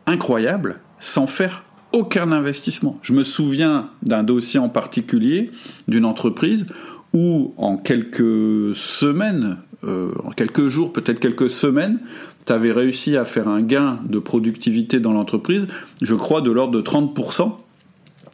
incroyables 0.06 0.80
sans 1.00 1.28
faire 1.28 1.66
aucun 1.92 2.32
investissement. 2.32 2.98
Je 3.02 3.12
me 3.12 3.24
souviens 3.24 3.90
d'un 4.02 4.24
dossier 4.24 4.62
en 4.62 4.70
particulier 4.70 5.52
d'une 5.90 6.06
entreprise 6.06 6.68
où 7.12 7.54
en 7.58 7.76
quelques 7.76 8.74
semaines, 8.76 9.58
en 9.84 10.32
quelques 10.32 10.70
jours, 10.70 10.94
peut-être 10.94 11.20
quelques 11.20 11.50
semaines, 11.50 12.00
tu 12.46 12.54
avais 12.54 12.72
réussi 12.72 13.18
à 13.18 13.26
faire 13.26 13.48
un 13.48 13.62
gain 13.62 14.00
de 14.08 14.20
productivité 14.20 15.00
dans 15.00 15.14
l'entreprise, 15.14 15.68
je 16.02 16.16
crois, 16.16 16.42
de 16.42 16.52
l'ordre 16.52 16.74
de 16.74 16.82
30%. 16.82 17.54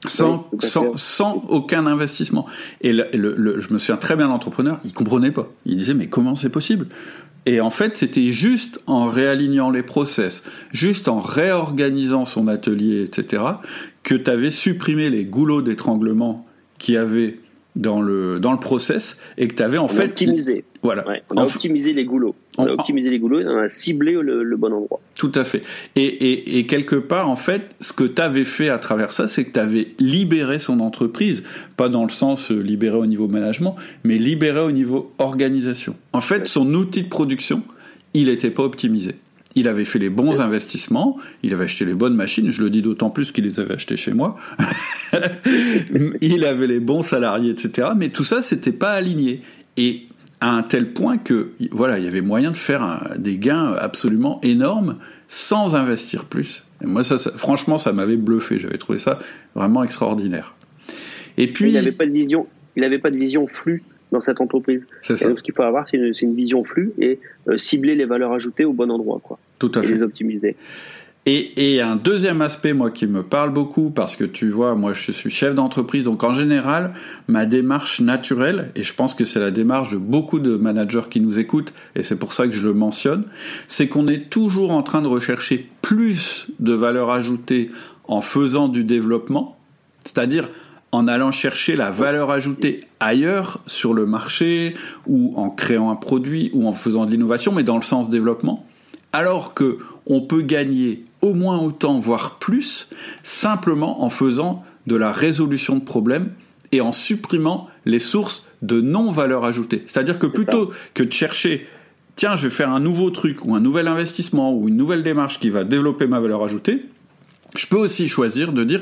Sans, 0.06 0.48
sans, 0.96 1.44
aucun 1.50 1.88
investissement. 1.88 2.46
Et 2.82 2.94
je 2.94 3.74
me 3.74 3.80
souviens 3.80 3.98
très 3.98 4.16
bien 4.16 4.28
l'entrepreneur, 4.28 4.80
il 4.86 4.94
comprenait 4.94 5.32
pas. 5.32 5.48
Il 5.66 5.76
disait 5.76 5.96
mais 5.96 6.08
comment 6.08 6.36
c'est 6.36 6.52
possible? 6.52 6.88
Et 7.48 7.62
en 7.62 7.72
fait, 7.72 7.96
c'était 7.96 8.32
juste 8.34 8.80
en 8.88 9.06
réalignant 9.06 9.72
les 9.72 9.82
process, 9.82 10.44
juste 10.72 11.08
en 11.08 11.20
réorganisant 11.20 12.26
son 12.26 12.48
atelier, 12.50 13.02
etc., 13.04 13.42
que 14.04 14.16
tu 14.16 14.30
avais 14.30 14.50
supprimé 14.50 15.10
les 15.10 15.24
goulots 15.24 15.62
d'étranglement 15.62 16.46
qui 16.78 16.96
avaient 16.98 17.40
dans 17.78 18.02
le, 18.02 18.40
dans 18.40 18.52
le 18.52 18.60
process 18.60 19.18
et 19.38 19.48
que 19.48 19.56
tu 19.56 19.64
avais 19.64 19.78
en 19.78 19.88
fait. 19.88 20.06
Optimisé. 20.06 20.66
Voilà. 20.84 21.06
on 21.30 21.38
a 21.38 21.44
optimisé 21.44 21.94
les 21.94 22.06
goulots. 22.06 22.36
On 22.58 22.66
a 22.66 22.72
optimisé 22.72 23.10
les 23.10 23.20
goulots 23.20 23.40
et 23.40 23.46
on 23.46 23.58
a 23.58 23.70
ciblé 23.70 24.14
le, 24.14 24.58
bon 24.58 24.74
endroit. 24.74 25.00
Tout 25.16 25.32
à 25.36 25.44
fait. 25.44 25.62
Et, 25.96 26.06
et, 26.06 26.58
et 26.60 26.66
quelque 26.66 26.96
part, 26.96 27.30
en 27.30 27.36
fait, 27.36 27.76
ce 27.80 27.94
que 27.94 28.04
tu 28.04 28.22
avais 28.22 28.46
fait 28.46 28.70
à 28.70 28.78
travers 28.78 29.12
ça, 29.12 29.28
c'est 29.28 29.46
que 29.46 29.52
tu 29.52 29.60
avais 29.60 29.90
libéré 30.00 30.60
son 30.60 30.80
entreprise. 30.80 31.44
Pas 31.76 31.90
dans 31.90 32.04
le 32.04 32.10
sens 32.10 32.52
euh, 32.52 32.60
libéré 32.60 32.98
au 32.98 33.06
niveau 33.06 33.28
management, 33.28 33.76
mais 34.04 34.18
libéré 34.18 34.60
au 34.62 34.72
niveau 34.72 35.12
organisation. 35.20 35.96
En 36.14 36.22
fait, 36.22 36.48
son 36.48 36.74
outil 36.74 37.04
de 37.04 37.10
production, 37.10 37.64
il 38.14 38.28
n'était 38.28 38.52
pas 38.52 38.64
optimisé 38.64 39.16
il 39.58 39.68
avait 39.68 39.86
fait 39.86 40.00
les 40.00 40.12
bons 40.12 40.40
investissements, 40.40 41.18
il 41.42 41.54
avait 41.54 41.66
acheté 41.66 41.84
les 41.84 41.96
bonnes 41.96 42.16
machines, 42.16 42.52
je 42.52 42.62
le 42.62 42.70
dis 42.70 42.84
d'autant 42.84 43.10
plus 43.10 43.32
qu'il 43.32 43.44
les 43.44 43.60
avait 43.60 43.74
achetées 43.74 43.98
chez 43.98 44.14
moi, 44.14 44.38
il 46.22 46.46
avait 46.46 46.68
les 46.68 46.80
bons 46.80 47.02
salariés, 47.02 47.50
etc. 47.50 47.90
Mais 47.98 48.10
tout 48.10 48.24
ça, 48.24 48.42
c'était 48.44 48.72
pas 48.72 48.92
aligné. 48.92 49.42
Et 49.76 50.04
à 50.42 50.52
un 50.52 50.62
tel 50.62 50.94
point 50.94 51.18
que, 51.18 51.52
voilà, 51.72 51.98
il 51.98 52.06
y 52.06 52.08
avait 52.08 52.22
moyen 52.22 52.52
de 52.52 52.58
faire 52.58 53.16
des 53.18 53.38
gains 53.38 53.74
absolument 53.80 54.40
énormes 54.44 54.98
sans 55.28 55.76
investir 55.76 56.26
plus. 56.26 56.64
Et 56.84 56.86
moi, 56.86 57.04
ça, 57.04 57.18
franchement, 57.18 57.80
ça 57.80 57.92
m'avait 57.94 58.18
bluffé. 58.18 58.60
J'avais 58.60 58.78
trouvé 58.78 59.00
ça 59.00 59.20
vraiment 59.56 59.84
extraordinaire. 59.84 60.56
Et 61.38 61.52
puis, 61.52 61.70
il 61.70 61.74
n'avait 61.74 61.92
pas 61.92 62.06
de 62.06 62.12
vision. 62.12 62.46
Il 62.76 62.82
n'avait 62.82 63.00
pas 63.00 63.10
de 63.10 63.18
vision 63.18 63.48
flux 63.48 63.84
dans 64.12 64.22
cette 64.22 64.40
entreprise. 64.40 64.84
C'est 65.02 65.18
ça. 65.18 65.36
ce 65.36 65.42
qu'il 65.42 65.54
faut 65.54 65.64
avoir, 65.64 65.88
c'est 65.90 65.98
une, 65.98 66.36
vision 66.36 66.64
flux 66.64 66.92
et 67.00 67.20
euh, 67.48 67.58
cibler 67.58 67.96
les 67.96 68.06
valeurs 68.06 68.32
ajoutées 68.32 68.66
au 68.66 68.74
bon 68.74 68.92
endroit, 68.92 69.20
quoi. 69.22 69.40
Tout 69.60 69.72
à 69.76 69.84
et 69.84 69.88
fait. 69.88 69.96
les 69.96 70.02
optimiser. 70.02 70.56
Et, 71.30 71.74
et, 71.76 71.82
un 71.82 71.98
deuxième 71.98 72.42
aspect, 72.42 72.72
moi, 72.72 72.90
qui 72.90 73.06
me 73.06 73.22
parle 73.22 73.52
beaucoup, 73.52 73.90
parce 73.90 74.16
que 74.16 74.24
tu 74.24 74.50
vois, 74.50 74.76
moi, 74.76 74.94
je 74.94 75.12
suis 75.12 75.30
chef 75.30 75.54
d'entreprise, 75.54 76.04
donc 76.04 76.24
en 76.24 76.32
général, 76.32 76.94
ma 77.28 77.46
démarche 77.46 78.00
naturelle, 78.00 78.72
et 78.76 78.84
je 78.84 78.94
pense 78.94 79.14
que 79.14 79.26
c'est 79.26 79.42
la 79.42 79.52
démarche 79.52 79.92
de 79.92 79.98
beaucoup 79.98 80.40
de 80.40 80.56
managers 80.56 81.10
qui 81.10 81.20
nous 81.20 81.38
écoutent, 81.38 81.74
et 81.98 82.04
c'est 82.04 82.16
pour 82.16 82.32
ça 82.32 82.48
que 82.48 82.54
je 82.54 82.66
le 82.66 82.74
mentionne, 82.74 83.26
c'est 83.68 83.90
qu'on 83.90 84.08
est 84.08 84.30
toujours 84.30 84.72
en 84.72 84.84
train 84.84 85.02
de 85.02 85.08
rechercher 85.08 85.70
plus 85.82 86.48
de 86.60 86.72
valeur 86.72 87.12
ajoutée 87.12 87.72
en 88.08 88.22
faisant 88.22 88.70
du 88.70 88.86
développement, 88.86 89.58
c'est-à-dire 90.06 90.50
en 90.94 91.10
allant 91.10 91.32
chercher 91.32 91.76
la 91.76 91.92
valeur 91.92 92.32
ajoutée 92.32 92.80
ailleurs 93.02 93.60
sur 93.68 93.94
le 93.94 94.06
marché 94.06 94.76
ou 95.06 95.34
en 95.36 95.50
créant 95.50 95.92
un 95.92 95.98
produit 95.98 96.52
ou 96.54 96.70
en 96.70 96.74
faisant 96.74 97.06
de 97.06 97.12
l'innovation, 97.12 97.52
mais 97.52 97.64
dans 97.64 97.76
le 97.76 97.84
sens 97.84 98.10
développement, 98.10 98.66
alors 99.14 99.54
que 99.54 99.80
on 100.06 100.22
peut 100.22 100.42
gagner 100.42 101.04
au 101.22 101.34
moins 101.34 101.60
autant, 101.60 102.00
voire 102.00 102.38
plus, 102.40 102.88
simplement 103.24 104.04
en 104.04 104.10
faisant 104.10 104.64
de 104.86 104.96
la 104.96 105.12
résolution 105.12 105.76
de 105.76 105.84
problèmes 105.84 106.32
et 106.72 106.82
en 106.82 106.92
supprimant 106.92 107.70
les 107.86 108.00
sources 108.00 108.48
de 108.62 108.82
non-valeur 108.82 109.46
ajoutée. 109.46 109.84
C'est-à-dire 109.86 110.20
que 110.20 110.28
plutôt 110.28 110.72
que 110.94 111.04
de 111.04 111.12
chercher, 111.12 111.68
tiens, 112.16 112.36
je 112.36 112.48
vais 112.48 112.54
faire 112.54 112.72
un 112.72 112.80
nouveau 112.80 113.10
truc 113.10 113.46
ou 113.46 113.56
un 113.56 113.60
nouvel 113.60 113.88
investissement 113.88 114.54
ou 114.54 114.68
une 114.68 114.78
nouvelle 114.78 115.04
démarche 115.04 115.40
qui 115.40 115.50
va 115.50 115.64
développer 115.64 116.08
ma 116.08 116.20
valeur 116.20 116.44
ajoutée, 116.44 116.86
je 117.56 117.68
peux 117.68 117.78
aussi 117.78 118.08
choisir 118.08 118.52
de 118.52 118.64
dire, 118.64 118.82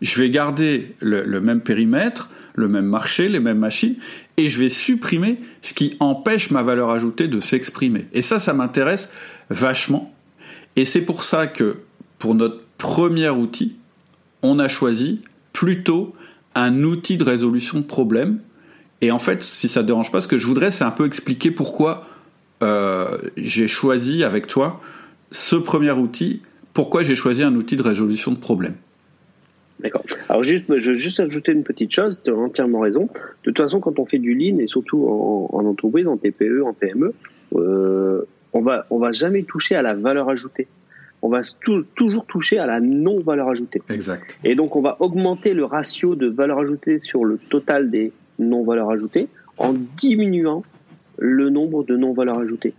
je 0.00 0.20
vais 0.20 0.30
garder 0.30 0.94
le, 1.00 1.40
même 1.40 1.60
périmètre, 1.60 2.30
le 2.54 2.68
même 2.68 2.86
marché, 2.86 3.28
les 3.28 3.40
mêmes 3.40 3.58
machines, 3.58 3.96
et 4.36 4.48
je 4.48 4.58
vais 4.58 4.68
supprimer 4.68 5.38
ce 5.62 5.74
qui 5.74 5.96
empêche 6.00 6.50
ma 6.50 6.62
valeur 6.62 6.90
ajoutée 6.90 7.28
de 7.28 7.40
s'exprimer. 7.40 8.06
Et 8.12 8.22
ça, 8.22 8.38
ça 8.38 8.52
m'intéresse 8.52 9.10
vachement. 9.50 10.12
Et 10.76 10.84
c'est 10.84 11.02
pour 11.02 11.24
ça 11.24 11.46
que 11.46 11.78
pour 12.18 12.34
notre 12.34 12.60
premier 12.78 13.30
outil, 13.30 13.76
on 14.42 14.58
a 14.58 14.68
choisi 14.68 15.22
plutôt 15.52 16.14
un 16.54 16.82
outil 16.82 17.16
de 17.16 17.24
résolution 17.24 17.80
de 17.80 17.84
problèmes. 17.84 18.40
Et 19.00 19.10
en 19.10 19.18
fait, 19.18 19.42
si 19.42 19.68
ça 19.68 19.82
ne 19.82 19.86
dérange 19.86 20.10
pas, 20.10 20.20
ce 20.20 20.28
que 20.28 20.38
je 20.38 20.46
voudrais, 20.46 20.70
c'est 20.70 20.84
un 20.84 20.90
peu 20.90 21.06
expliquer 21.06 21.50
pourquoi 21.50 22.06
euh, 22.62 23.18
j'ai 23.36 23.68
choisi 23.68 24.24
avec 24.24 24.46
toi 24.46 24.80
ce 25.30 25.56
premier 25.56 25.90
outil, 25.92 26.42
pourquoi 26.72 27.02
j'ai 27.02 27.14
choisi 27.14 27.42
un 27.42 27.54
outil 27.54 27.76
de 27.76 27.82
résolution 27.82 28.32
de 28.32 28.38
problèmes. 28.38 28.76
D'accord. 29.80 30.02
Alors 30.30 30.42
juste, 30.42 30.64
je 30.68 30.92
veux 30.92 30.98
juste 30.98 31.20
ajouter 31.20 31.52
une 31.52 31.64
petite 31.64 31.92
chose, 31.92 32.20
tu 32.24 32.30
as 32.30 32.34
entièrement 32.34 32.80
raison. 32.80 33.02
De 33.02 33.50
toute 33.50 33.58
façon, 33.58 33.80
quand 33.80 33.98
on 33.98 34.06
fait 34.06 34.18
du 34.18 34.34
lean, 34.34 34.58
et 34.58 34.66
surtout 34.66 35.06
en, 35.06 35.66
entreprise, 35.66 36.06
en 36.06 36.16
TPE, 36.16 36.62
en 36.64 36.72
PME, 36.72 37.14
on 38.56 38.62
va, 38.62 38.86
on 38.90 38.98
va 38.98 39.12
jamais 39.12 39.42
toucher 39.42 39.74
à 39.74 39.82
la 39.82 39.94
valeur 39.94 40.28
ajoutée. 40.30 40.66
On 41.22 41.28
va 41.28 41.42
toujours 41.94 42.24
toucher 42.26 42.58
à 42.58 42.66
la 42.66 42.80
non-valeur 42.80 43.48
ajoutée. 43.48 43.82
Exact. 43.90 44.38
Et 44.44 44.54
donc, 44.54 44.76
on 44.76 44.80
va 44.80 44.96
augmenter 45.00 45.54
le 45.54 45.64
ratio 45.64 46.14
de 46.14 46.26
valeur 46.28 46.58
ajoutée 46.58 47.00
sur 47.00 47.24
le 47.24 47.38
total 47.38 47.90
des 47.90 48.12
non-valeurs 48.38 48.90
ajoutées 48.90 49.28
en 49.58 49.74
diminuant 49.96 50.62
le 51.18 51.50
nombre 51.50 51.84
de 51.84 51.96
non-valeurs 51.96 52.38
ajoutées. 52.38 52.74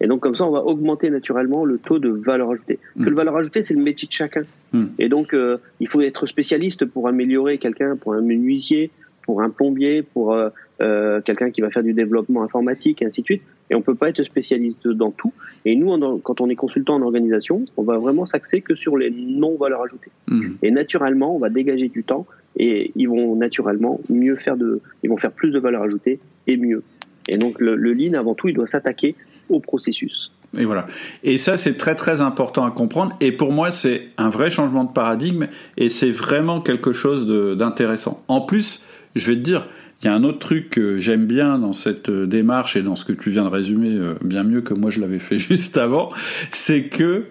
Et 0.00 0.08
donc 0.08 0.20
comme 0.20 0.34
ça, 0.34 0.44
on 0.44 0.50
va 0.50 0.64
augmenter 0.64 1.10
naturellement 1.10 1.64
le 1.64 1.78
taux 1.78 2.00
de 2.00 2.08
valeur 2.08 2.50
ajoutée. 2.50 2.80
Que 2.96 3.04
le 3.04 3.12
mm. 3.12 3.14
valeur 3.14 3.36
ajoutée, 3.36 3.62
c'est 3.62 3.74
le 3.74 3.82
métier 3.82 4.08
de 4.08 4.12
chacun. 4.12 4.42
Mm. 4.72 4.86
Et 4.98 5.08
donc, 5.08 5.32
euh, 5.32 5.58
il 5.78 5.86
faut 5.86 6.00
être 6.00 6.26
spécialiste 6.26 6.84
pour 6.86 7.06
améliorer 7.06 7.58
quelqu'un, 7.58 7.94
pour 7.96 8.14
un 8.14 8.20
menuisier, 8.20 8.90
pour 9.22 9.42
un 9.42 9.50
plombier, 9.50 10.02
pour 10.02 10.32
euh, 10.32 10.50
euh, 10.82 11.20
quelqu'un 11.20 11.50
qui 11.50 11.60
va 11.60 11.70
faire 11.70 11.82
du 11.82 11.92
développement 11.92 12.42
informatique, 12.42 13.02
et 13.02 13.06
ainsi 13.06 13.20
de 13.22 13.26
suite. 13.26 13.42
Et 13.70 13.74
on 13.74 13.82
peut 13.82 13.94
pas 13.94 14.08
être 14.08 14.22
spécialiste 14.22 14.86
dans 14.88 15.10
tout. 15.10 15.32
Et 15.64 15.76
nous, 15.76 15.96
quand 16.20 16.40
on 16.40 16.48
est 16.48 16.56
consultant 16.56 16.96
en 16.96 17.02
organisation, 17.02 17.64
on 17.76 17.82
va 17.82 17.96
vraiment 17.98 18.26
s'axer 18.26 18.60
que 18.60 18.74
sur 18.74 18.96
les 18.96 19.10
non-valeurs 19.10 19.82
ajoutées. 19.82 20.10
Mmh. 20.28 20.42
Et 20.62 20.70
naturellement, 20.70 21.34
on 21.34 21.38
va 21.38 21.48
dégager 21.48 21.88
du 21.88 22.04
temps 22.04 22.26
et 22.56 22.92
ils 22.96 23.08
vont 23.08 23.34
naturellement 23.34 24.00
mieux 24.10 24.36
faire 24.36 24.56
de, 24.56 24.80
ils 25.02 25.08
vont 25.08 25.16
faire 25.16 25.32
plus 25.32 25.50
de 25.52 25.58
valeur 25.58 25.82
ajoutée 25.82 26.18
et 26.46 26.58
mieux. 26.58 26.82
Et 27.28 27.38
donc 27.38 27.60
le, 27.60 27.76
le 27.76 27.92
lean, 27.94 28.14
avant 28.14 28.34
tout, 28.34 28.48
il 28.48 28.54
doit 28.54 28.66
s'attaquer 28.66 29.14
au 29.48 29.60
processus. 29.60 30.32
Et 30.58 30.64
voilà. 30.64 30.86
Et 31.22 31.38
ça, 31.38 31.56
c'est 31.56 31.76
très 31.76 31.94
très 31.94 32.20
important 32.20 32.64
à 32.64 32.70
comprendre. 32.70 33.16
Et 33.20 33.32
pour 33.32 33.52
moi, 33.52 33.70
c'est 33.70 34.08
un 34.18 34.28
vrai 34.28 34.50
changement 34.50 34.84
de 34.84 34.92
paradigme 34.92 35.46
et 35.78 35.88
c'est 35.88 36.10
vraiment 36.10 36.60
quelque 36.60 36.92
chose 36.92 37.26
d'intéressant. 37.56 38.22
En 38.28 38.42
plus, 38.42 38.84
je 39.14 39.30
vais 39.30 39.36
te 39.36 39.40
dire, 39.40 39.66
il 40.02 40.06
y 40.06 40.08
a 40.08 40.14
un 40.14 40.24
autre 40.24 40.38
truc 40.38 40.70
que 40.70 40.98
j'aime 40.98 41.26
bien 41.26 41.58
dans 41.58 41.72
cette 41.72 42.08
euh, 42.08 42.26
démarche 42.26 42.76
et 42.76 42.82
dans 42.82 42.96
ce 42.96 43.04
que 43.04 43.12
tu 43.12 43.30
viens 43.30 43.44
de 43.44 43.48
résumer 43.48 43.90
euh, 43.90 44.14
bien 44.22 44.42
mieux 44.42 44.60
que 44.60 44.74
moi 44.74 44.90
je 44.90 45.00
l'avais 45.00 45.18
fait 45.18 45.38
juste 45.38 45.76
avant, 45.76 46.10
c'est 46.50 46.88
que 46.88 47.26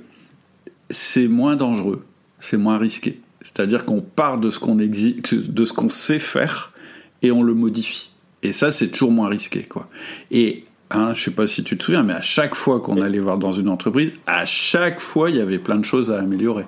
c'est 0.90 1.28
moins 1.28 1.56
dangereux, 1.56 2.06
c'est 2.40 2.58
moins 2.58 2.78
risqué. 2.78 3.20
C'est-à-dire 3.42 3.86
qu'on 3.86 4.02
part 4.02 4.38
de 4.38 4.50
ce 4.52 4.60
qu'on 4.60 4.76
de 4.76 5.66
ce 5.66 5.74
qu'on 5.74 5.90
sait 5.90 6.20
faire 6.20 6.74
et 7.24 7.32
on 7.32 7.42
le 7.42 7.56
modifie. 7.56 8.12
Et 8.44 8.52
ça, 8.52 8.72
c'est 8.72 8.90
toujours 8.90 9.12
moins 9.12 9.30
risqué, 9.30 9.64
quoi. 9.64 9.90
Et 10.30 10.66
Hein, 10.94 11.14
je 11.14 11.24
sais 11.24 11.32
pas 11.32 11.48
si 11.48 11.64
tu 11.64 11.78
te 11.78 11.86
souviens, 11.86 12.04
mais 12.04 12.14
à 12.14 12.22
chaque 12.22 12.54
fois 12.54 12.82
qu'on 12.82 13.00
allait 13.00 13.20
voir 13.20 13.38
dans 13.38 13.54
une 13.54 13.70
entreprise, 13.70 14.12
à 14.28 14.46
chaque 14.46 15.00
fois, 15.00 15.30
il 15.30 15.38
y 15.38 15.42
avait 15.42 15.60
plein 15.60 15.78
de 15.78 15.86
choses 15.86 16.12
à 16.12 16.20
améliorer. 16.20 16.66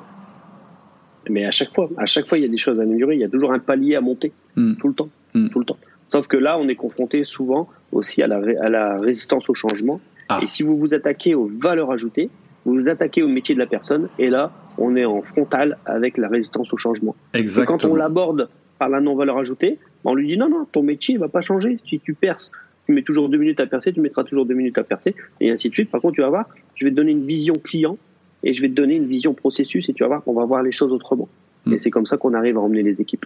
Mais 1.30 1.46
à 1.46 1.52
chaque 1.52 1.74
fois, 1.74 1.90
à 1.98 2.06
chaque 2.06 2.28
fois, 2.28 2.38
il 2.38 2.42
y 2.42 2.46
a 2.46 2.50
des 2.50 2.58
choses 2.58 2.80
à 2.80 2.84
améliorer. 2.84 3.16
Il 3.16 3.22
y 3.22 3.26
a 3.26 3.30
toujours 3.30 3.54
un 3.54 3.60
palier 3.60 3.96
à 3.96 4.02
monter, 4.02 4.32
hmm. 4.56 4.76
tout 4.76 4.88
le 4.88 4.94
temps, 4.94 5.10
hmm. 5.34 5.50
tout 5.50 5.60
le 5.60 5.66
temps. 5.66 5.78
Sauf 6.12 6.28
que 6.28 6.38
là, 6.38 6.58
on 6.60 6.68
est 6.68 6.76
confronté 6.76 7.24
souvent 7.24 7.70
aussi 7.92 8.22
à 8.22 8.28
la, 8.28 8.42
à 8.62 8.70
la 8.70 8.98
résistance 8.98 9.50
au 9.50 9.54
changement. 9.54 10.00
Ah. 10.30 10.40
Et 10.44 10.48
si 10.48 10.64
vous 10.64 10.78
vous 10.78 10.94
attaquez 10.94 11.36
aux 11.36 11.50
valeurs 11.60 11.92
ajoutées, 11.92 12.30
vous 12.66 12.74
vous 12.74 12.88
attaquez 12.88 13.24
au 13.24 13.28
métier 13.28 13.56
de 13.56 13.60
la 13.60 13.66
personne, 13.66 14.08
et 14.20 14.30
là, 14.30 14.52
on 14.78 14.96
est 14.96 15.06
en 15.06 15.22
frontal 15.22 15.78
avec 15.86 16.18
la 16.18 16.30
résistance 16.30 16.72
au 16.72 16.78
changement. 16.78 17.16
Exactement. 17.34 17.78
Et 17.78 17.82
quand 17.82 17.88
on 17.88 17.96
l'aborde 17.96 18.50
par 18.80 18.90
la 18.90 19.02
non-valeur 19.02 19.38
ajoutée, 19.38 19.80
on 20.06 20.16
lui 20.16 20.28
dit 20.28 20.38
non, 20.38 20.50
non, 20.50 20.66
ton 20.72 20.84
métier 20.84 21.16
ne 21.16 21.20
va 21.20 21.30
pas 21.30 21.42
changer. 21.42 21.80
Si 21.88 22.00
tu 22.00 22.14
perces 22.14 22.52
tu 22.86 22.92
mets 22.92 23.02
toujours 23.02 23.30
deux 23.30 23.38
minutes 23.38 23.60
à 23.60 23.66
percer, 23.66 23.94
tu 23.94 24.02
mettras 24.02 24.24
toujours 24.24 24.46
deux 24.46 24.56
minutes 24.56 24.78
à 24.78 24.84
percer, 24.84 25.16
et 25.40 25.52
ainsi 25.52 25.70
de 25.70 25.74
suite. 25.74 25.90
Par 25.90 26.02
contre, 26.02 26.16
tu 26.16 26.22
vas 26.22 26.30
voir, 26.30 26.50
je 26.76 26.86
vais 26.86 26.92
te 26.92 26.96
donner 26.96 27.12
une 27.12 27.26
vision 27.26 27.54
client 27.54 27.98
et 28.43 28.53
je 28.53 28.62
vais 28.62 28.69
te 28.69 28.73
donner 28.73 28.95
une 28.95 29.08
vision 29.08 29.34
processus, 29.34 29.88
et 29.89 29.93
tu 29.93 30.03
vas 30.03 30.08
voir 30.08 30.23
qu'on 30.23 30.34
va 30.34 30.45
voir 30.45 30.63
les 30.63 30.71
choses 30.71 30.91
autrement. 30.91 31.29
Hmm. 31.65 31.73
Et 31.73 31.79
c'est 31.79 31.89
comme 31.89 32.06
ça 32.06 32.17
qu'on 32.17 32.34
arrive 32.34 32.58
à 32.58 32.62
emmener 32.62 32.84
les 32.84 32.99
équipes. 33.01 33.25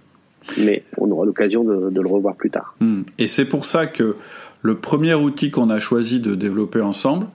Mais 0.60 0.84
on 0.98 1.12
aura 1.12 1.26
l'occasion 1.26 1.64
de, 1.64 2.00
le 2.00 2.08
revoir 2.08 2.36
plus 2.36 2.50
tard. 2.50 2.76
Hmm. 2.80 3.02
Et 3.18 3.28
c'est 3.28 3.46
pour 3.46 3.66
ça 3.66 3.88
que 3.88 4.16
le 4.62 4.76
premier 4.76 5.14
outil 5.14 5.52
qu'on 5.52 5.70
a 5.70 5.80
choisi 5.80 6.20
de 6.20 6.36
développer 6.36 6.82
ensemble, 6.82 7.28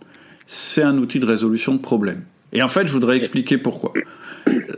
c'est 0.47 0.83
un 0.83 0.99
outil 0.99 1.19
de 1.19 1.27
résolution 1.27 1.75
de 1.75 1.81
problèmes. 1.81 2.23
Et 2.53 2.63
en 2.63 2.69
fait, 2.69 2.87
je 2.87 2.93
voudrais 2.93 3.17
expliquer 3.17 3.59
pourquoi. 3.59 3.93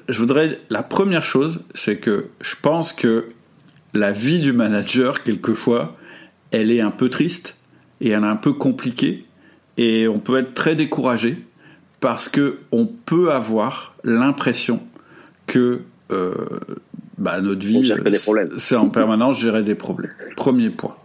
Je 0.08 0.18
voudrais, 0.18 0.60
la 0.70 0.82
première 0.82 1.22
chose, 1.22 1.62
c'est 1.74 1.96
que 1.96 2.26
je 2.40 2.54
pense 2.60 2.92
que 2.92 3.26
la 3.94 4.12
vie 4.12 4.38
du 4.38 4.52
manager, 4.52 5.22
quelquefois, 5.22 5.96
elle 6.50 6.70
est 6.70 6.80
un 6.80 6.90
peu 6.90 7.08
triste 7.08 7.56
et 8.00 8.10
elle 8.10 8.22
est 8.22 8.26
un 8.26 8.36
peu 8.36 8.52
compliquée 8.52 9.24
et 9.76 10.06
on 10.06 10.18
peut 10.18 10.38
être 10.38 10.54
très 10.54 10.74
découragé 10.74 11.38
parce 12.04 12.28
que 12.28 12.58
on 12.70 12.84
peut 12.84 13.32
avoir 13.32 13.94
l'impression 14.04 14.82
que 15.46 15.80
euh, 16.12 16.34
bah, 17.16 17.40
notre 17.40 17.66
vie, 17.66 17.94
c'est 18.58 18.76
en 18.76 18.90
permanence 18.90 19.38
gérer 19.38 19.62
des 19.62 19.74
problèmes. 19.74 20.12
Premier 20.36 20.68
point. 20.68 20.96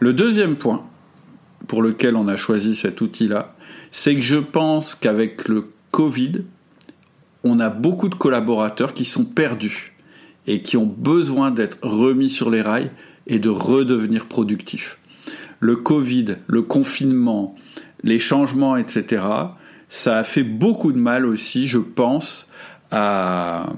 Le 0.00 0.12
deuxième 0.12 0.56
point 0.56 0.84
pour 1.66 1.80
lequel 1.80 2.14
on 2.14 2.28
a 2.28 2.36
choisi 2.36 2.76
cet 2.76 3.00
outil-là, 3.00 3.54
c'est 3.90 4.14
que 4.14 4.20
je 4.20 4.36
pense 4.36 4.94
qu'avec 4.94 5.48
le 5.48 5.70
Covid, 5.92 6.44
on 7.42 7.58
a 7.58 7.70
beaucoup 7.70 8.10
de 8.10 8.14
collaborateurs 8.14 8.92
qui 8.92 9.06
sont 9.06 9.24
perdus 9.24 9.94
et 10.46 10.60
qui 10.60 10.76
ont 10.76 10.84
besoin 10.84 11.50
d'être 11.50 11.78
remis 11.80 12.28
sur 12.28 12.50
les 12.50 12.60
rails 12.60 12.90
et 13.26 13.38
de 13.38 13.48
redevenir 13.48 14.26
productif. 14.26 14.98
Le 15.58 15.76
Covid, 15.76 16.36
le 16.48 16.60
confinement, 16.60 17.56
les 18.02 18.18
changements, 18.18 18.76
etc., 18.76 19.22
ça 19.92 20.16
a 20.16 20.24
fait 20.24 20.42
beaucoup 20.42 20.90
de 20.90 20.98
mal 20.98 21.26
aussi, 21.26 21.66
je 21.66 21.78
pense, 21.78 22.48
à... 22.90 23.72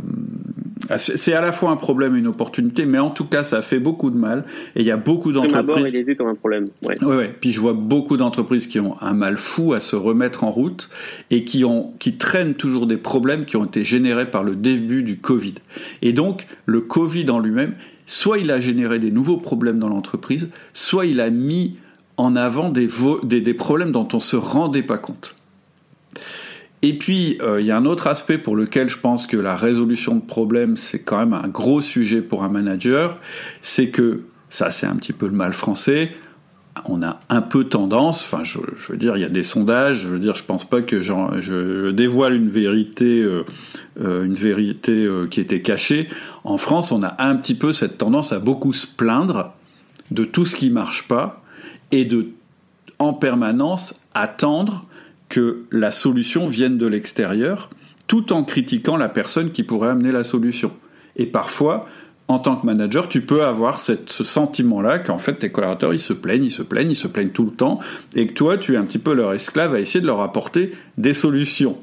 C'est 0.96 1.32
à 1.32 1.40
la 1.40 1.50
fois 1.50 1.70
un 1.70 1.76
problème 1.76 2.14
et 2.14 2.18
une 2.18 2.26
opportunité, 2.26 2.84
mais 2.84 2.98
en 2.98 3.10
tout 3.10 3.24
cas, 3.24 3.42
ça 3.42 3.58
a 3.58 3.62
fait 3.62 3.78
beaucoup 3.78 4.10
de 4.10 4.18
mal. 4.18 4.44
Et 4.76 4.80
il 4.80 4.86
y 4.86 4.90
a 4.90 4.96
beaucoup 4.96 5.32
d'entreprises. 5.32 5.90
il 5.92 5.96
est 5.96 6.02
vu 6.02 6.14
comme 6.14 6.28
un 6.28 6.34
problème. 6.34 6.66
Ouais. 6.82 7.02
Ouais, 7.02 7.34
Puis 7.40 7.52
je 7.52 7.60
vois 7.60 7.72
beaucoup 7.72 8.16
d'entreprises 8.16 8.66
qui 8.66 8.80
ont 8.80 9.00
un 9.00 9.14
mal 9.14 9.38
fou 9.38 9.72
à 9.72 9.80
se 9.80 9.96
remettre 9.96 10.44
en 10.44 10.50
route 10.50 10.90
et 11.30 11.42
qui 11.44 11.64
ont, 11.64 11.94
qui 11.98 12.16
traînent 12.16 12.54
toujours 12.54 12.86
des 12.86 12.98
problèmes 12.98 13.46
qui 13.46 13.56
ont 13.56 13.64
été 13.64 13.82
générés 13.82 14.30
par 14.30 14.44
le 14.44 14.56
début 14.56 15.02
du 15.02 15.16
Covid. 15.16 15.54
Et 16.02 16.12
donc, 16.12 16.46
le 16.66 16.80
Covid 16.80 17.30
en 17.30 17.38
lui-même, 17.38 17.74
soit 18.06 18.38
il 18.38 18.50
a 18.50 18.60
généré 18.60 18.98
des 18.98 19.10
nouveaux 19.10 19.38
problèmes 19.38 19.78
dans 19.78 19.88
l'entreprise, 19.88 20.50
soit 20.74 21.06
il 21.06 21.20
a 21.20 21.30
mis 21.30 21.76
en 22.18 22.36
avant 22.36 22.68
des, 22.68 22.88
des, 23.24 23.54
problèmes 23.54 23.90
dont 23.90 24.08
on 24.12 24.20
se 24.20 24.36
rendait 24.36 24.82
pas 24.82 24.98
compte. 24.98 25.34
Et 26.84 26.98
puis, 26.98 27.38
euh, 27.42 27.62
il 27.62 27.66
y 27.66 27.70
a 27.70 27.78
un 27.78 27.86
autre 27.86 28.08
aspect 28.08 28.36
pour 28.36 28.56
lequel 28.56 28.88
je 28.88 28.98
pense 28.98 29.26
que 29.26 29.38
la 29.38 29.56
résolution 29.56 30.16
de 30.16 30.20
problèmes, 30.20 30.76
c'est 30.76 31.02
quand 31.02 31.18
même 31.18 31.32
un 31.32 31.48
gros 31.48 31.80
sujet 31.80 32.20
pour 32.20 32.44
un 32.44 32.50
manager, 32.50 33.18
c'est 33.62 33.88
que, 33.88 34.24
ça 34.50 34.68
c'est 34.68 34.86
un 34.86 34.96
petit 34.96 35.14
peu 35.14 35.26
le 35.26 35.32
mal 35.32 35.54
français, 35.54 36.12
on 36.84 37.02
a 37.02 37.20
un 37.30 37.40
peu 37.40 37.64
tendance, 37.64 38.22
enfin 38.22 38.44
je, 38.44 38.58
veux 38.90 38.98
dire, 38.98 39.16
il 39.16 39.22
y 39.22 39.24
a 39.24 39.30
des 39.30 39.42
sondages, 39.42 40.00
je 40.00 40.08
veux 40.08 40.18
dire, 40.18 40.34
je 40.34 40.44
pense 40.44 40.68
pas 40.68 40.82
que 40.82 41.00
je 41.00 41.90
dévoile 41.90 42.34
une 42.34 42.50
vérité, 42.50 43.22
euh, 43.22 43.44
euh, 44.02 44.24
une 44.24 44.34
vérité 44.34 45.08
qui 45.30 45.40
était 45.40 45.62
cachée. 45.62 46.08
En 46.42 46.58
France, 46.58 46.92
on 46.92 47.02
a 47.02 47.16
un 47.18 47.36
petit 47.36 47.54
peu 47.54 47.72
cette 47.72 47.96
tendance 47.96 48.32
à 48.34 48.40
beaucoup 48.40 48.74
se 48.74 48.86
plaindre 48.86 49.54
de 50.10 50.26
tout 50.26 50.44
ce 50.44 50.54
qui 50.54 50.68
marche 50.68 51.08
pas 51.08 51.42
et 51.92 52.04
de 52.04 52.26
en 52.98 53.14
permanence 53.14 53.98
attendre 54.12 54.84
que 55.34 55.64
la 55.72 55.90
solution 55.90 56.46
vienne 56.46 56.78
de 56.78 56.86
l'extérieur, 56.86 57.68
tout 58.06 58.32
en 58.32 58.44
critiquant 58.44 58.96
la 58.96 59.08
personne 59.08 59.50
qui 59.50 59.64
pourrait 59.64 59.88
amener 59.88 60.12
la 60.12 60.22
solution. 60.22 60.70
Et 61.16 61.26
parfois, 61.26 61.88
en 62.28 62.38
tant 62.38 62.54
que 62.54 62.64
manager, 62.64 63.08
tu 63.08 63.20
peux 63.20 63.42
avoir 63.42 63.80
cette, 63.80 64.10
ce 64.10 64.22
sentiment-là 64.22 65.00
qu'en 65.00 65.18
fait 65.18 65.34
tes 65.34 65.50
collaborateurs 65.50 65.92
ils 65.92 65.98
se 65.98 66.12
plaignent, 66.12 66.44
ils 66.44 66.52
se 66.52 66.62
plaignent, 66.62 66.92
ils 66.92 66.94
se 66.94 67.08
plaignent 67.08 67.30
tout 67.30 67.46
le 67.46 67.50
temps, 67.50 67.80
et 68.14 68.28
que 68.28 68.32
toi 68.32 68.58
tu 68.58 68.74
es 68.74 68.76
un 68.76 68.84
petit 68.84 69.00
peu 69.00 69.12
leur 69.12 69.32
esclave 69.32 69.74
à 69.74 69.80
essayer 69.80 70.00
de 70.00 70.06
leur 70.06 70.20
apporter 70.20 70.70
des 70.98 71.14
solutions. 71.14 71.78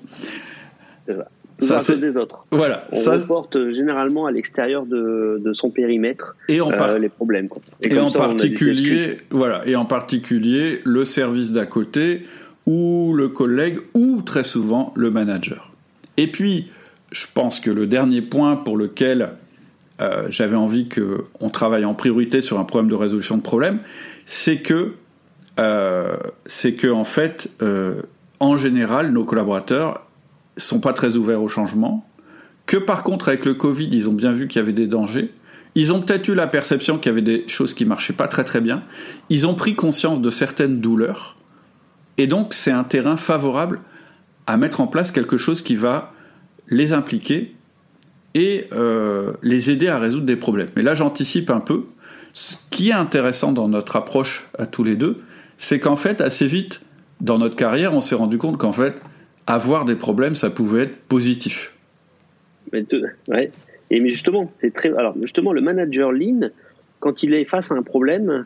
Ça, 1.59 1.79
c'est 1.79 1.97
des 1.97 2.15
autres. 2.15 2.47
Voilà. 2.51 2.87
On 2.91 2.95
ça 2.95 3.17
reporte 3.17 3.55
euh, 3.55 3.73
généralement 3.73 4.25
à 4.25 4.31
l'extérieur 4.31 4.85
de, 4.85 5.39
de, 5.43 5.53
son 5.53 5.69
périmètre 5.69 6.35
et 6.49 6.59
en 6.59 6.71
euh, 6.71 6.97
les 6.97 7.09
problèmes. 7.09 7.47
Et, 7.81 7.99
en 7.99 8.09
particulier, 8.09 9.17
voilà, 9.29 9.61
et 9.67 9.75
en 9.75 9.85
particulier 9.85 10.81
le 10.85 11.05
service 11.05 11.51
d'à 11.51 11.67
côté 11.67 12.23
ou 12.65 13.13
le 13.13 13.29
collègue 13.29 13.79
ou 13.93 14.21
très 14.21 14.43
souvent 14.43 14.93
le 14.95 15.11
manager. 15.11 15.71
Et 16.17 16.27
puis, 16.27 16.69
je 17.11 17.25
pense 17.33 17.59
que 17.59 17.69
le 17.69 17.87
dernier 17.87 18.21
point 18.21 18.55
pour 18.55 18.77
lequel 18.77 19.31
euh, 20.01 20.25
j'avais 20.29 20.55
envie 20.55 20.87
qu'on 20.89 21.49
travaille 21.49 21.85
en 21.85 21.93
priorité 21.93 22.41
sur 22.41 22.59
un 22.59 22.63
problème 22.63 22.89
de 22.89 22.95
résolution 22.95 23.37
de 23.37 23.41
problème, 23.41 23.79
c'est 24.25 24.61
que, 24.61 24.93
euh, 25.59 26.15
c'est 26.45 26.73
que 26.73 26.87
en 26.87 27.03
fait, 27.03 27.51
euh, 27.61 28.01
en 28.39 28.57
général, 28.57 29.11
nos 29.11 29.25
collaborateurs 29.25 30.05
sont 30.57 30.79
pas 30.79 30.93
très 30.93 31.15
ouverts 31.15 31.41
au 31.41 31.47
changement. 31.47 32.05
Que 32.65 32.77
par 32.77 33.03
contre, 33.03 33.27
avec 33.27 33.45
le 33.45 33.53
Covid, 33.53 33.89
ils 33.91 34.09
ont 34.09 34.13
bien 34.13 34.31
vu 34.31 34.47
qu'il 34.47 34.59
y 34.59 34.63
avait 34.63 34.73
des 34.73 34.87
dangers. 34.87 35.31
Ils 35.75 35.93
ont 35.93 36.01
peut-être 36.01 36.27
eu 36.27 36.35
la 36.35 36.47
perception 36.47 36.97
qu'il 36.97 37.09
y 37.09 37.13
avait 37.13 37.21
des 37.21 37.47
choses 37.47 37.73
qui 37.73 37.85
marchaient 37.85 38.13
pas 38.13 38.27
très 38.27 38.43
très 38.43 38.61
bien. 38.61 38.83
Ils 39.29 39.47
ont 39.47 39.53
pris 39.53 39.75
conscience 39.75 40.21
de 40.21 40.29
certaines 40.29 40.81
douleurs. 40.81 41.37
Et 42.17 42.27
donc, 42.27 42.53
c'est 42.53 42.71
un 42.71 42.83
terrain 42.83 43.17
favorable 43.17 43.79
à 44.47 44.57
mettre 44.57 44.81
en 44.81 44.87
place 44.87 45.11
quelque 45.11 45.37
chose 45.37 45.61
qui 45.61 45.75
va 45.75 46.13
les 46.67 46.93
impliquer 46.93 47.55
et 48.33 48.67
euh, 48.71 49.33
les 49.41 49.69
aider 49.69 49.87
à 49.87 49.99
résoudre 49.99 50.25
des 50.25 50.35
problèmes. 50.35 50.69
Mais 50.75 50.81
là, 50.81 50.95
j'anticipe 50.95 51.49
un 51.49 51.59
peu. 51.59 51.85
Ce 52.33 52.55
qui 52.69 52.89
est 52.89 52.93
intéressant 52.93 53.51
dans 53.51 53.67
notre 53.67 53.95
approche 53.95 54.47
à 54.57 54.65
tous 54.65 54.83
les 54.83 54.95
deux, 54.95 55.21
c'est 55.57 55.79
qu'en 55.79 55.97
fait, 55.97 56.21
assez 56.21 56.47
vite, 56.47 56.81
dans 57.19 57.37
notre 57.37 57.55
carrière, 57.55 57.93
on 57.93 58.01
s'est 58.01 58.15
rendu 58.15 58.37
compte 58.37 58.57
qu'en 58.57 58.73
fait, 58.73 58.95
avoir 59.47 59.85
des 59.85 59.95
problèmes, 59.95 60.35
ça 60.35 60.49
pouvait 60.49 60.83
être 60.83 60.97
positif. 61.07 61.73
Mais, 62.71 62.85
ouais. 63.27 63.51
Et 63.89 63.99
mais 63.99 64.09
justement, 64.11 64.51
c'est 64.59 64.73
très. 64.73 64.89
Alors 64.95 65.15
justement, 65.19 65.51
le 65.51 65.61
manager 65.61 66.11
lean, 66.11 66.49
quand 66.99 67.23
il 67.23 67.33
est 67.33 67.45
face 67.45 67.71
à 67.71 67.75
un 67.75 67.83
problème, 67.83 68.45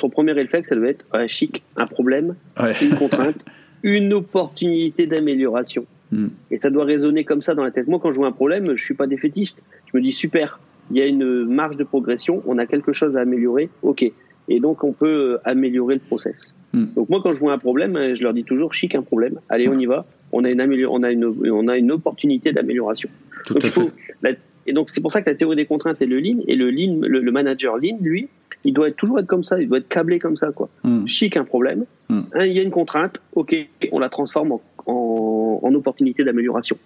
son 0.00 0.10
premier 0.10 0.32
réflexe, 0.32 0.68
ça 0.68 0.76
doit 0.76 0.88
être 0.88 1.04
chic, 1.28 1.62
un 1.76 1.86
problème, 1.86 2.36
une 2.82 2.94
contrainte, 2.96 3.44
une 3.82 4.12
opportunité 4.12 5.06
d'amélioration. 5.06 5.86
Hmm. 6.12 6.28
Et 6.50 6.58
ça 6.58 6.70
doit 6.70 6.84
résonner 6.84 7.24
comme 7.24 7.42
ça 7.42 7.54
dans 7.54 7.64
la 7.64 7.70
tête. 7.70 7.88
Moi, 7.88 7.98
quand 8.00 8.12
je 8.12 8.16
vois 8.16 8.28
un 8.28 8.32
problème, 8.32 8.76
je 8.76 8.82
suis 8.82 8.94
pas 8.94 9.06
défaitiste. 9.06 9.60
Je 9.92 9.96
me 9.96 10.02
dis 10.02 10.12
super, 10.12 10.60
il 10.90 10.96
y 10.98 11.02
a 11.02 11.06
une 11.06 11.44
marge 11.44 11.76
de 11.76 11.84
progression, 11.84 12.42
on 12.46 12.58
a 12.58 12.66
quelque 12.66 12.92
chose 12.92 13.16
à 13.16 13.20
améliorer, 13.20 13.70
ok. 13.82 14.04
Et 14.48 14.60
donc, 14.60 14.84
on 14.84 14.92
peut 14.92 15.38
améliorer 15.44 15.94
le 15.94 16.00
process. 16.00 16.54
Hmm. 16.72 16.86
Donc, 16.94 17.08
moi, 17.08 17.20
quand 17.22 17.32
je 17.32 17.40
vois 17.40 17.52
un 17.52 17.58
problème, 17.58 18.14
je 18.14 18.22
leur 18.22 18.32
dis 18.32 18.44
toujours, 18.44 18.74
chic, 18.74 18.94
un 18.94 19.02
problème, 19.02 19.40
allez, 19.48 19.68
on 19.68 19.78
y 19.78 19.86
va, 19.86 20.06
on 20.32 20.44
a 20.44 20.50
une, 20.50 20.86
on 20.88 21.02
a 21.02 21.10
une, 21.10 21.24
on 21.24 21.68
a 21.68 21.76
une 21.76 21.90
opportunité 21.90 22.52
d'amélioration. 22.52 23.08
Tout 23.46 23.58
à 23.60 23.66
fait. 23.66 24.38
et 24.66 24.72
donc, 24.72 24.90
c'est 24.90 25.00
pour 25.00 25.12
ça 25.12 25.22
que 25.22 25.30
la 25.30 25.34
théorie 25.34 25.56
des 25.56 25.66
contraintes 25.66 26.00
est 26.00 26.06
le 26.06 26.18
lean, 26.18 26.38
et 26.46 26.54
le 26.54 26.70
lean, 26.70 27.00
le, 27.00 27.32
manager 27.32 27.76
lean, 27.76 27.98
lui, 28.00 28.28
il 28.66 28.74
doit 28.74 28.90
toujours 28.90 29.18
être 29.18 29.26
comme 29.26 29.44
ça, 29.44 29.60
il 29.60 29.68
doit 29.68 29.78
être 29.78 29.88
câblé 29.88 30.18
comme 30.18 30.36
ça, 30.36 30.50
quoi. 30.52 30.68
Hmm. 30.84 31.06
Chic, 31.06 31.36
un 31.36 31.44
problème, 31.44 31.84
hmm. 32.08 32.20
hein, 32.34 32.44
il 32.44 32.52
y 32.52 32.58
a 32.58 32.62
une 32.62 32.70
contrainte, 32.70 33.22
ok, 33.34 33.54
on 33.92 33.98
la 33.98 34.08
transforme 34.08 34.52
en, 34.52 34.60
en, 34.86 35.60
en 35.62 35.74
opportunité 35.74 36.24
d'amélioration. 36.24 36.76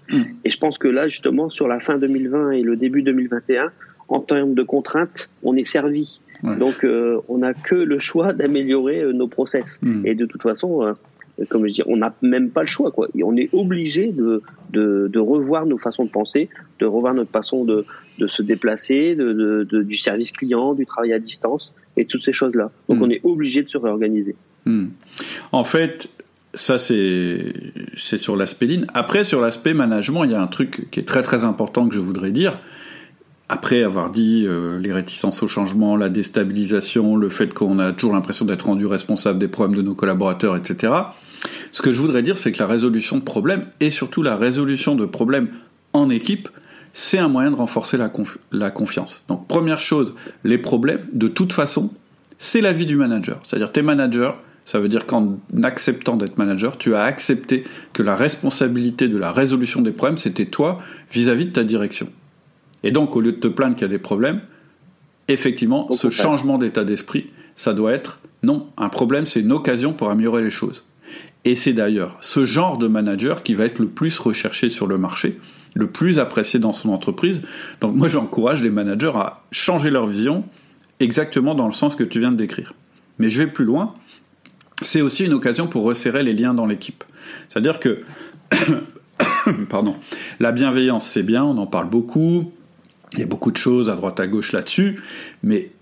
Et 0.45 0.51
je 0.51 0.59
pense 0.59 0.79
que 0.79 0.89
là, 0.89 1.07
justement, 1.07 1.49
sur 1.49 1.69
la 1.69 1.81
fin 1.81 1.99
2020 1.99 2.53
et 2.53 2.63
le 2.63 2.77
début 2.77 3.03
2021, 3.03 3.73
en 4.09 4.21
termes 4.21 4.55
de 4.55 4.63
contraintes, 4.63 5.31
on 5.43 5.57
est 5.57 5.65
servi. 5.65 6.21
Donc, 6.43 6.85
euh, 6.85 7.21
on 7.29 7.39
n'a 7.39 7.53
que 7.55 7.75
le 7.75 7.99
choix 7.99 8.33
d'améliorer 8.33 9.03
euh, 9.03 9.13
nos 9.13 9.29
process. 9.29 9.79
Hmm. 9.83 10.07
Et 10.07 10.15
de 10.15 10.25
toute 10.25 10.43
façon, 10.43 10.83
euh, 10.83 10.93
comme 11.49 11.67
je 11.67 11.73
dis, 11.73 11.83
on 11.87 11.97
n'a 11.97 12.15
même 12.23 12.51
pas 12.51 12.63
le 12.63 12.67
choix. 12.67 12.91
Quoi. 12.91 13.09
Et 13.17 13.23
on 13.25 13.37
est 13.37 13.49
obligé 13.53 14.09
de, 14.09 14.43
de, 14.71 15.19
revoir 15.19 15.67
nos 15.67 15.79
façons 15.79 16.05
de 16.05 16.11
penser, 16.11 16.49
de 16.79 16.87
revoir 16.87 17.15
notre 17.15 17.31
façon 17.31 17.65
de, 17.65 17.85
de 18.19 18.27
se 18.29 18.43
déplacer, 18.43 19.15
de, 19.15 19.65
du 19.65 19.95
service 19.97 20.33
client, 20.33 20.75
du 20.75 20.87
travail 20.87 21.13
à 21.13 21.19
distance 21.19 21.73
et 21.97 22.05
toutes 22.05 22.25
ces 22.25 22.33
choses-là. 22.33 22.71
Donc, 22.89 22.99
hmm. 22.99 23.03
on 23.03 23.11
est 23.11 23.21
obligé 23.25 23.63
de 23.63 23.69
se 23.69 23.79
réorganiser. 23.79 24.35
Hmm. 24.67 24.89
En 25.53 25.65
fait, 25.65 26.09
ça 26.55 26.79
c'est 26.79 27.53
c'est 27.97 28.19
sur 28.19 28.37
l'aspect 28.37 28.67
ligne. 28.67 28.87
Après 28.93 29.25
sur 29.25 29.41
l'aspect 29.41 29.73
management, 29.73 30.25
il 30.25 30.33
y 30.33 30.35
a 30.35 30.43
un 30.43 30.47
truc 30.49 30.89
qui 30.91 31.01
est 31.01 31.05
très 31.05 31.23
très 31.23 31.45
important 31.45 31.89
que 31.89 31.95
je 31.95 32.01
voudrais 32.01 32.31
dire 32.31 32.59
après 33.51 33.83
avoir 33.83 34.11
dit 34.11 34.45
euh, 34.47 34.79
les 34.79 34.93
réticences 34.93 35.43
au 35.43 35.49
changement, 35.49 35.97
la 35.97 36.09
déstabilisation, 36.09 37.17
le 37.17 37.29
fait 37.29 37.53
qu'on 37.53 37.81
a 37.81 37.93
toujours 37.93 38.15
l'impression 38.15 38.45
d'être 38.45 38.67
rendu 38.67 38.87
responsable 38.87 39.41
des 39.41 39.49
problèmes 39.49 39.77
de 39.77 39.83
nos 39.83 39.97
collaborateurs, 39.97 40.57
etc. 40.57 40.93
Ce 41.73 41.83
que 41.83 41.93
je 41.93 42.01
voudrais 42.01 42.23
dire, 42.23 42.39
c'est 42.39 42.53
que 42.53 42.59
la 42.59 42.67
résolution 42.67 43.17
de 43.17 43.23
problèmes, 43.23 43.67
et 43.81 43.91
surtout 43.91 44.23
la 44.23 44.37
résolution 44.37 44.95
de 44.95 45.07
problèmes 45.07 45.49
en 45.93 46.11
équipe, 46.11 46.49
c'est 46.93 47.19
un 47.19 47.29
moyen 47.29 47.51
de 47.51 47.57
renforcer 47.57 47.97
la, 47.97 48.11
la 48.53 48.71
confiance. 48.71 49.23
Donc 49.29 49.47
première 49.47 49.79
chose, 49.79 50.15
les 50.45 50.59
problèmes, 50.59 51.07
de 51.13 51.29
toute 51.29 51.53
façon, 51.53 51.91
c'est 52.39 52.61
la 52.61 52.73
vie 52.73 52.87
du 52.87 52.97
manager. 52.97 53.41
C'est-à-dire 53.47 53.71
tes 53.71 53.83
managers, 53.83 54.33
ça 54.65 54.81
veut 54.81 54.89
dire 54.89 55.07
qu'en 55.07 55.39
acceptant 55.63 56.17
d'être 56.17 56.39
manager, 56.39 56.79
tu 56.79 56.95
as 56.95 57.03
accepté 57.03 57.65
que 57.93 58.03
la 58.03 58.17
responsabilité 58.17 59.09
de 59.09 59.19
la 59.19 59.33
résolution 59.33 59.83
des 59.83 59.93
problèmes, 59.93 60.19
c'était 60.19 60.47
toi 60.47 60.81
vis 61.13 61.29
à 61.29 61.35
-vis 61.35 61.47
de 61.47 61.51
ta 61.51 61.65
direction. 61.65 62.09
Et 62.83 62.93
donc, 62.93 63.15
au 63.15 63.21
lieu 63.21 63.33
de 63.33 63.39
te 63.39 63.49
plaindre 63.49 63.75
qu'il 63.77 63.83
y 63.83 63.91
a 63.91 63.93
des 63.93 63.99
problèmes, 63.99 64.41
effectivement, 65.29 65.91
ce 65.93 66.09
changement 66.09 66.59
d'état 66.59 66.85
d'esprit, 66.85 67.31
ça 67.55 67.75
doit 67.75 67.93
être 67.93 68.21
non, 68.43 68.69
un 68.79 68.89
problème, 68.89 69.27
c'est 69.27 69.41
une 69.41 69.53
occasion 69.53 69.93
pour 69.93 70.11
améliorer 70.11 70.43
les 70.43 70.51
choses. 70.51 70.85
Et 71.45 71.57
c'est 71.57 71.73
d'ailleurs 71.73 72.19
ce 72.21 72.45
genre 72.45 72.79
de 72.79 72.87
manager 72.87 73.43
qui 73.43 73.55
va 73.55 73.65
être 73.65 73.79
le 73.79 73.89
plus 73.89 74.19
recherché 74.19 74.69
sur 74.71 74.87
le 74.87 74.99
marché, 74.99 75.39
le 75.75 75.87
plus 75.87 76.19
apprécié 76.19 76.59
dans 76.59 76.73
son 76.73 76.91
entreprise. 76.91 77.43
Donc 77.81 77.95
moi, 77.95 78.09
j'encourage 78.09 78.63
les 78.63 78.71
managers 78.71 79.13
à 79.15 79.43
changer 79.51 79.91
leur 79.91 80.07
vision 80.07 80.45
exactement 80.99 81.55
dans 81.55 81.67
le 81.67 81.73
sens 81.73 81.97
que 81.97 82.05
tu 82.05 82.21
viens 82.21 82.33
de 82.33 82.37
décrire. 82.37 82.75
Mais 83.19 83.31
je 83.31 83.43
vais 83.43 83.47
plus 83.47 83.65
loin. 83.65 83.95
C'est 84.83 85.01
aussi 85.01 85.25
une 85.25 85.33
occasion 85.33 85.67
pour 85.67 85.85
resserrer 85.85 86.23
les 86.23 86.33
liens 86.33 86.55
dans 86.55 86.67
l'équipe. 86.67 87.05
C'est-à-dire 87.49 87.81
que, 87.81 88.01
pardon, 89.69 89.97
la 90.41 90.53
bienveillance, 90.53 91.07
c'est 91.07 91.23
bien, 91.23 91.45
on 91.45 91.57
en 91.59 91.67
parle 91.67 91.89
beaucoup. 91.89 92.53
Il 93.15 93.19
y 93.19 93.23
a 93.23 93.27
beaucoup 93.27 93.51
de 93.51 93.57
choses 93.57 93.91
à 93.91 93.97
droite 93.97 94.21
à 94.21 94.27
gauche 94.27 94.53
là-dessus, 94.53 95.01
mais 95.43 95.73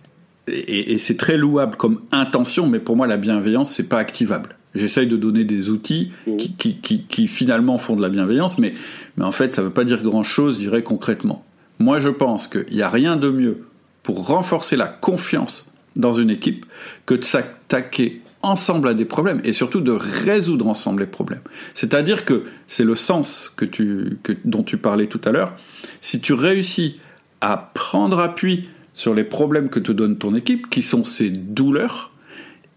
et, 0.50 0.96
c'est 0.98 1.16
très 1.16 1.36
louable 1.36 1.76
comme 1.76 2.00
intention, 2.10 2.66
mais 2.66 2.78
pour 2.78 2.96
moi 2.96 3.06
la 3.06 3.18
bienveillance 3.18 3.70
c'est 3.70 3.88
pas 3.88 3.98
activable. 3.98 4.56
J'essaye 4.78 5.06
de 5.06 5.16
donner 5.16 5.44
des 5.44 5.70
outils 5.70 6.12
mmh. 6.26 6.36
qui, 6.36 6.76
qui, 6.76 7.02
qui, 7.02 7.28
finalement 7.28 7.78
font 7.78 7.96
de 7.96 8.02
la 8.02 8.08
bienveillance, 8.08 8.58
mais, 8.58 8.74
mais 9.16 9.24
en 9.24 9.32
fait 9.32 9.54
ça 9.54 9.62
veut 9.62 9.70
pas 9.70 9.84
dire 9.84 10.02
grand-chose, 10.02 10.56
je 10.56 10.60
dirais 10.60 10.82
concrètement. 10.82 11.44
Moi 11.78 12.00
je 12.00 12.08
pense 12.08 12.48
qu'il 12.48 12.74
n'y 12.74 12.82
a 12.82 12.90
rien 12.90 13.16
de 13.16 13.30
mieux 13.30 13.64
pour 14.02 14.26
renforcer 14.26 14.76
la 14.76 14.88
confiance 14.88 15.70
dans 15.96 16.12
une 16.12 16.30
équipe 16.30 16.64
que 17.06 17.14
de 17.14 17.24
s'attaquer 17.24 18.22
ensemble 18.42 18.88
à 18.88 18.94
des 18.94 19.04
problèmes 19.04 19.40
et 19.44 19.52
surtout 19.52 19.80
de 19.80 19.92
résoudre 19.92 20.66
ensemble 20.68 21.00
les 21.02 21.08
problèmes. 21.08 21.40
C'est-à-dire 21.74 22.24
que 22.24 22.44
c'est 22.66 22.84
le 22.84 22.94
sens 22.94 23.52
que 23.54 23.64
tu, 23.64 24.18
que, 24.22 24.32
dont 24.44 24.62
tu 24.62 24.76
parlais 24.76 25.06
tout 25.06 25.20
à 25.24 25.32
l'heure. 25.32 25.56
Si 26.00 26.20
tu 26.20 26.32
réussis 26.32 26.98
à 27.40 27.70
prendre 27.74 28.20
appui 28.20 28.68
sur 28.94 29.14
les 29.14 29.24
problèmes 29.24 29.68
que 29.68 29.78
te 29.78 29.92
donne 29.92 30.18
ton 30.18 30.34
équipe, 30.34 30.70
qui 30.70 30.82
sont 30.82 31.04
ces 31.04 31.30
douleurs, 31.30 32.12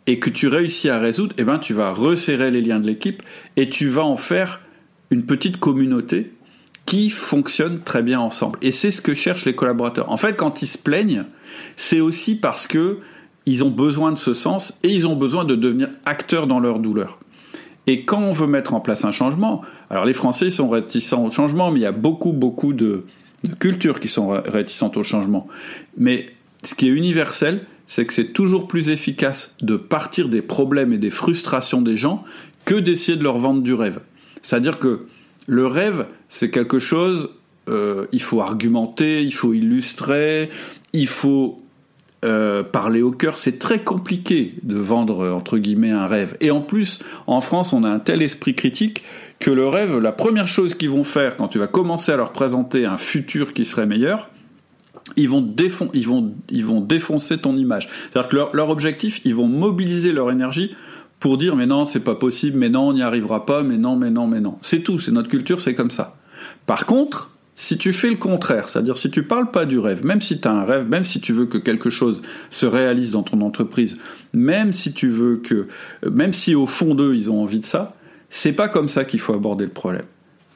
et 0.08 0.20
que 0.20 0.30
tu 0.30 0.48
réussis 0.48 0.90
à 0.90 1.00
résoudre, 1.00 1.36
eh 1.38 1.44
ben, 1.44 1.60
tu 1.60 1.74
vas 1.74 1.92
resserrer 1.92 2.52
les 2.52 2.62
liens 2.62 2.80
de 2.80 2.88
l'équipe 2.88 3.22
et 3.56 3.70
tu 3.70 3.88
vas 3.88 4.04
en 4.04 4.18
faire 4.18 4.62
une 5.10 5.26
petite 5.26 5.58
communauté 5.58 6.34
qui 6.86 7.10
fonctionne 7.10 7.82
très 7.82 8.02
bien 8.02 8.20
ensemble. 8.20 8.58
Et 8.62 8.72
c'est 8.72 8.92
ce 8.92 9.02
que 9.02 9.14
cherchent 9.14 9.46
les 9.46 9.56
collaborateurs. 9.56 10.12
En 10.12 10.18
fait, 10.18 10.36
quand 10.36 10.62
ils 10.62 10.68
se 10.68 10.78
plaignent, 10.78 11.26
c'est 11.76 12.00
aussi 12.00 12.36
parce 12.36 12.68
que 12.68 13.00
ils 13.46 13.64
ont 13.64 13.70
besoin 13.70 14.12
de 14.12 14.18
ce 14.18 14.34
sens 14.34 14.80
et 14.84 14.90
ils 14.90 15.08
ont 15.08 15.16
besoin 15.16 15.46
de 15.46 15.56
devenir 15.56 15.90
acteurs 16.06 16.48
dans 16.48 16.60
leur 16.60 16.80
douleur. 16.80 17.20
Et 17.88 18.06
quand 18.06 18.22
on 18.22 18.32
veut 18.32 18.48
mettre 18.48 18.74
en 18.74 18.80
place 18.80 19.04
un 19.04 19.12
changement, 19.12 19.62
alors 19.90 20.06
les 20.06 20.14
Français 20.14 20.50
sont 20.50 20.70
réticents 20.70 21.26
au 21.26 21.32
changement, 21.32 21.72
mais 21.72 21.80
il 21.80 21.84
y 21.84 21.88
a 21.88 21.92
beaucoup, 21.92 22.32
beaucoup 22.32 22.74
de, 22.74 23.06
de 23.44 23.56
cultures 23.56 24.00
qui 24.00 24.08
sont 24.08 24.30
réticentes 24.30 24.98
au 24.98 25.04
changement. 25.04 25.48
Mais 25.98 26.28
ce 26.64 26.76
qui 26.76 26.88
est 26.88 26.92
universel, 26.92 27.66
c'est 27.92 28.06
que 28.06 28.14
c'est 28.14 28.32
toujours 28.32 28.70
plus 28.70 28.88
efficace 28.88 29.54
de 29.62 29.76
partir 29.76 30.30
des 30.30 30.42
problèmes 30.42 30.94
et 30.94 30.98
des 30.98 31.10
frustrations 31.10 31.82
des 31.82 31.98
gens 31.98 32.24
que 32.64 32.76
d'essayer 32.76 33.18
de 33.18 33.24
leur 33.26 33.38
vendre 33.38 33.62
du 33.62 33.74
rêve. 33.74 34.00
C'est-à-dire 34.42 34.80
que 34.80 35.08
le 35.46 35.68
rêve, 35.68 36.06
c'est 36.30 36.50
quelque 36.52 36.80
chose, 36.80 37.32
euh, 37.68 38.06
il 38.14 38.22
faut 38.22 38.40
argumenter, 38.40 39.24
il 39.26 39.34
faut 39.34 39.52
illustrer, 39.54 40.50
il 40.94 41.08
faut 41.08 41.62
euh, 42.24 42.64
parler 42.64 43.02
au 43.02 43.12
cœur. 43.12 43.36
C'est 43.36 43.60
très 43.60 43.80
compliqué 43.80 44.54
de 44.64 44.78
vendre, 44.78 45.30
entre 45.30 45.58
guillemets, 45.58 45.92
un 45.92 46.08
rêve. 46.08 46.38
Et 46.40 46.50
en 46.50 46.62
plus, 46.62 47.02
en 47.28 47.42
France, 47.42 47.74
on 47.74 47.84
a 47.84 47.90
un 47.90 48.00
tel 48.00 48.22
esprit 48.22 48.56
critique 48.56 49.04
que 49.40 49.52
le 49.52 49.68
rêve, 49.68 49.98
la 49.98 50.14
première 50.14 50.48
chose 50.48 50.76
qu'ils 50.76 50.92
vont 50.92 51.04
faire 51.04 51.36
quand 51.36 51.50
tu 51.50 51.60
vas 51.60 51.68
commencer 51.68 52.14
à 52.14 52.16
leur 52.16 52.32
présenter 52.32 52.86
un 52.86 52.98
futur 52.98 53.52
qui 53.52 53.66
serait 53.66 53.86
meilleur, 53.86 54.31
ils 55.16 55.30
vont, 55.30 55.56
ils 55.94 56.08
vont, 56.08 56.34
ils 56.50 56.66
vont 56.66 56.82
défoncer 56.82 57.38
ton 57.38 57.58
image. 57.58 57.90
C'est-à-dire 58.12 58.30
que 58.30 58.56
leur, 58.58 58.70
objectif, 58.70 59.22
ils 59.26 59.36
vont 59.36 59.48
mobiliser 59.48 60.12
leur 60.12 60.32
énergie 60.32 60.76
pour 61.20 61.38
dire 61.38 61.56
mais 61.56 61.66
non, 61.66 61.86
c'est 61.86 62.00
pas 62.04 62.16
possible, 62.16 62.58
mais 62.58 62.70
non, 62.70 62.90
on 62.90 62.94
n'y 62.94 63.02
arrivera 63.02 63.46
pas, 63.46 63.64
mais 63.64 63.78
non, 63.78 63.96
mais 63.96 64.10
non, 64.10 64.28
mais 64.28 64.40
non. 64.40 64.58
C'est 64.62 64.80
tout, 64.80 65.00
c'est 65.00 65.12
notre 65.12 65.30
culture, 65.30 65.60
c'est 65.60 65.76
comme 65.76 65.92
ça. 65.92 66.18
Par 66.66 66.86
contre, 66.86 67.32
si 67.56 67.78
tu 67.78 67.94
fais 67.94 68.10
le 68.10 68.16
contraire, 68.16 68.70
c'est-à-dire 68.70 68.98
si 68.98 69.12
tu 69.12 69.24
parles 69.24 69.52
pas 69.52 69.66
du 69.66 69.78
rêve, 69.78 70.06
même 70.06 70.22
si 70.22 70.40
tu 70.40 70.48
as 70.48 70.52
un 70.52 70.64
rêve, 70.64 70.88
même 70.88 71.04
si 71.04 71.20
tu 71.20 71.34
veux 71.34 71.46
que 71.46 71.58
quelque 71.58 71.90
chose 71.90 72.22
se 72.50 72.66
réalise 72.66 73.12
dans 73.12 73.24
ton 73.24 73.42
entreprise, 73.42 73.98
même 74.34 74.72
si 74.72 74.94
tu 74.94 75.10
veux 75.10 75.38
que, 75.38 75.68
même 76.10 76.34
si 76.34 76.56
au 76.56 76.66
fond 76.66 76.96
d'eux 76.96 77.14
ils 77.14 77.30
ont 77.30 77.42
envie 77.42 77.60
de 77.60 77.66
ça, 77.66 77.96
c'est 78.30 78.54
pas 78.54 78.70
comme 78.70 78.88
ça 78.88 79.04
qu'il 79.04 79.20
faut 79.20 79.34
aborder 79.34 79.66
le 79.66 79.72
problème. 79.72 80.06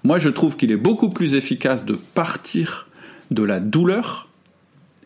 Moi, 0.03 0.17
je 0.17 0.29
trouve 0.29 0.55
qu'il 0.55 0.71
est 0.71 0.77
beaucoup 0.77 1.09
plus 1.09 1.33
efficace 1.33 1.83
de 1.83 1.93
partir 1.93 2.87
de 3.31 3.43
la 3.43 3.59
douleur 3.59 4.29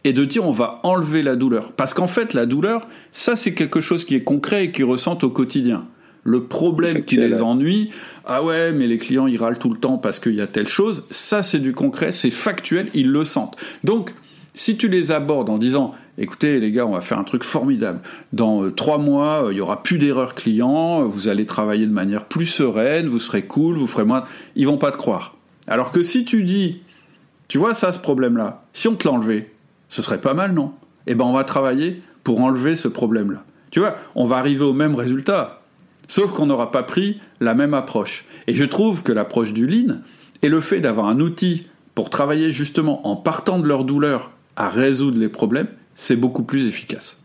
et 0.03 0.13
de 0.13 0.25
dire 0.25 0.45
on 0.45 0.51
va 0.51 0.79
enlever 0.83 1.21
la 1.21 1.35
douleur. 1.35 1.71
Parce 1.71 1.93
qu'en 1.93 2.07
fait, 2.07 2.33
la 2.33 2.45
douleur, 2.45 2.87
ça 3.11 3.35
c'est 3.35 3.53
quelque 3.53 3.81
chose 3.81 4.05
qui 4.05 4.15
est 4.15 4.23
concret 4.23 4.65
et 4.65 4.71
qu'ils 4.71 4.85
ressentent 4.85 5.23
au 5.23 5.29
quotidien. 5.29 5.85
Le 6.23 6.43
problème 6.43 7.05
qui 7.05 7.15
les 7.15 7.41
ennuie, 7.41 7.91
ah 8.25 8.43
ouais, 8.43 8.73
mais 8.73 8.87
les 8.87 8.97
clients 8.97 9.25
ils 9.25 9.37
râlent 9.37 9.57
tout 9.57 9.69
le 9.69 9.79
temps 9.79 9.97
parce 9.97 10.19
qu'il 10.19 10.35
y 10.35 10.41
a 10.41 10.47
telle 10.47 10.67
chose, 10.67 11.05
ça 11.11 11.43
c'est 11.43 11.59
du 11.59 11.73
concret, 11.73 12.11
c'est 12.11 12.29
factuel, 12.29 12.87
ils 12.93 13.09
le 13.09 13.25
sentent. 13.25 13.55
Donc, 13.83 14.13
si 14.53 14.77
tu 14.77 14.89
les 14.89 15.11
abordes 15.11 15.49
en 15.49 15.57
disant 15.57 15.95
écoutez 16.17 16.59
les 16.59 16.71
gars, 16.71 16.85
on 16.85 16.91
va 16.91 17.01
faire 17.01 17.17
un 17.17 17.23
truc 17.23 17.43
formidable. 17.43 18.01
Dans 18.33 18.63
euh, 18.63 18.71
trois 18.71 18.97
mois, 18.97 19.45
euh, 19.45 19.53
il 19.53 19.57
y 19.57 19.61
aura 19.61 19.81
plus 19.81 19.97
d'erreurs 19.97 20.35
clients, 20.35 21.03
vous 21.05 21.29
allez 21.29 21.45
travailler 21.45 21.87
de 21.87 21.93
manière 21.93 22.25
plus 22.25 22.45
sereine, 22.45 23.07
vous 23.07 23.19
serez 23.19 23.43
cool, 23.43 23.75
vous 23.75 23.87
ferez 23.87 24.03
moins. 24.03 24.25
Ils 24.55 24.67
vont 24.67 24.77
pas 24.77 24.91
te 24.91 24.97
croire. 24.97 25.35
Alors 25.67 25.91
que 25.91 26.03
si 26.03 26.25
tu 26.25 26.43
dis, 26.43 26.81
tu 27.47 27.57
vois 27.57 27.73
ça, 27.73 27.91
ce 27.91 27.99
problème-là, 27.99 28.63
si 28.73 28.87
on 28.87 28.95
te 28.95 29.07
l'enlevait, 29.07 29.49
ce 29.89 30.01
serait 30.01 30.21
pas 30.21 30.33
mal, 30.33 30.53
non? 30.53 30.71
Eh 31.07 31.15
ben, 31.15 31.25
on 31.25 31.33
va 31.33 31.43
travailler 31.43 32.01
pour 32.23 32.39
enlever 32.39 32.75
ce 32.75 32.87
problème-là. 32.87 33.43
Tu 33.71 33.79
vois, 33.79 33.97
on 34.15 34.25
va 34.25 34.37
arriver 34.37 34.63
au 34.63 34.73
même 34.73 34.95
résultat, 34.95 35.61
sauf 36.07 36.31
qu'on 36.31 36.45
n'aura 36.45 36.71
pas 36.71 36.83
pris 36.83 37.19
la 37.39 37.53
même 37.53 37.73
approche. 37.73 38.25
Et 38.47 38.53
je 38.53 38.65
trouve 38.65 39.03
que 39.03 39.11
l'approche 39.11 39.53
du 39.53 39.67
lean 39.67 39.97
et 40.41 40.49
le 40.49 40.61
fait 40.61 40.79
d'avoir 40.79 41.07
un 41.07 41.19
outil 41.19 41.67
pour 41.95 42.09
travailler 42.09 42.51
justement 42.51 43.07
en 43.07 43.15
partant 43.15 43.59
de 43.59 43.67
leur 43.67 43.83
douleur 43.83 44.31
à 44.55 44.69
résoudre 44.69 45.19
les 45.19 45.29
problèmes, 45.29 45.67
c'est 45.95 46.15
beaucoup 46.15 46.43
plus 46.43 46.65
efficace. 46.65 47.21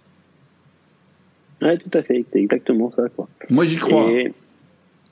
Oui, 1.62 1.78
tout 1.78 1.96
à 1.96 2.02
fait, 2.02 2.24
c'est 2.32 2.40
exactement 2.40 2.92
ça. 2.94 3.04
Quoi. 3.14 3.28
Moi, 3.48 3.64
j'y 3.64 3.76
crois. 3.76 4.10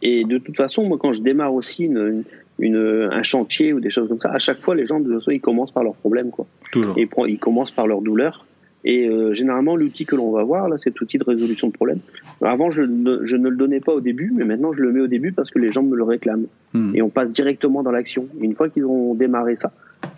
Et, 0.03 0.25
de 0.25 0.39
toute 0.39 0.57
façon, 0.57 0.85
moi, 0.85 0.99
quand 1.01 1.13
je 1.13 1.23
démarre 1.23 1.55
aussi 1.55 1.85
une, 1.85 2.25
une, 2.63 3.09
un 3.11 3.23
chantier 3.23 3.73
ou 3.73 3.81
des 3.81 3.91
choses 3.91 4.09
comme 4.09 4.21
ça, 4.21 4.31
à 4.31 4.39
chaque 4.39 4.61
fois, 4.61 4.75
les 4.75 4.87
gens, 4.87 5.01
de 5.01 5.05
toute 5.05 5.19
façon, 5.19 5.33
ils 5.33 5.41
commencent 5.41 5.73
par 5.73 5.83
leurs 5.83 5.95
problèmes, 5.95 6.31
quoi. 6.31 6.47
Toujours. 6.71 6.97
Et 6.97 7.09
ils 7.29 7.39
commencent 7.39 7.73
par 7.73 7.87
leur 7.87 8.01
douleur. 8.01 8.47
Et 8.85 9.09
euh, 9.09 9.35
généralement, 9.35 9.77
l'outil 9.77 10.07
que 10.07 10.17
l'on 10.17 10.31
va 10.33 10.43
voir, 10.43 10.69
là, 10.69 10.77
cet 10.83 11.01
outil 11.01 11.19
de 11.19 11.25
résolution 11.25 11.69
de 11.69 11.73
problème. 11.73 11.99
Avant, 12.41 12.71
je 12.71 12.83
ne, 12.83 13.25
je 13.25 13.37
ne, 13.37 13.49
le 13.49 13.57
donnais 13.57 13.81
pas 13.81 13.93
au 13.93 14.01
début, 14.01 14.33
mais 14.35 14.45
maintenant, 14.45 14.73
je 14.73 14.83
le 14.83 14.93
mets 14.93 15.01
au 15.01 15.07
début 15.07 15.33
parce 15.33 15.51
que 15.51 15.59
les 15.59 15.73
gens 15.73 15.83
me 15.83 15.97
le 15.97 16.05
réclament. 16.05 16.47
Hmm. 16.73 16.95
Et 16.95 17.03
on 17.03 17.09
passe 17.09 17.31
directement 17.31 17.83
dans 17.83 17.93
l'action. 17.93 18.27
Une 18.41 18.55
fois 18.55 18.69
qu'ils 18.69 18.85
ont 18.85 19.15
démarré 19.15 19.57
ça, 19.57 19.73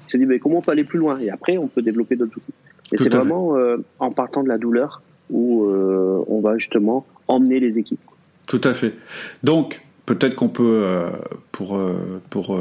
ils 0.06 0.12
se 0.12 0.16
disent, 0.16 0.26
mais 0.26 0.38
comment 0.38 0.58
on 0.58 0.62
peut 0.62 0.72
aller 0.72 0.84
plus 0.84 0.98
loin? 0.98 1.18
Et 1.18 1.30
après, 1.30 1.58
on 1.58 1.66
peut 1.66 1.82
développer 1.82 2.16
d'autres 2.16 2.36
outils. 2.36 2.54
Et 2.92 2.96
c'est 2.98 3.12
vraiment 3.12 3.56
euh, 3.56 3.78
en 3.98 4.10
partant 4.10 4.42
de 4.42 4.48
la 4.48 4.58
douleur 4.58 5.02
où 5.30 5.64
euh, 5.64 6.22
on 6.28 6.40
va 6.40 6.58
justement 6.58 7.06
emmener 7.28 7.60
les 7.60 7.78
équipes. 7.78 8.00
Tout 8.46 8.60
à 8.64 8.74
fait. 8.74 8.94
Donc, 9.42 9.80
peut-être 10.06 10.34
qu'on 10.34 10.48
peut, 10.48 10.82
euh, 10.84 11.10
pour, 11.52 11.76
euh, 11.76 12.20
pour 12.30 12.58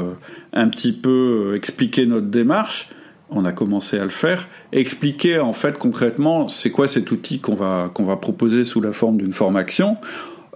un 0.52 0.68
petit 0.68 0.92
peu 0.92 1.54
expliquer 1.56 2.06
notre 2.06 2.26
démarche, 2.26 2.90
on 3.30 3.44
a 3.44 3.52
commencé 3.52 3.98
à 3.98 4.04
le 4.04 4.10
faire, 4.10 4.48
expliquer 4.72 5.38
en 5.38 5.52
fait 5.52 5.78
concrètement 5.78 6.48
c'est 6.48 6.70
quoi 6.70 6.88
cet 6.88 7.10
outil 7.10 7.40
qu'on 7.40 7.54
va, 7.54 7.90
qu'on 7.92 8.04
va 8.04 8.16
proposer 8.16 8.64
sous 8.64 8.80
la 8.80 8.92
forme 8.92 9.16
d'une 9.16 9.32
formation. 9.32 9.96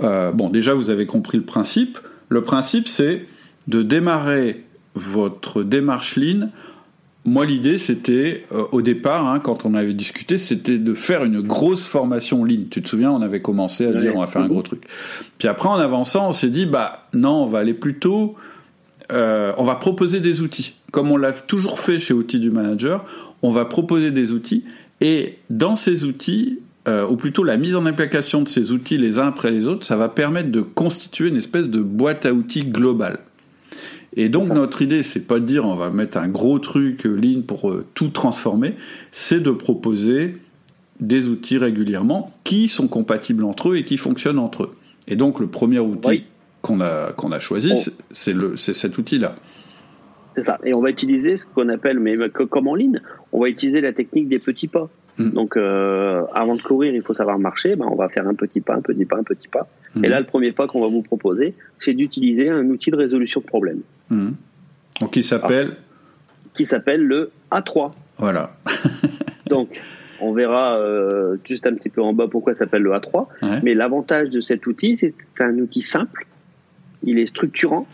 bon, 0.00 0.48
déjà, 0.50 0.74
vous 0.74 0.90
avez 0.90 1.06
compris 1.06 1.38
le 1.38 1.44
principe. 1.44 1.98
Le 2.28 2.42
principe, 2.42 2.86
c'est 2.86 3.26
de 3.66 3.82
démarrer 3.82 4.64
votre 4.94 5.62
démarche 5.62 6.16
Lean 6.16 6.50
moi, 7.28 7.44
l'idée, 7.44 7.78
c'était, 7.78 8.44
euh, 8.52 8.64
au 8.72 8.80
départ, 8.80 9.26
hein, 9.26 9.40
quand 9.40 9.64
on 9.64 9.74
avait 9.74 9.92
discuté, 9.92 10.38
c'était 10.38 10.78
de 10.78 10.94
faire 10.94 11.24
une 11.24 11.40
grosse 11.40 11.84
formation 11.84 12.42
en 12.42 12.44
ligne. 12.44 12.66
Tu 12.70 12.82
te 12.82 12.88
souviens, 12.88 13.12
on 13.12 13.22
avait 13.22 13.42
commencé 13.42 13.86
à 13.86 13.92
dire, 13.92 14.16
on 14.16 14.20
va 14.20 14.26
faire 14.26 14.42
un 14.42 14.48
gros 14.48 14.62
truc. 14.62 14.84
Puis 15.36 15.46
après, 15.46 15.68
en 15.68 15.76
avançant, 15.76 16.28
on 16.28 16.32
s'est 16.32 16.48
dit, 16.48 16.66
bah 16.66 17.06
non, 17.12 17.42
on 17.42 17.46
va 17.46 17.58
aller 17.58 17.74
plutôt, 17.74 18.34
euh, 19.12 19.52
on 19.58 19.64
va 19.64 19.74
proposer 19.74 20.20
des 20.20 20.40
outils. 20.40 20.74
Comme 20.90 21.10
on 21.10 21.16
l'a 21.16 21.32
toujours 21.32 21.78
fait 21.78 21.98
chez 21.98 22.14
Outils 22.14 22.40
du 22.40 22.50
Manager, 22.50 23.04
on 23.42 23.50
va 23.50 23.66
proposer 23.66 24.10
des 24.10 24.32
outils. 24.32 24.64
Et 25.00 25.38
dans 25.50 25.74
ces 25.74 26.04
outils, 26.04 26.60
euh, 26.88 27.06
ou 27.06 27.16
plutôt 27.16 27.44
la 27.44 27.58
mise 27.58 27.76
en 27.76 27.84
application 27.84 28.42
de 28.42 28.48
ces 28.48 28.72
outils 28.72 28.96
les 28.96 29.18
uns 29.18 29.28
après 29.28 29.50
les 29.50 29.66
autres, 29.66 29.84
ça 29.84 29.96
va 29.96 30.08
permettre 30.08 30.50
de 30.50 30.62
constituer 30.62 31.28
une 31.28 31.36
espèce 31.36 31.68
de 31.68 31.80
boîte 31.80 32.24
à 32.24 32.32
outils 32.32 32.64
globale. 32.64 33.18
Et 34.16 34.28
donc 34.28 34.48
notre 34.48 34.82
idée, 34.82 35.02
c'est 35.02 35.26
pas 35.26 35.38
de 35.38 35.44
dire 35.44 35.64
on 35.66 35.76
va 35.76 35.90
mettre 35.90 36.18
un 36.18 36.28
gros 36.28 36.58
truc 36.58 37.06
euh, 37.06 37.14
ligne 37.14 37.42
pour 37.42 37.70
euh, 37.70 37.84
tout 37.94 38.08
transformer, 38.08 38.74
c'est 39.12 39.40
de 39.40 39.50
proposer 39.50 40.36
des 41.00 41.28
outils 41.28 41.58
régulièrement 41.58 42.32
qui 42.44 42.68
sont 42.68 42.88
compatibles 42.88 43.44
entre 43.44 43.70
eux 43.70 43.76
et 43.76 43.84
qui 43.84 43.96
fonctionnent 43.96 44.38
entre 44.38 44.64
eux. 44.64 44.76
Et 45.06 45.16
donc 45.16 45.40
le 45.40 45.46
premier 45.46 45.78
outil 45.78 46.24
qu'on 46.62 46.80
a, 46.80 47.12
qu'on 47.12 47.32
a 47.32 47.38
choisi, 47.38 47.72
c'est, 48.10 48.32
le, 48.32 48.56
c'est 48.56 48.74
cet 48.74 48.98
outil-là. 48.98 49.36
C'est 50.34 50.44
ça. 50.44 50.58
Et 50.64 50.74
on 50.74 50.80
va 50.80 50.90
utiliser 50.90 51.36
ce 51.36 51.46
qu'on 51.46 51.68
appelle, 51.68 51.98
mais 52.00 52.16
comme 52.30 52.68
en 52.68 52.74
ligne, 52.74 53.00
on 53.32 53.40
va 53.40 53.48
utiliser 53.48 53.80
la 53.80 53.92
technique 53.92 54.28
des 54.28 54.38
petits 54.38 54.68
pas. 54.68 54.88
Hmm. 55.18 55.30
Donc, 55.30 55.56
euh, 55.56 56.22
avant 56.32 56.54
de 56.54 56.62
courir, 56.62 56.94
il 56.94 57.02
faut 57.02 57.14
savoir 57.14 57.38
marcher. 57.38 57.76
Ben, 57.76 57.86
on 57.90 57.96
va 57.96 58.08
faire 58.08 58.26
un 58.26 58.34
petit 58.34 58.60
pas, 58.60 58.74
un 58.74 58.80
petit 58.80 59.04
pas, 59.04 59.18
un 59.18 59.24
petit 59.24 59.48
pas. 59.48 59.68
Hmm. 59.94 60.04
Et 60.04 60.08
là, 60.08 60.20
le 60.20 60.26
premier 60.26 60.52
pas 60.52 60.66
qu'on 60.66 60.80
va 60.80 60.88
vous 60.88 61.02
proposer, 61.02 61.54
c'est 61.78 61.94
d'utiliser 61.94 62.48
un 62.48 62.64
outil 62.70 62.90
de 62.90 62.96
résolution 62.96 63.40
de 63.40 63.46
problème. 63.46 63.80
Hmm. 64.10 64.30
Donc, 65.00 65.10
qui 65.10 65.22
s'appelle 65.22 65.76
Qui 66.54 66.64
s'appelle 66.64 67.04
le 67.04 67.30
A3. 67.50 67.92
Voilà. 68.18 68.56
Donc, 69.46 69.80
on 70.20 70.32
verra 70.32 70.78
euh, 70.78 71.36
juste 71.44 71.66
un 71.66 71.74
petit 71.74 71.88
peu 71.88 72.02
en 72.02 72.12
bas 72.12 72.26
pourquoi 72.28 72.54
ça 72.54 72.60
s'appelle 72.60 72.82
le 72.82 72.90
A3. 72.90 73.26
Mais 73.62 73.74
l'avantage 73.74 74.30
de 74.30 74.40
cet 74.40 74.66
outil, 74.66 74.96
c'est 74.96 75.14
un 75.40 75.58
outil 75.58 75.82
simple. 75.82 76.26
Il 77.04 77.18
est 77.18 77.26
structurant, 77.26 77.86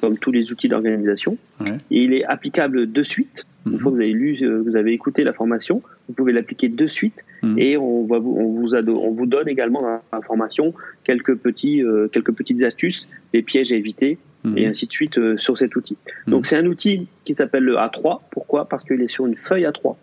comme 0.00 0.18
tous 0.18 0.30
les 0.30 0.50
outils 0.50 0.68
d'organisation. 0.68 1.36
Et 1.64 1.76
il 1.90 2.14
est 2.14 2.24
applicable 2.24 2.90
de 2.90 3.02
suite. 3.02 3.46
Une 3.66 3.78
fois 3.78 3.92
que 3.92 3.96
vous 3.96 4.02
avez 4.02 4.12
lu, 4.12 4.38
euh, 4.42 4.62
vous 4.64 4.76
avez 4.76 4.92
écouté 4.92 5.22
la 5.24 5.32
formation, 5.32 5.82
vous 6.08 6.14
pouvez 6.14 6.32
l'appliquer 6.32 6.68
de 6.68 6.86
suite 6.86 7.24
mhm. 7.42 7.58
et 7.58 7.76
on 7.76 8.04
va 8.04 8.18
vous, 8.18 8.34
on 8.36 8.48
vous, 8.48 8.74
on 8.74 9.10
vous 9.10 9.26
donne 9.26 9.48
également 9.48 9.80
dans 9.80 10.00
la 10.12 10.20
formation 10.22 10.74
quelques 11.04 11.36
petits, 11.36 11.82
euh, 11.82 12.08
quelques 12.08 12.32
petites 12.32 12.62
astuces, 12.62 13.08
des 13.32 13.42
pièges 13.42 13.72
à 13.72 13.76
éviter 13.76 14.18
mhm. 14.44 14.58
et 14.58 14.66
ainsi 14.66 14.86
de 14.86 14.92
suite 14.92 15.18
euh, 15.18 15.36
sur 15.38 15.56
cet 15.56 15.76
outil. 15.76 15.96
Donc 16.26 16.46
c'est 16.46 16.56
un 16.56 16.66
outil 16.66 17.06
qui 17.24 17.34
s'appelle 17.34 17.64
le 17.64 17.74
A3. 17.74 18.20
Pourquoi? 18.30 18.68
Parce 18.68 18.84
qu'il 18.84 19.00
est 19.00 19.10
sur 19.10 19.26
une 19.26 19.36
feuille 19.36 19.64
A3. 19.64 19.96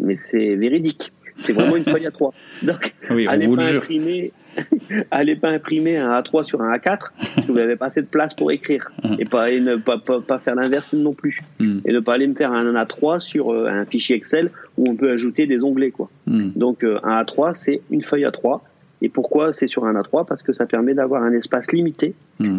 Mais 0.00 0.16
c'est 0.16 0.56
véridique. 0.56 1.12
C'est 1.38 1.52
vraiment 1.52 1.76
une 1.76 1.84
feuille 1.84 2.06
A3. 2.06 2.32
Donc, 2.62 2.94
oui, 3.10 3.26
allez 3.28 3.48
pas 3.54 3.64
imprimer, 3.64 4.32
allez 5.10 5.36
pas 5.36 5.50
imprimer 5.50 5.96
un 5.96 6.18
A3 6.20 6.44
sur 6.44 6.62
un 6.62 6.74
A4 6.76 7.10
si 7.20 7.46
vous 7.46 7.54
n'avez 7.54 7.76
pas 7.76 7.86
assez 7.86 8.02
de 8.02 8.06
place 8.06 8.34
pour 8.34 8.50
écrire. 8.50 8.90
Et 9.18 9.24
pas 9.24 9.50
et 9.50 9.60
ne 9.60 9.76
pas, 9.76 9.98
pas, 9.98 10.38
faire 10.38 10.54
l'inverse 10.54 10.92
non 10.92 11.12
plus. 11.12 11.40
Hmm. 11.58 11.78
et 11.84 11.92
ne 11.92 12.00
pas 12.00 12.14
aller 12.14 12.26
me 12.26 12.34
faire 12.34 12.52
un 12.52 12.74
A3 12.74 13.20
sur 13.20 13.52
euh, 13.52 13.66
un 13.68 13.84
fichier 13.84 14.16
Excel 14.16 14.50
où 14.76 14.84
on 14.88 14.96
peut 14.96 15.10
ajouter 15.10 15.46
des 15.46 15.62
onglets 15.62 15.90
quoi. 15.90 16.08
Hmm. 16.26 16.50
Donc 16.56 16.84
euh, 16.84 16.98
un 17.02 17.22
A3 17.22 17.54
c'est 17.54 17.82
une 17.90 18.02
feuille 18.02 18.24
A3 18.24 18.60
et 19.02 19.08
pourquoi 19.08 19.52
c'est 19.52 19.66
sur 19.66 19.84
un 19.84 19.94
A3 19.94 20.26
Parce 20.26 20.42
que 20.42 20.52
ça 20.52 20.66
permet 20.66 20.94
d'avoir 20.94 21.22
un 21.22 21.32
espace 21.32 21.72
limité. 21.72 22.14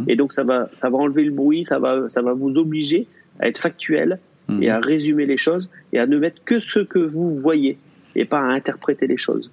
Et 0.07 0.15
donc 0.15 0.33
ça 0.33 0.43
va 0.43 0.69
ça 0.81 0.89
va 0.89 0.97
enlever 0.97 1.23
le 1.23 1.31
bruit, 1.31 1.65
ça 1.67 1.79
va 1.79 2.09
ça 2.09 2.21
va 2.21 2.33
vous 2.33 2.55
obliger 2.55 3.07
à 3.39 3.47
être 3.47 3.59
factuel 3.59 4.19
et 4.61 4.69
à 4.69 4.79
résumer 4.79 5.25
les 5.25 5.37
choses 5.37 5.69
et 5.91 5.99
à 5.99 6.07
ne 6.07 6.17
mettre 6.17 6.41
que 6.45 6.59
ce 6.59 6.79
que 6.79 6.99
vous 6.99 7.29
voyez 7.29 7.77
et 8.17 8.25
pas 8.25 8.39
à 8.39 8.47
interpréter 8.51 9.07
les 9.07 9.17
choses. 9.17 9.51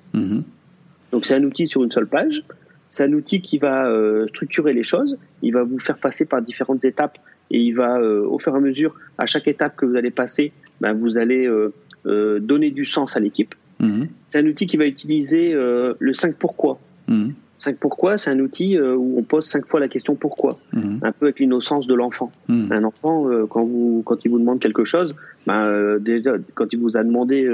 Donc 1.13 1.27
c'est 1.27 1.35
un 1.35 1.45
outil 1.45 1.69
sur 1.69 1.85
une 1.85 1.93
seule 1.93 2.09
page. 2.09 2.43
C'est 2.89 3.05
un 3.05 3.13
outil 3.13 3.41
qui 3.41 3.59
va 3.59 3.89
euh, 3.89 4.29
structurer 4.29 4.73
les 4.73 4.85
choses. 4.85 5.19
Il 5.43 5.53
va 5.53 5.65
vous 5.65 5.79
faire 5.79 5.99
passer 5.99 6.25
par 6.25 6.43
différentes 6.43 6.85
étapes 6.85 7.19
et 7.51 7.59
il 7.59 7.73
va, 7.73 7.99
euh, 7.99 8.25
au 8.25 8.39
fur 8.39 8.55
et 8.55 8.57
à 8.57 8.61
mesure, 8.61 8.95
à 9.19 9.27
chaque 9.27 9.49
étape 9.49 9.77
que 9.77 9.85
vous 9.85 9.97
allez 9.97 10.11
passer, 10.11 10.53
ben, 10.81 10.93
vous 10.93 11.19
allez 11.19 11.47
euh, 11.47 12.39
donner 12.41 12.71
du 12.71 12.85
sens 12.85 13.17
à 13.17 13.21
l'équipe. 13.21 13.55
Mhm. 13.81 14.09
C'est 14.23 14.39
un 14.39 14.47
outil 14.47 14.67
qui 14.67 14.77
va 14.77 14.87
utiliser 14.87 15.53
le 15.55 16.13
5 16.13 16.37
pourquoi. 16.37 16.79
5 17.09 17.11
mhm. 17.11 17.77
pourquoi, 17.81 18.17
c'est 18.17 18.31
un 18.31 18.39
outil 18.39 18.81
où 18.81 19.19
on 19.19 19.23
pose 19.25 19.45
5 19.45 19.67
fois 19.67 19.81
la 19.81 19.89
question 19.89 20.15
pourquoi, 20.15 20.59
mhm. 20.73 21.01
un 21.03 21.13
peu 21.13 21.27
avec 21.27 21.41
l'innocence 21.41 21.87
de 21.87 21.95
l'enfant. 21.95 22.31
Un 22.49 22.85
enfant, 22.85 23.29
quand, 23.49 23.65
vous, 23.65 24.03
quand 24.05 24.25
il 24.25 24.31
vous 24.31 24.39
demande 24.39 24.61
quelque 24.61 24.85
chose, 24.85 25.17
ben, 25.47 25.99
déjà, 25.99 26.37
quand 26.55 26.73
il 26.73 26.79
vous 26.79 26.97
a 26.97 27.03
demandé 27.03 27.49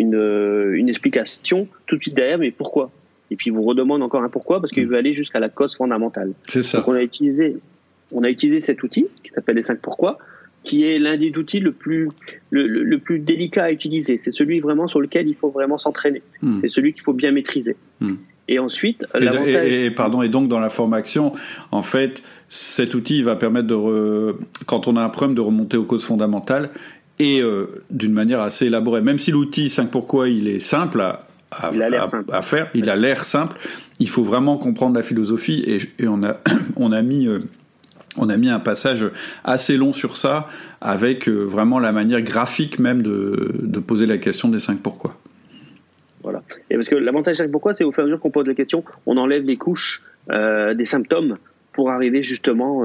une, 0.00 0.72
une 0.74 0.88
explication, 0.88 1.68
tout 1.86 1.96
de 1.96 2.02
suite 2.02 2.14
derrière, 2.14 2.38
mais 2.38 2.50
pourquoi? 2.50 2.90
Et 3.30 3.36
puis 3.36 3.50
vous 3.50 3.62
redemande 3.62 4.02
encore 4.02 4.22
un 4.22 4.28
pourquoi 4.28 4.60
parce 4.60 4.72
qu'il 4.72 4.86
veut 4.86 4.96
aller 4.96 5.14
jusqu'à 5.14 5.38
la 5.38 5.48
cause 5.48 5.76
fondamentale. 5.76 6.32
C'est 6.48 6.62
ça. 6.62 6.78
Donc 6.78 6.88
on 6.88 6.94
a 6.94 7.02
utilisé, 7.02 7.56
on 8.12 8.24
a 8.24 8.28
utilisé 8.28 8.60
cet 8.60 8.82
outil 8.82 9.06
qui 9.22 9.30
s'appelle 9.30 9.56
les 9.56 9.62
5 9.62 9.78
pourquoi, 9.80 10.18
qui 10.64 10.84
est 10.84 10.98
l'un 10.98 11.16
des 11.16 11.36
outils 11.36 11.60
le 11.60 11.72
plus 11.72 12.08
le, 12.50 12.66
le, 12.66 12.98
plus 12.98 13.20
délicat 13.20 13.64
à 13.64 13.70
utiliser. 13.70 14.20
C'est 14.22 14.32
celui 14.32 14.60
vraiment 14.60 14.88
sur 14.88 15.00
lequel 15.00 15.28
il 15.28 15.36
faut 15.36 15.50
vraiment 15.50 15.78
s'entraîner. 15.78 16.22
Hmm. 16.42 16.58
C'est 16.60 16.68
celui 16.68 16.92
qu'il 16.92 17.02
faut 17.02 17.12
bien 17.12 17.30
maîtriser. 17.30 17.76
Hmm. 18.00 18.14
Et 18.48 18.58
ensuite, 18.58 19.04
et, 19.20 19.84
et, 19.84 19.90
pardon, 19.92 20.22
et 20.22 20.28
donc 20.28 20.48
dans 20.48 20.58
la 20.58 20.70
formation, 20.70 21.32
en 21.70 21.82
fait, 21.82 22.20
cet 22.48 22.96
outil 22.96 23.22
va 23.22 23.36
permettre 23.36 23.68
de, 23.68 24.34
quand 24.66 24.88
on 24.88 24.96
a 24.96 25.02
un 25.04 25.08
problème, 25.08 25.36
de 25.36 25.40
remonter 25.40 25.76
aux 25.76 25.84
causes 25.84 26.04
fondamentales 26.04 26.70
et 27.20 27.42
euh, 27.42 27.66
d'une 27.90 28.14
manière 28.14 28.40
assez 28.40 28.66
élaborée. 28.66 29.02
Même 29.02 29.18
si 29.18 29.30
l'outil 29.30 29.68
5 29.68 29.90
pourquoi 29.90 30.28
il 30.28 30.48
est 30.48 30.58
simple 30.58 31.00
à, 31.02 31.26
à, 31.52 31.70
faire. 32.42 32.70
Il 32.74 32.88
a 32.88 32.96
l'air 32.96 33.24
simple. 33.24 33.58
Il 34.00 34.08
faut 34.08 34.24
vraiment 34.24 34.56
comprendre 34.56 34.96
la 34.96 35.02
philosophie 35.02 35.62
et, 35.66 36.08
on 36.08 36.24
a 36.24 36.38
on 36.76 36.90
a 36.90 37.02
mis 37.02 37.28
euh, 37.28 37.40
on 38.16 38.28
a 38.28 38.36
mis 38.36 38.48
un 38.48 38.58
passage 38.58 39.04
assez 39.44 39.76
long 39.76 39.92
sur 39.92 40.16
ça 40.16 40.48
avec 40.80 41.28
euh, 41.28 41.44
vraiment 41.44 41.78
la 41.78 41.92
manière 41.92 42.22
graphique 42.22 42.78
même 42.78 43.02
de, 43.02 43.52
de 43.60 43.80
poser 43.80 44.06
la 44.06 44.18
question 44.18 44.48
des 44.48 44.58
cinq 44.58 44.78
pourquoi. 44.80 45.14
Voilà. 46.22 46.42
Et 46.70 46.76
parce 46.76 46.88
que 46.88 46.96
l'avantage 46.96 47.38
des 47.38 47.44
5 47.44 47.50
pourquoi, 47.50 47.74
c'est 47.74 47.84
au 47.84 47.92
fur 47.92 48.00
et 48.00 48.02
à 48.02 48.06
mesure 48.06 48.20
qu'on 48.20 48.30
pose 48.30 48.46
la 48.46 48.54
question, 48.54 48.84
on 49.06 49.16
enlève 49.16 49.42
les 49.44 49.56
couches 49.56 50.02
des 50.28 50.84
symptômes 50.84 51.38
pour 51.72 51.90
arriver 51.90 52.22
justement 52.22 52.84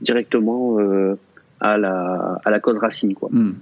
directement 0.00 0.78
à 1.64 1.78
la 1.78 2.40
à 2.44 2.50
la 2.50 2.60
cause 2.60 2.78
racine 2.78 3.14
quoi. 3.14 3.28
Hmm. 3.32 3.54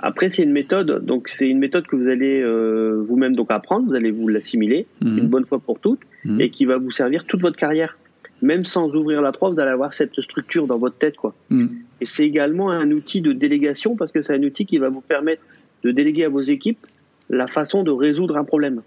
Après, 0.00 0.28
c'est 0.28 0.42
une 0.42 0.52
méthode, 0.52 1.04
donc 1.04 1.28
c'est 1.28 1.48
une 1.48 1.58
méthode 1.58 1.86
que 1.86 1.96
vous 1.96 2.08
allez 2.08 2.42
euh, 2.42 3.00
vous-même 3.02 3.34
donc 3.34 3.50
apprendre, 3.50 3.86
vous 3.86 3.94
allez 3.94 4.10
vous 4.10 4.28
l'assimiler 4.28 4.86
mhm. 5.00 5.18
une 5.18 5.28
bonne 5.28 5.46
fois 5.46 5.60
pour 5.60 5.78
toutes, 5.80 6.00
mhm. 6.26 6.42
et 6.42 6.50
qui 6.50 6.66
va 6.66 6.76
vous 6.76 6.90
servir 6.90 7.24
toute 7.24 7.40
votre 7.40 7.56
carrière. 7.56 7.96
Même 8.42 8.66
sans 8.66 8.94
ouvrir 8.94 9.22
la 9.22 9.32
3, 9.32 9.52
vous 9.52 9.60
allez 9.60 9.70
avoir 9.70 9.94
cette 9.94 10.20
structure 10.20 10.66
dans 10.66 10.76
votre 10.76 10.96
tête, 10.96 11.16
quoi. 11.16 11.34
Et 12.02 12.04
c'est 12.04 12.26
également 12.26 12.70
un 12.70 12.90
outil 12.90 13.22
de 13.22 13.32
délégation 13.32 13.96
parce 13.96 14.12
que 14.12 14.20
c'est 14.20 14.34
un 14.34 14.42
outil 14.42 14.66
qui 14.66 14.76
va 14.76 14.90
vous 14.90 15.00
permettre 15.00 15.42
de 15.84 15.90
déléguer 15.90 16.24
à 16.24 16.28
vos 16.28 16.40
équipes 16.40 16.86
la 17.30 17.46
façon 17.46 17.82
de 17.82 17.90
résoudre 17.90 18.36
un 18.36 18.44
problème. 18.44 18.82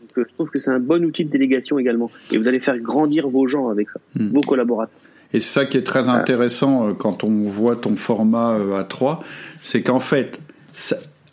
Donc, 0.00 0.18
euh, 0.18 0.24
je 0.28 0.34
trouve 0.34 0.50
que 0.50 0.60
c'est 0.60 0.70
un 0.70 0.78
bon 0.78 1.04
outil 1.04 1.24
de 1.24 1.30
délégation 1.30 1.78
également. 1.80 2.10
Et 2.30 2.38
vous 2.38 2.46
allez 2.46 2.60
faire 2.60 2.78
grandir 2.78 3.28
vos 3.28 3.46
gens 3.46 3.68
avec 3.68 3.90
ça, 3.90 3.98
vos 4.14 4.42
collaborateurs. 4.42 4.94
Et 5.32 5.40
c'est 5.40 5.52
ça 5.52 5.66
qui 5.66 5.76
est 5.76 5.82
très 5.82 6.08
intéressant 6.08 6.88
euh, 6.88 6.92
quand 6.92 7.24
on 7.24 7.48
voit 7.48 7.76
ton 7.76 7.96
format 7.96 8.52
euh, 8.52 8.82
A3, 8.82 9.18
c'est 9.62 9.82
qu'en 9.82 9.98
fait, 9.98 10.38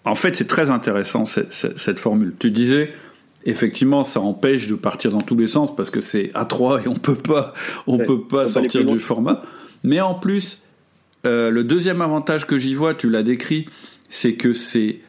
en 0.06 0.16
fait, 0.16 0.36
c'est 0.36 0.48
très 0.48 0.70
intéressant 0.70 1.26
cette, 1.26 2.00
formule. 2.00 2.34
Tu 2.40 2.52
disais, 2.52 2.94
effectivement, 3.46 4.04
ça 4.04 4.20
empêche 4.20 4.68
de 4.68 4.76
partir 4.76 5.12
dans 5.12 5.22
tous 5.22 5.38
les 5.38 5.48
sens 5.48 5.76
parce 5.76 5.90
que 5.90 6.02
c'est 6.02 6.28
A3 6.34 6.84
et 6.84 6.88
on 6.88 6.96
peut 6.96 7.16
pas, 7.16 7.54
on 7.88 7.98
peut 7.98 8.22
pas 8.22 8.48
sortir 8.48 8.86
du 8.86 9.00
format. 9.00 9.44
Mais 9.84 10.02
en 10.02 10.16
plus, 10.16 10.62
le 11.24 11.62
deuxième 11.62 12.02
avantage 12.02 12.48
que 12.48 12.58
j'y 12.58 12.74
vois, 12.74 12.94
tu 12.94 13.10
l'as 13.10 13.24
décrit, 13.24 13.68
c'est 14.10 14.34
que 14.34 14.54
c'est 14.54 15.00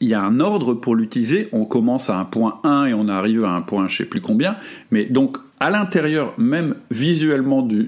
il 0.00 0.08
y 0.08 0.14
a 0.14 0.22
un 0.22 0.40
ordre 0.40 0.74
pour 0.74 0.94
l'utiliser. 0.94 1.48
On 1.52 1.64
commence 1.64 2.08
à 2.08 2.18
un 2.18 2.24
point 2.24 2.60
1 2.64 2.86
et 2.86 2.94
on 2.94 3.08
arrive 3.08 3.44
à 3.44 3.50
un 3.50 3.60
point 3.60 3.88
je 3.88 3.98
sais 3.98 4.04
plus 4.04 4.20
combien. 4.20 4.56
Mais 4.90 5.04
donc 5.04 5.36
à 5.60 5.68
l'intérieur, 5.68 6.32
même 6.38 6.74
visuellement 6.90 7.60
du, 7.60 7.86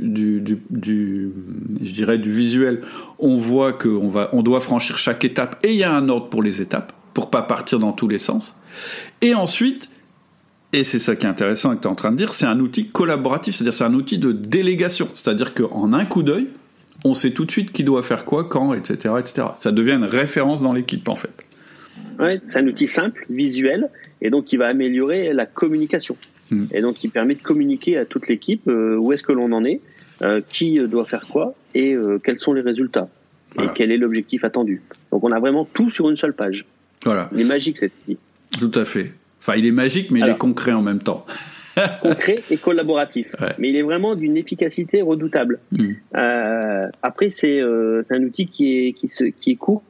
je 0.74 1.92
dirais 1.92 2.18
du 2.18 2.30
visuel, 2.30 2.82
on 3.18 3.36
voit 3.36 3.72
qu'on 3.72 4.12
on 4.32 4.42
doit 4.42 4.60
franchir 4.60 4.98
chaque 4.98 5.24
étape 5.24 5.56
et 5.64 5.70
il 5.70 5.78
y 5.78 5.84
a 5.84 5.94
un 5.94 6.10
ordre 6.10 6.28
pour 6.28 6.42
les 6.42 6.60
étapes 6.60 6.92
pour 7.14 7.30
pas 7.30 7.42
partir 7.42 7.78
dans 7.78 7.92
tous 7.92 8.08
les 8.08 8.18
sens. 8.18 8.56
Et 9.22 9.34
ensuite, 9.34 9.88
et 10.74 10.84
c'est 10.84 10.98
ça 10.98 11.16
qui 11.16 11.26
est 11.26 11.28
intéressant 11.28 11.74
que 11.74 11.80
tu 11.80 11.88
es 11.88 11.90
en 11.90 11.94
train 11.94 12.12
de 12.12 12.16
dire, 12.16 12.34
c'est 12.34 12.46
un 12.46 12.60
outil 12.60 12.88
collaboratif, 12.88 13.54
c'est-à-dire 13.54 13.74
c'est 13.74 13.84
un 13.84 13.94
outil 13.94 14.18
de 14.18 14.32
délégation, 14.32 15.08
c'est-à-dire 15.14 15.54
qu'en 15.54 15.92
un 15.92 16.04
coup 16.04 16.22
d'œil, 16.22 16.48
on 17.04 17.14
sait 17.14 17.32
tout 17.32 17.44
de 17.44 17.50
suite 17.50 17.72
qui 17.72 17.84
doit 17.84 18.02
faire 18.02 18.24
quoi, 18.24 18.44
quand, 18.44 18.74
etc., 18.74 19.14
etc. 19.18 19.48
Ça 19.54 19.72
devient 19.72 19.92
une 19.92 20.04
référence 20.04 20.62
dans 20.62 20.72
l'équipe 20.72 21.08
en 21.08 21.16
fait. 21.16 21.44
Ouais, 22.18 22.40
c'est 22.48 22.58
un 22.58 22.66
outil 22.66 22.88
simple, 22.88 23.24
visuel, 23.30 23.88
et 24.20 24.30
donc 24.30 24.46
qui 24.46 24.56
va 24.56 24.68
améliorer 24.68 25.32
la 25.32 25.46
communication. 25.46 26.16
Hmm. 26.50 26.66
Et 26.72 26.80
donc 26.80 26.96
qui 26.96 27.08
permet 27.08 27.34
de 27.34 27.42
communiquer 27.42 27.96
à 27.96 28.04
toute 28.04 28.28
l'équipe 28.28 28.68
euh, 28.68 28.96
où 28.96 29.12
est-ce 29.12 29.22
que 29.22 29.32
l'on 29.32 29.52
en 29.52 29.64
est, 29.64 29.80
euh, 30.22 30.40
qui 30.46 30.78
doit 30.86 31.06
faire 31.06 31.26
quoi, 31.26 31.54
et 31.74 31.94
euh, 31.94 32.18
quels 32.22 32.38
sont 32.38 32.52
les 32.52 32.60
résultats, 32.60 33.08
et 33.60 33.66
quel 33.74 33.90
est 33.90 33.96
l'objectif 33.96 34.44
attendu. 34.44 34.82
Donc 35.10 35.24
on 35.24 35.32
a 35.32 35.40
vraiment 35.40 35.64
tout 35.64 35.90
sur 35.90 36.10
une 36.10 36.16
seule 36.16 36.34
page. 36.34 36.64
Voilà. 37.04 37.28
Il 37.32 37.40
est 37.40 37.44
magique 37.44 37.78
cet 37.78 37.92
outil. 38.02 38.18
Tout 38.58 38.78
à 38.78 38.84
fait. 38.84 39.12
Enfin, 39.40 39.54
il 39.56 39.66
est 39.66 39.72
magique, 39.72 40.10
mais 40.10 40.20
il 40.20 40.28
est 40.28 40.38
concret 40.38 40.72
en 40.72 40.82
même 40.82 41.02
temps. 41.02 41.26
concret 42.02 42.42
et 42.50 42.58
collaboratif. 42.58 43.34
Mais 43.58 43.70
il 43.70 43.76
est 43.76 43.82
vraiment 43.82 44.14
d'une 44.14 44.36
efficacité 44.36 45.02
redoutable. 45.02 45.58
Hmm. 45.72 45.94
après, 47.02 47.30
c'est 47.30 47.60
un 47.60 48.22
outil 48.22 48.46
qui 48.46 48.76
est, 48.76 48.92
qui, 48.92 49.08
se, 49.08 49.24
qui 49.24 49.52
est 49.52 49.56
court 49.56 49.82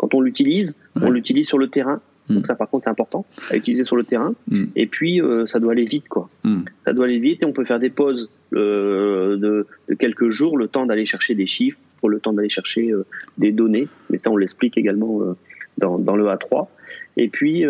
quand 0.00 0.14
on 0.14 0.22
l'utilise, 0.22 0.74
on 1.02 1.10
l'utilise 1.10 1.46
sur 1.46 1.58
le 1.58 1.68
terrain. 1.68 2.00
Hmm. 2.26 2.36
Donc 2.36 2.46
ça, 2.46 2.54
par 2.54 2.70
contre, 2.70 2.84
c'est 2.84 2.90
important 2.90 3.26
à 3.50 3.56
utiliser 3.56 3.84
sur 3.84 3.96
le 3.96 4.04
terrain. 4.04 4.32
Hmm. 4.50 4.64
Et 4.74 4.86
puis, 4.86 5.20
euh, 5.20 5.42
ça 5.46 5.60
doit 5.60 5.72
aller 5.72 5.84
vite, 5.84 6.08
quoi. 6.08 6.30
Hmm. 6.42 6.62
Ça 6.86 6.94
doit 6.94 7.04
aller 7.04 7.18
vite 7.18 7.42
et 7.42 7.44
on 7.44 7.52
peut 7.52 7.66
faire 7.66 7.78
des 7.78 7.90
pauses 7.90 8.30
euh, 8.54 9.36
de, 9.36 9.66
quelques 9.96 10.30
jours, 10.30 10.56
le 10.56 10.68
temps 10.68 10.86
d'aller 10.86 11.04
chercher 11.04 11.34
des 11.34 11.46
chiffres, 11.46 11.78
pour 12.00 12.08
le 12.08 12.18
temps 12.18 12.32
d'aller 12.32 12.48
chercher 12.48 12.90
euh, 12.90 13.04
des 13.36 13.52
données. 13.52 13.88
Mais 14.08 14.16
ça, 14.16 14.30
on 14.30 14.38
l'explique 14.38 14.78
également 14.78 15.20
dans, 15.76 15.98
dans, 15.98 16.16
le 16.16 16.24
A3. 16.24 16.68
Et 17.18 17.28
puis, 17.28 17.66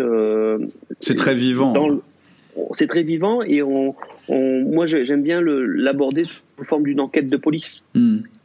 c'est 1.01 1.15
très 1.15 1.35
vivant. 1.35 2.01
C'est 2.71 2.87
très 2.87 3.03
vivant 3.03 3.41
et 3.41 3.61
on, 3.61 3.93
on 4.29 4.61
moi, 4.61 4.85
j'aime 4.85 5.23
bien 5.23 5.41
l'aborder 5.41 6.23
sous 6.23 6.63
forme 6.63 6.83
d'une 6.83 7.01
enquête 7.01 7.29
de 7.29 7.37
police. 7.37 7.83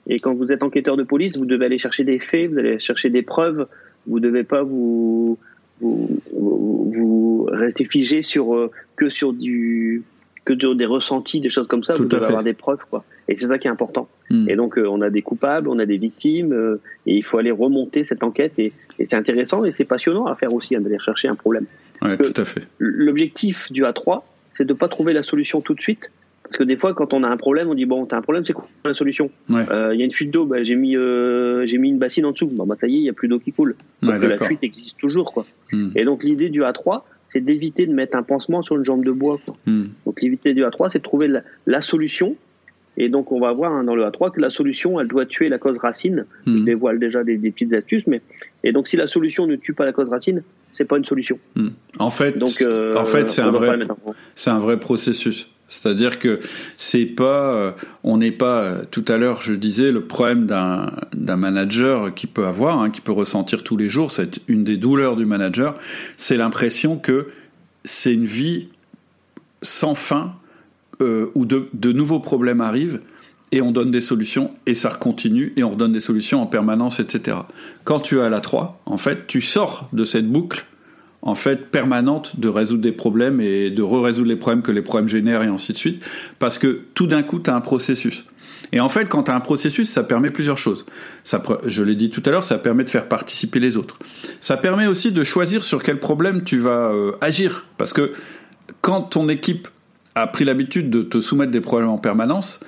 Et 0.07 0.19
quand 0.19 0.35
vous 0.35 0.53
êtes 0.53 0.63
enquêteur 0.63 0.97
de 0.97 1.03
police, 1.03 1.37
vous 1.37 1.47
devez 1.47 1.67
aller 1.67 1.79
chercher 1.79 2.05
des 2.05 2.19
faits, 2.19 2.51
vous 2.51 2.59
allez 2.59 2.79
chercher 2.79 3.11
des 3.11 3.23
preuves. 3.23 3.67
Vous 4.07 4.21
ne 4.21 4.29
devez 4.29 4.45
pas 4.45 4.63
vous, 4.63 5.39
vous, 5.81 6.21
vous 6.33 7.49
rester 7.51 7.85
figé 7.85 8.23
sur, 8.23 8.55
euh, 8.55 8.71
que 8.97 9.09
sur 9.09 9.33
du 9.33 10.03
que 10.45 10.55
sur 10.57 10.77
des 10.77 10.87
ressentis, 10.87 11.41
des 11.41 11.49
choses 11.49 11.67
comme 11.67 11.83
ça. 11.83 11.95
vous 11.95 12.05
devez 12.05 12.25
avoir 12.25 12.45
des 12.45 12.53
preuves, 12.53 12.79
quoi. 12.89 13.05
Et 13.27 13.35
c'est 13.35 13.49
ça 13.49 13.59
qui 13.59 13.67
est 13.67 13.71
important. 13.71 14.09
Hmm. 14.31 14.49
Et 14.49 14.55
donc, 14.55 14.79
euh, 14.79 14.87
on 14.89 15.01
a 15.01 15.11
des 15.11 15.21
coupables, 15.21 15.69
on 15.69 15.81
a 15.81 15.87
des 15.87 15.97
victimes, 15.97 16.53
euh, 16.53 16.81
et 17.05 17.17
il 17.17 17.25
faut 17.25 17.39
aller 17.39 17.51
remonter 17.51 18.05
cette 18.05 18.23
enquête. 18.23 18.53
Et, 18.59 18.73
et 19.01 19.07
c'est 19.07 19.17
intéressant 19.17 19.65
et 19.65 19.73
c'est 19.73 19.85
passionnant 19.85 20.27
à 20.27 20.37
faire 20.37 20.55
aussi, 20.55 20.77
hein, 20.77 20.81
d'aller 20.81 21.01
chercher 21.01 21.27
un 21.27 21.35
problème. 21.35 21.67
Ouais, 22.01 22.17
tout 22.17 22.41
à 22.41 22.45
fait. 22.45 22.63
L'objectif 22.79 23.73
du 23.73 23.83
A3, 23.83 24.23
c'est 24.57 24.65
de 24.65 24.73
ne 24.73 24.79
pas 24.79 24.87
trouver 24.87 25.13
la 25.13 25.25
solution 25.25 25.61
tout 25.61 25.75
de 25.75 25.81
suite, 25.81 26.13
parce 26.47 26.59
que 26.59 26.65
des 26.65 26.77
fois, 26.77 26.95
quand 26.95 27.13
on 27.13 27.25
a 27.25 27.29
un 27.29 27.37
problème, 27.37 27.69
on 27.69 27.75
dit 27.75 27.87
bon, 27.87 28.07
t'as 28.07 28.17
un 28.17 28.23
problème, 28.23 28.45
c'est 28.45 28.53
quoi 28.53 28.69
la 28.85 28.95
solution 28.95 29.31
euh, 29.51 29.91
Il 29.93 29.99
y 29.99 30.03
a 30.03 30.05
une 30.05 30.13
fuite 30.13 30.31
d'eau, 30.31 30.45
bah, 30.45 30.63
j'ai 30.63 30.77
mis 30.77 30.97
euh, 30.97 31.67
j'ai 31.67 31.79
mis 31.79 31.89
une 31.89 31.99
bassine 31.99 32.25
en 32.25 32.33
dessous. 32.33 32.47
Bon, 32.47 32.67
bah 32.67 32.77
ça 32.81 32.87
y 32.87 32.97
est, 32.97 32.99
il 32.99 33.05
y 33.05 33.09
a 33.09 33.13
plus 33.13 33.27
d'eau 33.27 33.41
qui 33.41 33.53
coule. 33.53 33.75
Donc 34.03 34.23
la 34.23 34.37
fuite 34.37 34.63
existe 34.63 34.97
toujours, 34.97 35.33
quoi. 35.33 35.45
Hmm. 35.73 35.91
Et 35.97 36.05
donc 36.05 36.23
l'idée 36.23 36.49
du 36.49 36.63
A3, 36.63 37.03
c'est 37.33 37.41
d'éviter 37.41 37.87
de 37.87 37.93
mettre 37.93 38.17
un 38.17 38.23
pansement 38.23 38.63
sur 38.63 38.77
une 38.77 38.85
jambe 38.85 39.05
de 39.05 39.11
bois. 39.11 39.41
Quoi. 39.45 39.57
Hmm. 39.67 39.87
Donc 40.05 40.23
l'idée 40.23 40.55
du 40.55 40.63
A3, 40.63 40.91
c'est 40.93 40.99
de 40.99 41.05
trouver 41.05 41.29
la, 41.67 41.81
solution. 41.81 42.37
Et 42.97 43.09
donc 43.09 43.33
on 43.33 43.41
va 43.41 43.53
voir 43.53 43.73
hein, 43.73 43.83
dans 43.83 43.97
le 43.97 44.05
A3 44.05 44.33
que 44.33 44.41
la 44.41 44.51
solution, 44.51 45.01
elle 45.01 45.09
doit 45.09 45.27
tuer 45.27 45.49
la 45.49 45.59
cause 45.59 45.79
racine. 45.79 46.27
Hmm. 46.47 46.59
Je 46.59 46.63
dévoile 46.63 47.01
déjà 47.01 47.25
des, 47.25 47.37
petites 47.39 47.73
astuces, 47.75 48.07
mais 48.07 48.23
et 48.63 48.71
donc 48.71 48.87
si 48.87 48.97
la 48.97 49.09
solution 49.09 49.49
ne 49.49 49.57
tue 49.57 49.75
pas 49.75 49.85
la 49.85 49.93
cause 49.93 50.09
racine, 50.09 50.43
c'est 50.71 50.85
pas 50.85 50.97
une 50.97 51.05
solution. 51.05 51.41
En 51.99 52.11
fait, 52.11 52.39
donc, 52.39 52.63
euh, 52.63 52.95
en 52.95 53.05
fait, 53.05 53.29
c'est 53.31 53.43
un 53.43 53.51
vrai, 53.51 53.79
c'est 54.35 54.51
un 54.51 54.59
vrai 54.59 54.79
processus. 54.79 55.51
C'est-à-dire 55.69 56.19
que 56.19 56.41
c'est 56.77 57.07
pas, 57.07 57.53
euh, 57.55 57.73
on 58.05 58.19
n'est 58.19 58.33
pas, 58.33 58.61
euh, 58.61 58.85
tout 58.91 59.05
à 59.09 59.17
l'heure 59.17 59.41
je 59.41 59.53
disais, 59.53 59.91
le 59.91 60.03
problème 60.03 60.47
d'un 60.47 61.37
manager 61.37 62.15
qui 62.15 62.27
peut 62.27 62.47
avoir, 62.47 62.81
hein, 62.81 62.91
qui 62.91 63.01
peut 63.01 63.13
ressentir 63.13 63.65
tous 63.65 63.77
les 63.77 63.89
jours, 63.89 64.13
c'est 64.13 64.41
une 64.47 64.63
des 64.63 64.77
douleurs 64.77 65.17
du 65.17 65.27
manager, 65.27 65.77
c'est 66.17 66.37
l'impression 66.37 66.99
que 66.99 67.29
c'est 67.85 68.15
une 68.15 68.27
vie 68.27 68.69
sans 69.63 69.95
fin 69.95 70.35
euh, 71.03 71.31
où 71.35 71.47
de, 71.47 71.69
de, 71.73 71.93
nouveaux 71.93 72.21
problèmes 72.21 72.61
arrivent 72.61 73.01
et 73.53 73.61
on 73.61 73.73
donne 73.73 73.91
des 73.91 74.01
solutions 74.01 74.53
et 74.67 74.75
ça 74.75 74.91
continue 74.91 75.53
et 75.57 75.65
on 75.65 75.71
redonne 75.71 75.93
des 75.93 76.01
solutions 76.01 76.43
en 76.43 76.47
permanence, 76.47 77.01
etc. 77.01 77.39
Quand 77.85 78.01
tu 78.01 78.21
as 78.21 78.29
la 78.29 78.41
3, 78.41 78.81
en 78.87 78.97
fait, 78.97 79.27
tu 79.27 79.41
sors 79.41 79.89
de 79.93 80.05
cette 80.05 80.29
boucle 80.29 80.65
en 81.27 81.35
fait 81.35 81.71
permanente 81.73 82.39
de 82.39 82.49
résoudre 82.49 82.83
des 82.83 82.93
problèmes 82.93 83.41
et 83.41 83.69
de 83.71 83.83
re-résoudre 83.83 84.29
les 84.29 84.37
problèmes 84.37 84.63
que 84.63 84.71
les 84.71 84.81
problèmes 84.81 85.09
génèrent 85.09 85.43
et 85.43 85.49
ainsi 85.49 85.73
de 85.73 85.77
suite, 85.77 86.05
parce 86.39 86.57
que 86.57 86.83
tout 86.95 87.09
d'un 87.09 87.25
coup, 87.25 87.41
tu 87.41 87.51
as 87.51 87.57
un 87.57 87.61
processus. 87.61 88.25
Et 88.71 88.79
en 88.79 88.89
fait, 88.89 89.09
quand 89.09 89.25
tu 89.25 89.33
as 89.33 89.35
un 89.35 89.41
processus, 89.41 89.91
ça 89.91 90.05
permet 90.05 90.31
plusieurs 90.31 90.57
choses. 90.57 90.87
Ça, 91.25 91.43
je 91.67 91.83
l'ai 91.83 91.97
dit 91.97 92.11
tout 92.11 92.23
à 92.27 92.31
l'heure, 92.31 92.45
ça 92.45 92.59
permet 92.59 92.85
de 92.85 92.91
faire 92.91 93.09
participer 93.09 93.59
les 93.59 93.77
autres. 93.77 93.99
Ça 94.39 94.57
permet 94.57 94.87
aussi 94.87 95.11
de 95.11 95.25
choisir 95.25 95.65
sur 95.65 95.83
quel 95.83 95.99
problème 95.99 96.45
tu 96.45 96.59
vas 96.59 96.93
euh, 96.93 97.13
agir, 97.21 97.67
parce 97.77 97.93
que 97.93 98.13
quand 98.81 99.03
ton 99.03 99.29
équipe 99.29 99.67
a 100.15 100.29
pris 100.29 100.45
l'habitude 100.45 100.91
de 100.91 101.03
te 101.03 101.21
soumettre 101.21 101.51
des 101.51 101.61
problèmes 101.61 101.91
en 101.91 101.99
permanence, 101.99 102.61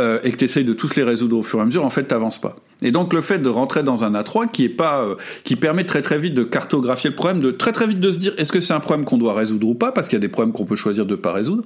euh, 0.00 0.18
et 0.24 0.32
que 0.32 0.36
tu 0.38 0.44
essayes 0.44 0.64
de 0.64 0.74
tous 0.74 0.96
les 0.96 1.04
résoudre 1.04 1.38
au 1.38 1.44
fur 1.44 1.60
et 1.60 1.62
à 1.62 1.66
mesure, 1.66 1.84
en 1.84 1.90
fait, 1.90 2.08
tu 2.08 2.40
pas. 2.40 2.56
Et 2.82 2.92
donc 2.92 3.12
le 3.12 3.20
fait 3.20 3.38
de 3.38 3.48
rentrer 3.48 3.82
dans 3.82 4.04
un 4.04 4.12
A3 4.12 4.50
qui 4.50 4.64
est 4.64 4.68
pas, 4.68 5.02
euh, 5.02 5.14
qui 5.44 5.56
permet 5.56 5.84
très 5.84 6.02
très 6.02 6.18
vite 6.18 6.34
de 6.34 6.44
cartographier 6.44 7.10
le 7.10 7.16
problème, 7.16 7.40
de 7.40 7.50
très 7.50 7.72
très 7.72 7.86
vite 7.86 8.00
de 8.00 8.12
se 8.12 8.18
dire 8.18 8.34
est-ce 8.38 8.52
que 8.52 8.60
c'est 8.60 8.72
un 8.72 8.80
problème 8.80 9.04
qu'on 9.04 9.18
doit 9.18 9.34
résoudre 9.34 9.68
ou 9.68 9.74
pas, 9.74 9.92
parce 9.92 10.08
qu'il 10.08 10.16
y 10.16 10.20
a 10.20 10.20
des 10.20 10.28
problèmes 10.28 10.52
qu'on 10.52 10.64
peut 10.64 10.76
choisir 10.76 11.06
de 11.06 11.14
pas 11.14 11.32
résoudre. 11.32 11.64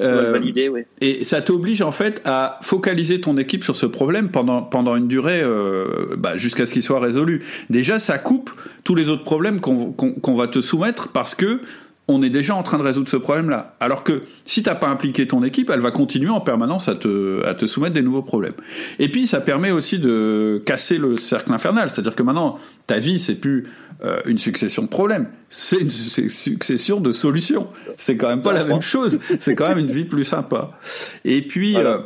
Euh, 0.00 0.40
ouais, 0.40 0.86
Et 1.00 1.24
ça 1.24 1.40
t'oblige 1.40 1.82
en 1.82 1.92
fait 1.92 2.20
à 2.24 2.58
focaliser 2.62 3.20
ton 3.20 3.36
équipe 3.36 3.64
sur 3.64 3.76
ce 3.76 3.86
problème 3.86 4.30
pendant 4.30 4.62
pendant 4.62 4.96
une 4.96 5.08
durée 5.08 5.40
euh, 5.42 6.16
bah, 6.16 6.36
jusqu'à 6.36 6.66
ce 6.66 6.72
qu'il 6.72 6.82
soit 6.82 7.00
résolu. 7.00 7.44
Déjà, 7.70 7.98
ça 7.98 8.18
coupe 8.18 8.50
tous 8.84 8.94
les 8.94 9.08
autres 9.08 9.24
problèmes 9.24 9.60
qu'on 9.60 9.92
qu'on 9.92 10.34
va 10.34 10.48
te 10.48 10.60
soumettre 10.60 11.08
parce 11.08 11.34
que 11.34 11.60
on 12.08 12.22
est 12.22 12.30
déjà 12.30 12.54
en 12.54 12.62
train 12.62 12.78
de 12.78 12.82
résoudre 12.82 13.08
ce 13.08 13.16
problème-là. 13.16 13.76
Alors 13.80 14.02
que 14.02 14.24
si 14.44 14.62
t'as 14.62 14.74
pas 14.74 14.88
impliqué 14.88 15.26
ton 15.26 15.44
équipe, 15.44 15.70
elle 15.70 15.80
va 15.80 15.92
continuer 15.92 16.30
en 16.30 16.40
permanence 16.40 16.88
à 16.88 16.94
te, 16.94 17.44
à 17.46 17.54
te 17.54 17.66
soumettre 17.66 17.94
des 17.94 18.02
nouveaux 18.02 18.22
problèmes. 18.22 18.54
Et 18.98 19.08
puis 19.08 19.26
ça 19.26 19.40
permet 19.40 19.70
aussi 19.70 19.98
de 19.98 20.60
casser 20.66 20.98
le 20.98 21.16
cercle 21.18 21.52
infernal, 21.52 21.90
c'est-à-dire 21.90 22.14
que 22.14 22.22
maintenant 22.22 22.58
ta 22.86 22.98
vie 22.98 23.18
c'est 23.18 23.36
plus 23.36 23.68
euh, 24.04 24.20
une 24.26 24.38
succession 24.38 24.82
de 24.82 24.88
problèmes, 24.88 25.28
c'est 25.48 25.78
une 25.78 25.90
succession 25.90 27.00
de 27.00 27.12
solutions. 27.12 27.68
C'est 27.98 28.16
quand 28.16 28.28
même 28.28 28.42
pas 28.42 28.52
la 28.52 28.64
même 28.64 28.82
chose. 28.82 29.20
C'est 29.38 29.54
quand 29.54 29.68
même 29.68 29.78
une 29.78 29.92
vie 29.92 30.04
plus 30.04 30.24
sympa. 30.24 30.72
Et 31.24 31.42
puis, 31.42 31.76
euh, 31.76 31.98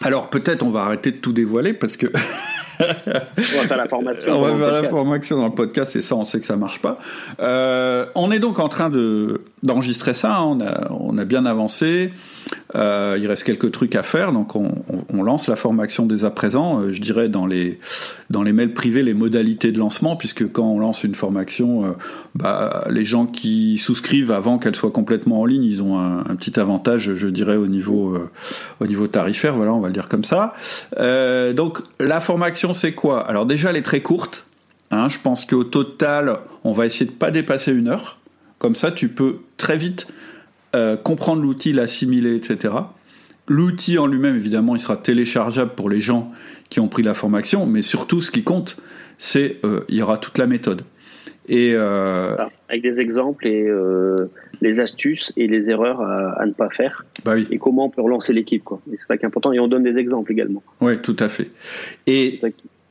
alors 0.00 0.30
peut-être 0.30 0.64
on 0.64 0.70
va 0.70 0.84
arrêter 0.84 1.10
de 1.12 1.18
tout 1.18 1.34
dévoiler 1.34 1.74
parce 1.74 1.98
que 1.98 2.06
on 2.80 3.60
va 3.62 3.66
faire 3.66 3.76
la 3.76 3.88
formation. 3.88 4.32
On 4.36 4.40
va 4.42 4.66
faire 4.66 4.82
la 4.82 4.88
formation 4.88 5.36
dans 5.38 5.46
le 5.46 5.54
podcast 5.54 5.96
et 5.96 6.00
ça, 6.00 6.16
on 6.16 6.24
sait 6.24 6.40
que 6.40 6.46
ça 6.46 6.56
marche 6.56 6.80
pas. 6.80 6.98
Euh, 7.40 8.06
on 8.14 8.30
est 8.30 8.38
donc 8.38 8.58
en 8.58 8.68
train 8.68 8.90
de 8.90 9.42
d'enregistrer 9.62 10.14
ça. 10.14 10.36
Hein. 10.36 10.44
On 10.44 10.60
a 10.60 10.90
on 10.90 11.18
a 11.18 11.24
bien 11.24 11.46
avancé. 11.46 12.12
Euh, 12.74 13.16
il 13.18 13.26
reste 13.26 13.44
quelques 13.44 13.72
trucs 13.72 13.94
à 13.94 14.02
faire, 14.02 14.32
donc 14.32 14.54
on, 14.56 15.22
lance 15.22 15.48
la 15.48 15.56
formation 15.56 16.06
dès 16.06 16.24
à 16.24 16.30
présent. 16.30 16.80
Euh, 16.80 16.92
je 16.92 17.00
dirais 17.00 17.28
dans 17.28 17.46
les 17.46 17.80
dans 18.30 18.42
les 18.42 18.52
mails 18.52 18.72
privés 18.72 19.02
les 19.02 19.14
modalités 19.14 19.72
de 19.72 19.78
lancement, 19.78 20.14
puisque 20.14 20.50
quand 20.52 20.66
on 20.66 20.78
lance 20.78 21.02
une 21.02 21.16
formation, 21.16 21.84
euh, 21.84 21.88
bah, 22.34 22.84
les 22.90 23.04
gens 23.04 23.26
qui 23.26 23.78
souscrivent 23.78 24.30
avant 24.30 24.58
qu'elle 24.58 24.76
soit 24.76 24.92
complètement 24.92 25.40
en 25.40 25.46
ligne, 25.46 25.64
ils 25.64 25.82
ont 25.82 25.98
un, 25.98 26.36
petit 26.36 26.60
avantage, 26.60 27.14
je 27.14 27.28
dirais 27.28 27.56
au 27.56 27.66
niveau 27.66 28.16
au 28.80 28.86
niveau 28.86 29.06
tarifaire. 29.08 29.56
Voilà, 29.56 29.72
on 29.72 29.80
va 29.80 29.88
le 29.88 29.94
dire 29.94 30.08
comme 30.08 30.24
ça. 30.24 30.54
donc 31.54 31.78
la 31.98 32.20
formation, 32.20 32.72
c'est 32.72 32.92
quoi? 32.92 33.26
Alors 33.26 33.46
déjà, 33.46 33.70
elle 33.70 33.76
est 33.76 33.82
très 33.82 34.02
courte. 34.02 34.44
Hein, 34.90 35.08
je 35.08 35.18
pense 35.18 35.44
qu'au 35.44 35.64
total, 35.64 36.38
on 36.62 36.72
va 36.72 36.86
essayer 36.86 37.06
de 37.06 37.16
pas 37.16 37.30
dépasser 37.30 37.72
une 37.72 37.88
heure. 37.88 38.18
Comme 38.58 38.74
ça, 38.74 38.92
tu 38.92 39.08
peux 39.08 39.38
très 39.56 39.76
vite 39.76 40.06
euh, 40.74 40.96
comprendre 40.96 41.42
l'outil, 41.42 41.72
l'assimiler, 41.72 42.34
etc. 42.34 42.74
L'outil 43.48 43.98
en 43.98 44.06
lui-même, 44.06 44.36
évidemment, 44.36 44.74
il 44.74 44.80
sera 44.80 44.96
téléchargeable 44.96 45.72
pour 45.76 45.88
les 45.88 46.00
gens 46.00 46.32
qui 46.68 46.80
ont 46.80 46.88
pris 46.88 47.02
la 47.02 47.14
formation, 47.14 47.66
mais 47.66 47.82
surtout, 47.82 48.20
ce 48.20 48.30
qui 48.30 48.42
compte, 48.42 48.76
c'est 49.18 49.58
euh, 49.64 49.84
il 49.88 49.96
y 49.96 50.02
aura 50.02 50.18
toute 50.18 50.38
la 50.38 50.46
méthode. 50.46 50.82
Et 51.48 51.72
euh, 51.74 52.36
avec 52.68 52.82
des 52.82 53.00
exemples 53.00 53.46
et 53.46 53.68
les 54.60 54.80
astuces 54.80 55.32
et 55.36 55.46
les 55.46 55.68
erreurs 55.68 56.00
à, 56.00 56.44
ne 56.44 56.52
pas 56.52 56.70
faire. 56.70 57.06
Bah 57.24 57.34
oui. 57.36 57.46
Et 57.52 57.58
comment 57.58 57.86
on 57.86 57.90
peut 57.90 58.02
relancer 58.02 58.32
l'équipe, 58.32 58.64
quoi. 58.64 58.80
c'est 58.90 58.98
ça 59.06 59.16
qui 59.16 59.22
est 59.22 59.26
important. 59.26 59.52
Et 59.52 59.60
on 59.60 59.68
donne 59.68 59.84
des 59.84 59.96
exemples 59.96 60.32
également. 60.32 60.64
Oui, 60.80 60.98
tout 61.00 61.16
à 61.20 61.28
fait. 61.28 61.50
Et 62.08 62.40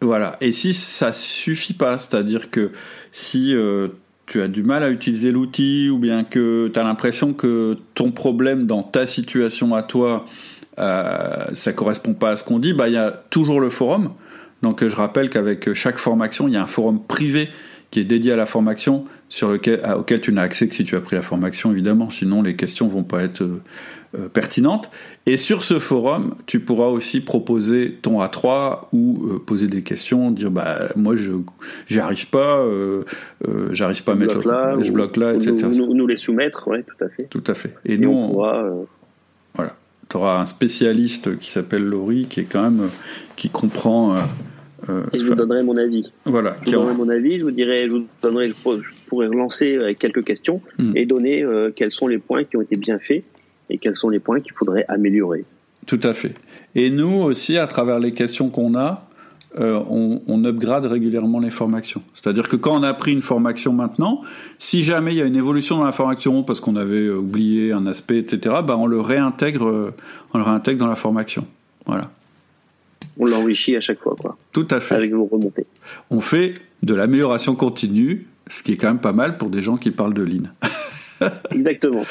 Voilà. 0.02 0.38
Et 0.42 0.52
si 0.52 0.74
ça 0.74 1.14
suffit 1.14 1.74
pas, 1.74 1.98
c'est-à-dire 1.98 2.50
que 2.50 2.72
si 3.12 3.54
euh, 3.56 3.88
tu 4.26 4.42
as 4.42 4.48
du 4.48 4.64
mal 4.64 4.84
à 4.84 4.90
utiliser 4.90 5.32
l'outil 5.32 5.90
ou 5.90 5.98
bien 5.98 6.24
que 6.24 6.70
tu 6.74 6.80
as 6.80 6.84
l'impression 6.84 7.34
que 7.34 7.78
ton 7.94 8.12
problème 8.12 8.66
dans 8.66 8.84
ta 8.84 9.06
situation 9.06 9.76
à 9.76 9.84
toi, 9.84 10.26
euh, 10.80 11.46
ça 11.54 11.74
correspond 11.74 12.14
pas 12.14 12.32
à 12.32 12.36
ce 12.38 12.44
qu'on 12.44 12.60
dit, 12.60 12.74
bah 12.74 12.88
il 12.88 12.94
y 12.94 12.98
a 12.98 13.12
toujours 13.30 13.60
le 13.60 13.70
forum. 13.70 14.12
Donc 14.62 14.86
je 14.86 14.96
rappelle 14.96 15.30
qu'avec 15.30 15.74
chaque 15.74 15.98
formation, 15.98 16.48
il 16.48 16.54
y 16.54 16.58
a 16.58 16.64
un 16.64 16.68
forum 16.68 17.02
privé 17.04 17.50
qui 17.92 18.00
est 18.00 18.04
dédié 18.04 18.32
à 18.32 18.36
la 18.36 18.46
formation 18.46 19.06
sur 19.30 19.50
lequel, 19.50 19.82
auquel 19.98 20.22
tu 20.22 20.34
n'as 20.34 20.42
accès 20.42 20.68
que 20.68 20.76
si 20.76 20.84
tu 20.84 20.96
as 20.96 21.02
pris 21.02 21.16
la 21.16 21.22
formation 21.22 21.72
évidemment, 21.72 22.10
sinon 22.10 22.42
les 22.42 22.56
questions 22.56 22.88
vont 22.88 23.04
pas 23.04 23.24
être 23.24 23.48
euh, 24.16 24.26
euh, 24.26 24.30
pertinentes. 24.30 24.90
Et 25.26 25.38
sur 25.38 25.64
ce 25.64 25.80
forum, 25.80 26.32
tu 26.46 26.60
pourras 26.60 26.88
aussi 26.88 27.22
proposer 27.22 27.98
ton 28.02 28.22
A3 28.22 28.82
ou 28.92 29.26
euh, 29.26 29.40
poser 29.40 29.68
des 29.68 29.82
questions, 29.82 30.32
dire 30.32 30.52
bah 30.52 30.78
moi 30.96 31.16
je 31.16 31.32
j'y 31.88 32.00
arrive 32.00 32.28
pas, 32.30 32.64
j'arrive 33.72 34.04
pas 34.04 34.14
à 34.14 34.16
mettre, 34.16 34.48
là, 34.48 34.76
je 34.82 34.92
bloque 34.92 35.18
là, 35.18 35.34
etc. 35.34 35.68
Nous, 35.74 35.94
nous, 35.94 36.08
les 36.08 36.18
soumettre, 36.18 36.68
ouais, 36.68 36.84
tout 36.84 37.04
à 37.04 37.10
fait. 37.10 37.24
Tout 37.30 37.44
à 37.48 37.54
fait. 37.54 37.76
Et, 37.86 37.98
nous, 37.98 38.10
on 38.10 38.88
voilà, 39.56 39.76
tu 40.10 40.18
auras 40.18 40.42
un 40.42 40.46
spécialiste 40.46 41.38
qui 41.40 41.50
s'appelle 41.50 41.84
Laurie, 41.84 42.28
qui 42.30 42.42
est 42.42 42.46
quand 42.46 42.64
même 42.64 42.90
qui 43.36 43.50
comprend 43.50 44.18
euh, 44.90 45.04
et 45.14 45.20
je 45.20 45.26
vous 45.26 45.36
donnerai 45.36 45.64
mon 45.64 45.78
avis. 45.78 46.12
Voilà. 46.26 46.56
Je 46.64 46.72
vous 46.72 46.78
donnerai 46.78 46.94
mon 46.94 47.10
avis, 47.10 47.40
je 47.40 47.44
vous 47.44 47.52
dirai, 47.52 47.86
je 47.88 47.92
vous 47.92 48.06
donnerai, 48.22 48.50
je 48.50 48.54
pourrais 49.08 49.28
relancer 49.28 49.78
avec 49.78 50.00
quelques 50.00 50.24
questions 50.24 50.62
hmm. 50.78 50.96
et 50.96 51.06
donner 51.06 51.44
euh, 51.44 51.72
quels 51.76 51.92
sont 51.92 52.08
les 52.08 52.18
points 52.18 52.44
qui 52.44 52.58
ont 52.58 52.62
été 52.62 52.76
bien 52.78 53.00
faits 53.00 53.24
et 53.70 53.78
quels 53.78 53.96
sont 53.96 54.10
les 54.10 54.20
points 54.20 54.40
qu'il 54.42 54.54
faudrait 54.54 54.86
améliorer. 54.88 55.46
Tout 55.86 56.00
à 56.04 56.14
fait. 56.14 56.36
Et 56.74 56.90
nous 56.90 57.22
aussi, 57.22 57.58
à 57.58 57.68
travers 57.68 58.00
les 58.00 58.14
questions 58.14 58.50
qu'on 58.50 58.76
a, 58.76 59.08
euh, 59.58 59.82
on, 59.90 60.22
on, 60.28 60.44
upgrade 60.44 60.86
régulièrement 60.86 61.40
les 61.40 61.50
formations. 61.50 62.02
C'est-à-dire 62.14 62.50
que 62.50 62.58
quand 62.58 62.78
on 62.78 62.84
a 62.84 62.94
pris 62.94 63.14
une 63.14 63.22
formation 63.22 63.72
maintenant, 63.72 64.22
si 64.60 64.84
jamais 64.84 65.14
il 65.14 65.18
y 65.18 65.22
a 65.22 65.26
une 65.26 65.38
évolution 65.38 65.78
dans 65.78 65.86
la 65.86 65.94
formation 65.94 66.44
parce 66.44 66.60
qu'on 66.60 66.76
avait 66.76 67.10
oublié 67.10 67.72
un 67.72 67.88
aspect, 67.88 68.18
etc., 68.18 68.56
bah 68.66 68.76
on 68.78 68.86
le 68.86 69.00
réintègre, 69.00 69.94
on 70.34 70.38
le 70.38 70.44
réintègre 70.44 70.80
dans 70.80 70.88
la 70.88 70.98
formation. 70.98 71.46
Voilà 71.86 72.12
on 73.18 73.26
l'enrichit 73.26 73.76
à 73.76 73.82
chaque 73.82 74.00
fois, 74.00 74.16
quoi. 74.20 74.38
Tout 74.52 74.68
à 74.72 74.80
fait. 74.80 74.96
Avec 74.96 75.14
vos 75.14 75.26
remontées. 75.26 75.66
On 76.10 76.22
fait 76.22 76.56
de 76.84 76.94
l'amélioration 76.94 77.56
continue, 77.56 78.28
ce 78.48 78.64
qui 78.64 78.74
est 78.74 78.78
quand 78.78 78.88
même 78.88 79.00
pas 79.00 79.14
mal 79.14 79.38
pour 79.38 79.50
des 79.50 79.64
gens 79.64 79.78
qui 79.78 79.92
parlent 79.92 80.14
de 80.14 80.24
Lean. 80.24 80.44
Exactement. 81.52 82.04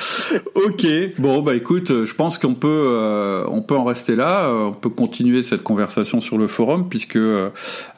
ok, 0.55 0.87
bon 1.19 1.43
bah 1.43 1.55
écoute, 1.55 1.91
euh, 1.91 2.07
je 2.07 2.15
pense 2.15 2.39
qu'on 2.39 2.55
peut, 2.55 2.69
euh, 2.69 3.45
on 3.49 3.61
peut 3.63 3.77
en 3.77 3.85
rester 3.85 4.17
là. 4.17 4.47
Euh, 4.47 4.67
on 4.67 4.73
peut 4.73 4.89
continuer 4.89 5.43
cette 5.43 5.63
conversation 5.63 6.21
sur 6.21 6.39
le 6.39 6.47
forum 6.47 6.89
puisque 6.89 7.19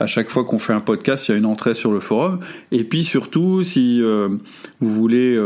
à 0.01 0.07
chaque 0.07 0.31
fois 0.31 0.45
qu'on 0.45 0.59
fait 0.59 0.73
un 0.73 0.81
podcast, 0.81 1.29
il 1.29 1.33
y 1.33 1.35
a 1.35 1.39
une 1.39 1.47
entrée 1.47 1.75
sur 1.75 1.93
le 1.93 2.01
forum. 2.01 2.41
Et 2.73 2.85
puis 2.85 3.05
surtout, 3.05 3.63
si 3.63 4.01
vous 4.81 4.91
voulez, 4.91 5.39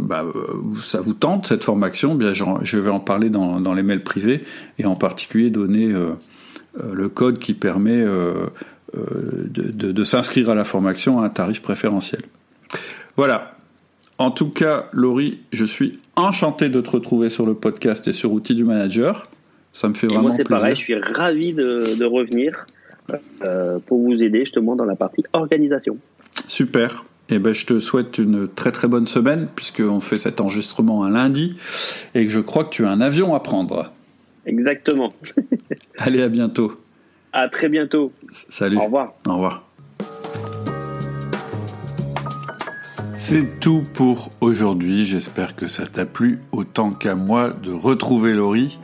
bah, 0.00 0.24
ça 0.82 1.00
vous 1.00 1.14
tente 1.14 1.46
cette 1.46 1.64
formation, 1.64 2.14
bien 2.14 2.32
je 2.32 2.78
vais 2.78 2.90
en 2.90 3.00
parler 3.00 3.30
dans, 3.30 3.60
dans, 3.60 3.74
les 3.74 3.82
mails 3.82 4.02
privés 4.02 4.42
et 4.78 4.86
en 4.86 4.94
particulier 4.94 5.50
donner 5.50 5.92
le 6.82 7.08
code 7.08 7.38
qui 7.38 7.54
permet 7.54 8.04
de, 8.94 10.04
s'inscrire 10.04 10.50
à 10.50 10.54
la 10.54 10.64
formation 10.64 11.20
à 11.20 11.26
un 11.26 11.28
tarif 11.28 11.62
préférentiel. 11.62 12.22
Voilà. 13.16 13.54
En 14.18 14.30
tout 14.30 14.50
cas, 14.50 14.88
Laurie, 14.92 15.40
je 15.52 15.64
suis 15.64 15.92
enchanté 16.16 16.68
de 16.68 16.80
te 16.80 16.90
retrouver 16.90 17.30
sur 17.30 17.46
le 17.46 17.54
podcast 17.54 18.06
et 18.06 18.12
sur 18.12 18.32
Outils 18.32 18.54
du 18.54 18.64
Manager. 18.64 19.28
Ça 19.72 19.88
me 19.88 19.94
fait 19.94 20.06
vraiment 20.06 20.28
plaisir. 20.28 20.44
Moi, 20.48 20.58
c'est 20.58 20.62
pareil, 20.62 20.76
je 20.76 20.80
suis 20.80 20.94
ravi 20.94 21.52
de, 21.52 22.04
revenir 22.04 22.66
pour 23.86 24.00
vous 24.00 24.22
aider 24.22 24.40
justement 24.40 24.76
dans 24.76 24.84
la 24.84 24.94
partie 24.94 25.24
organisation. 25.32 25.98
Super. 26.46 27.04
Et 27.30 27.36
eh 27.36 27.38
ben, 27.38 27.54
je 27.54 27.64
te 27.64 27.80
souhaite 27.80 28.18
une 28.18 28.46
très 28.48 28.70
très 28.70 28.86
bonne 28.86 29.06
semaine 29.06 29.48
puisqu'on 29.56 30.00
fait 30.00 30.18
cet 30.18 30.42
enregistrement 30.42 31.04
un 31.04 31.10
lundi 31.10 31.56
et 32.14 32.26
que 32.26 32.30
je 32.30 32.40
crois 32.40 32.64
que 32.64 32.70
tu 32.70 32.84
as 32.84 32.90
un 32.90 33.00
avion 33.00 33.34
à 33.34 33.40
prendre. 33.40 33.92
Exactement. 34.44 35.10
Allez, 35.98 36.22
à 36.22 36.28
bientôt. 36.28 36.78
À 37.32 37.48
très 37.48 37.70
bientôt. 37.70 38.12
Salut. 38.30 38.76
Au 38.76 38.84
revoir. 38.84 39.14
Au 39.26 39.32
revoir. 39.32 39.66
C'est 43.26 43.58
tout 43.58 43.82
pour 43.94 44.28
aujourd'hui. 44.42 45.06
J'espère 45.06 45.56
que 45.56 45.66
ça 45.66 45.86
t'a 45.86 46.04
plu 46.04 46.40
autant 46.52 46.90
qu'à 46.90 47.14
moi 47.14 47.52
de 47.52 47.72
retrouver 47.72 48.34
Laurie. 48.34 48.78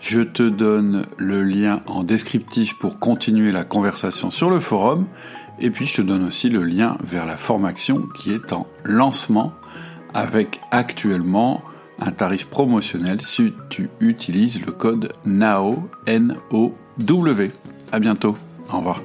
Je 0.00 0.22
te 0.22 0.42
donne 0.42 1.04
le 1.18 1.44
lien 1.44 1.82
en 1.86 2.02
descriptif 2.02 2.76
pour 2.80 2.98
continuer 2.98 3.52
la 3.52 3.62
conversation 3.62 4.32
sur 4.32 4.50
le 4.50 4.58
forum. 4.58 5.06
Et 5.60 5.70
puis 5.70 5.86
je 5.86 5.94
te 5.94 6.02
donne 6.02 6.24
aussi 6.24 6.48
le 6.48 6.64
lien 6.64 6.98
vers 7.04 7.26
la 7.26 7.36
formation 7.36 8.08
qui 8.18 8.32
est 8.32 8.52
en 8.52 8.66
lancement 8.82 9.52
avec 10.14 10.60
actuellement 10.72 11.62
un 12.00 12.10
tarif 12.10 12.46
promotionnel 12.46 13.22
si 13.22 13.54
tu 13.70 13.88
utilises 14.00 14.66
le 14.66 14.72
code 14.72 15.12
NAO, 15.24 15.88
N-O-W. 16.08 17.52
À 17.92 18.00
bientôt. 18.00 18.36
Au 18.72 18.78
revoir. 18.78 19.00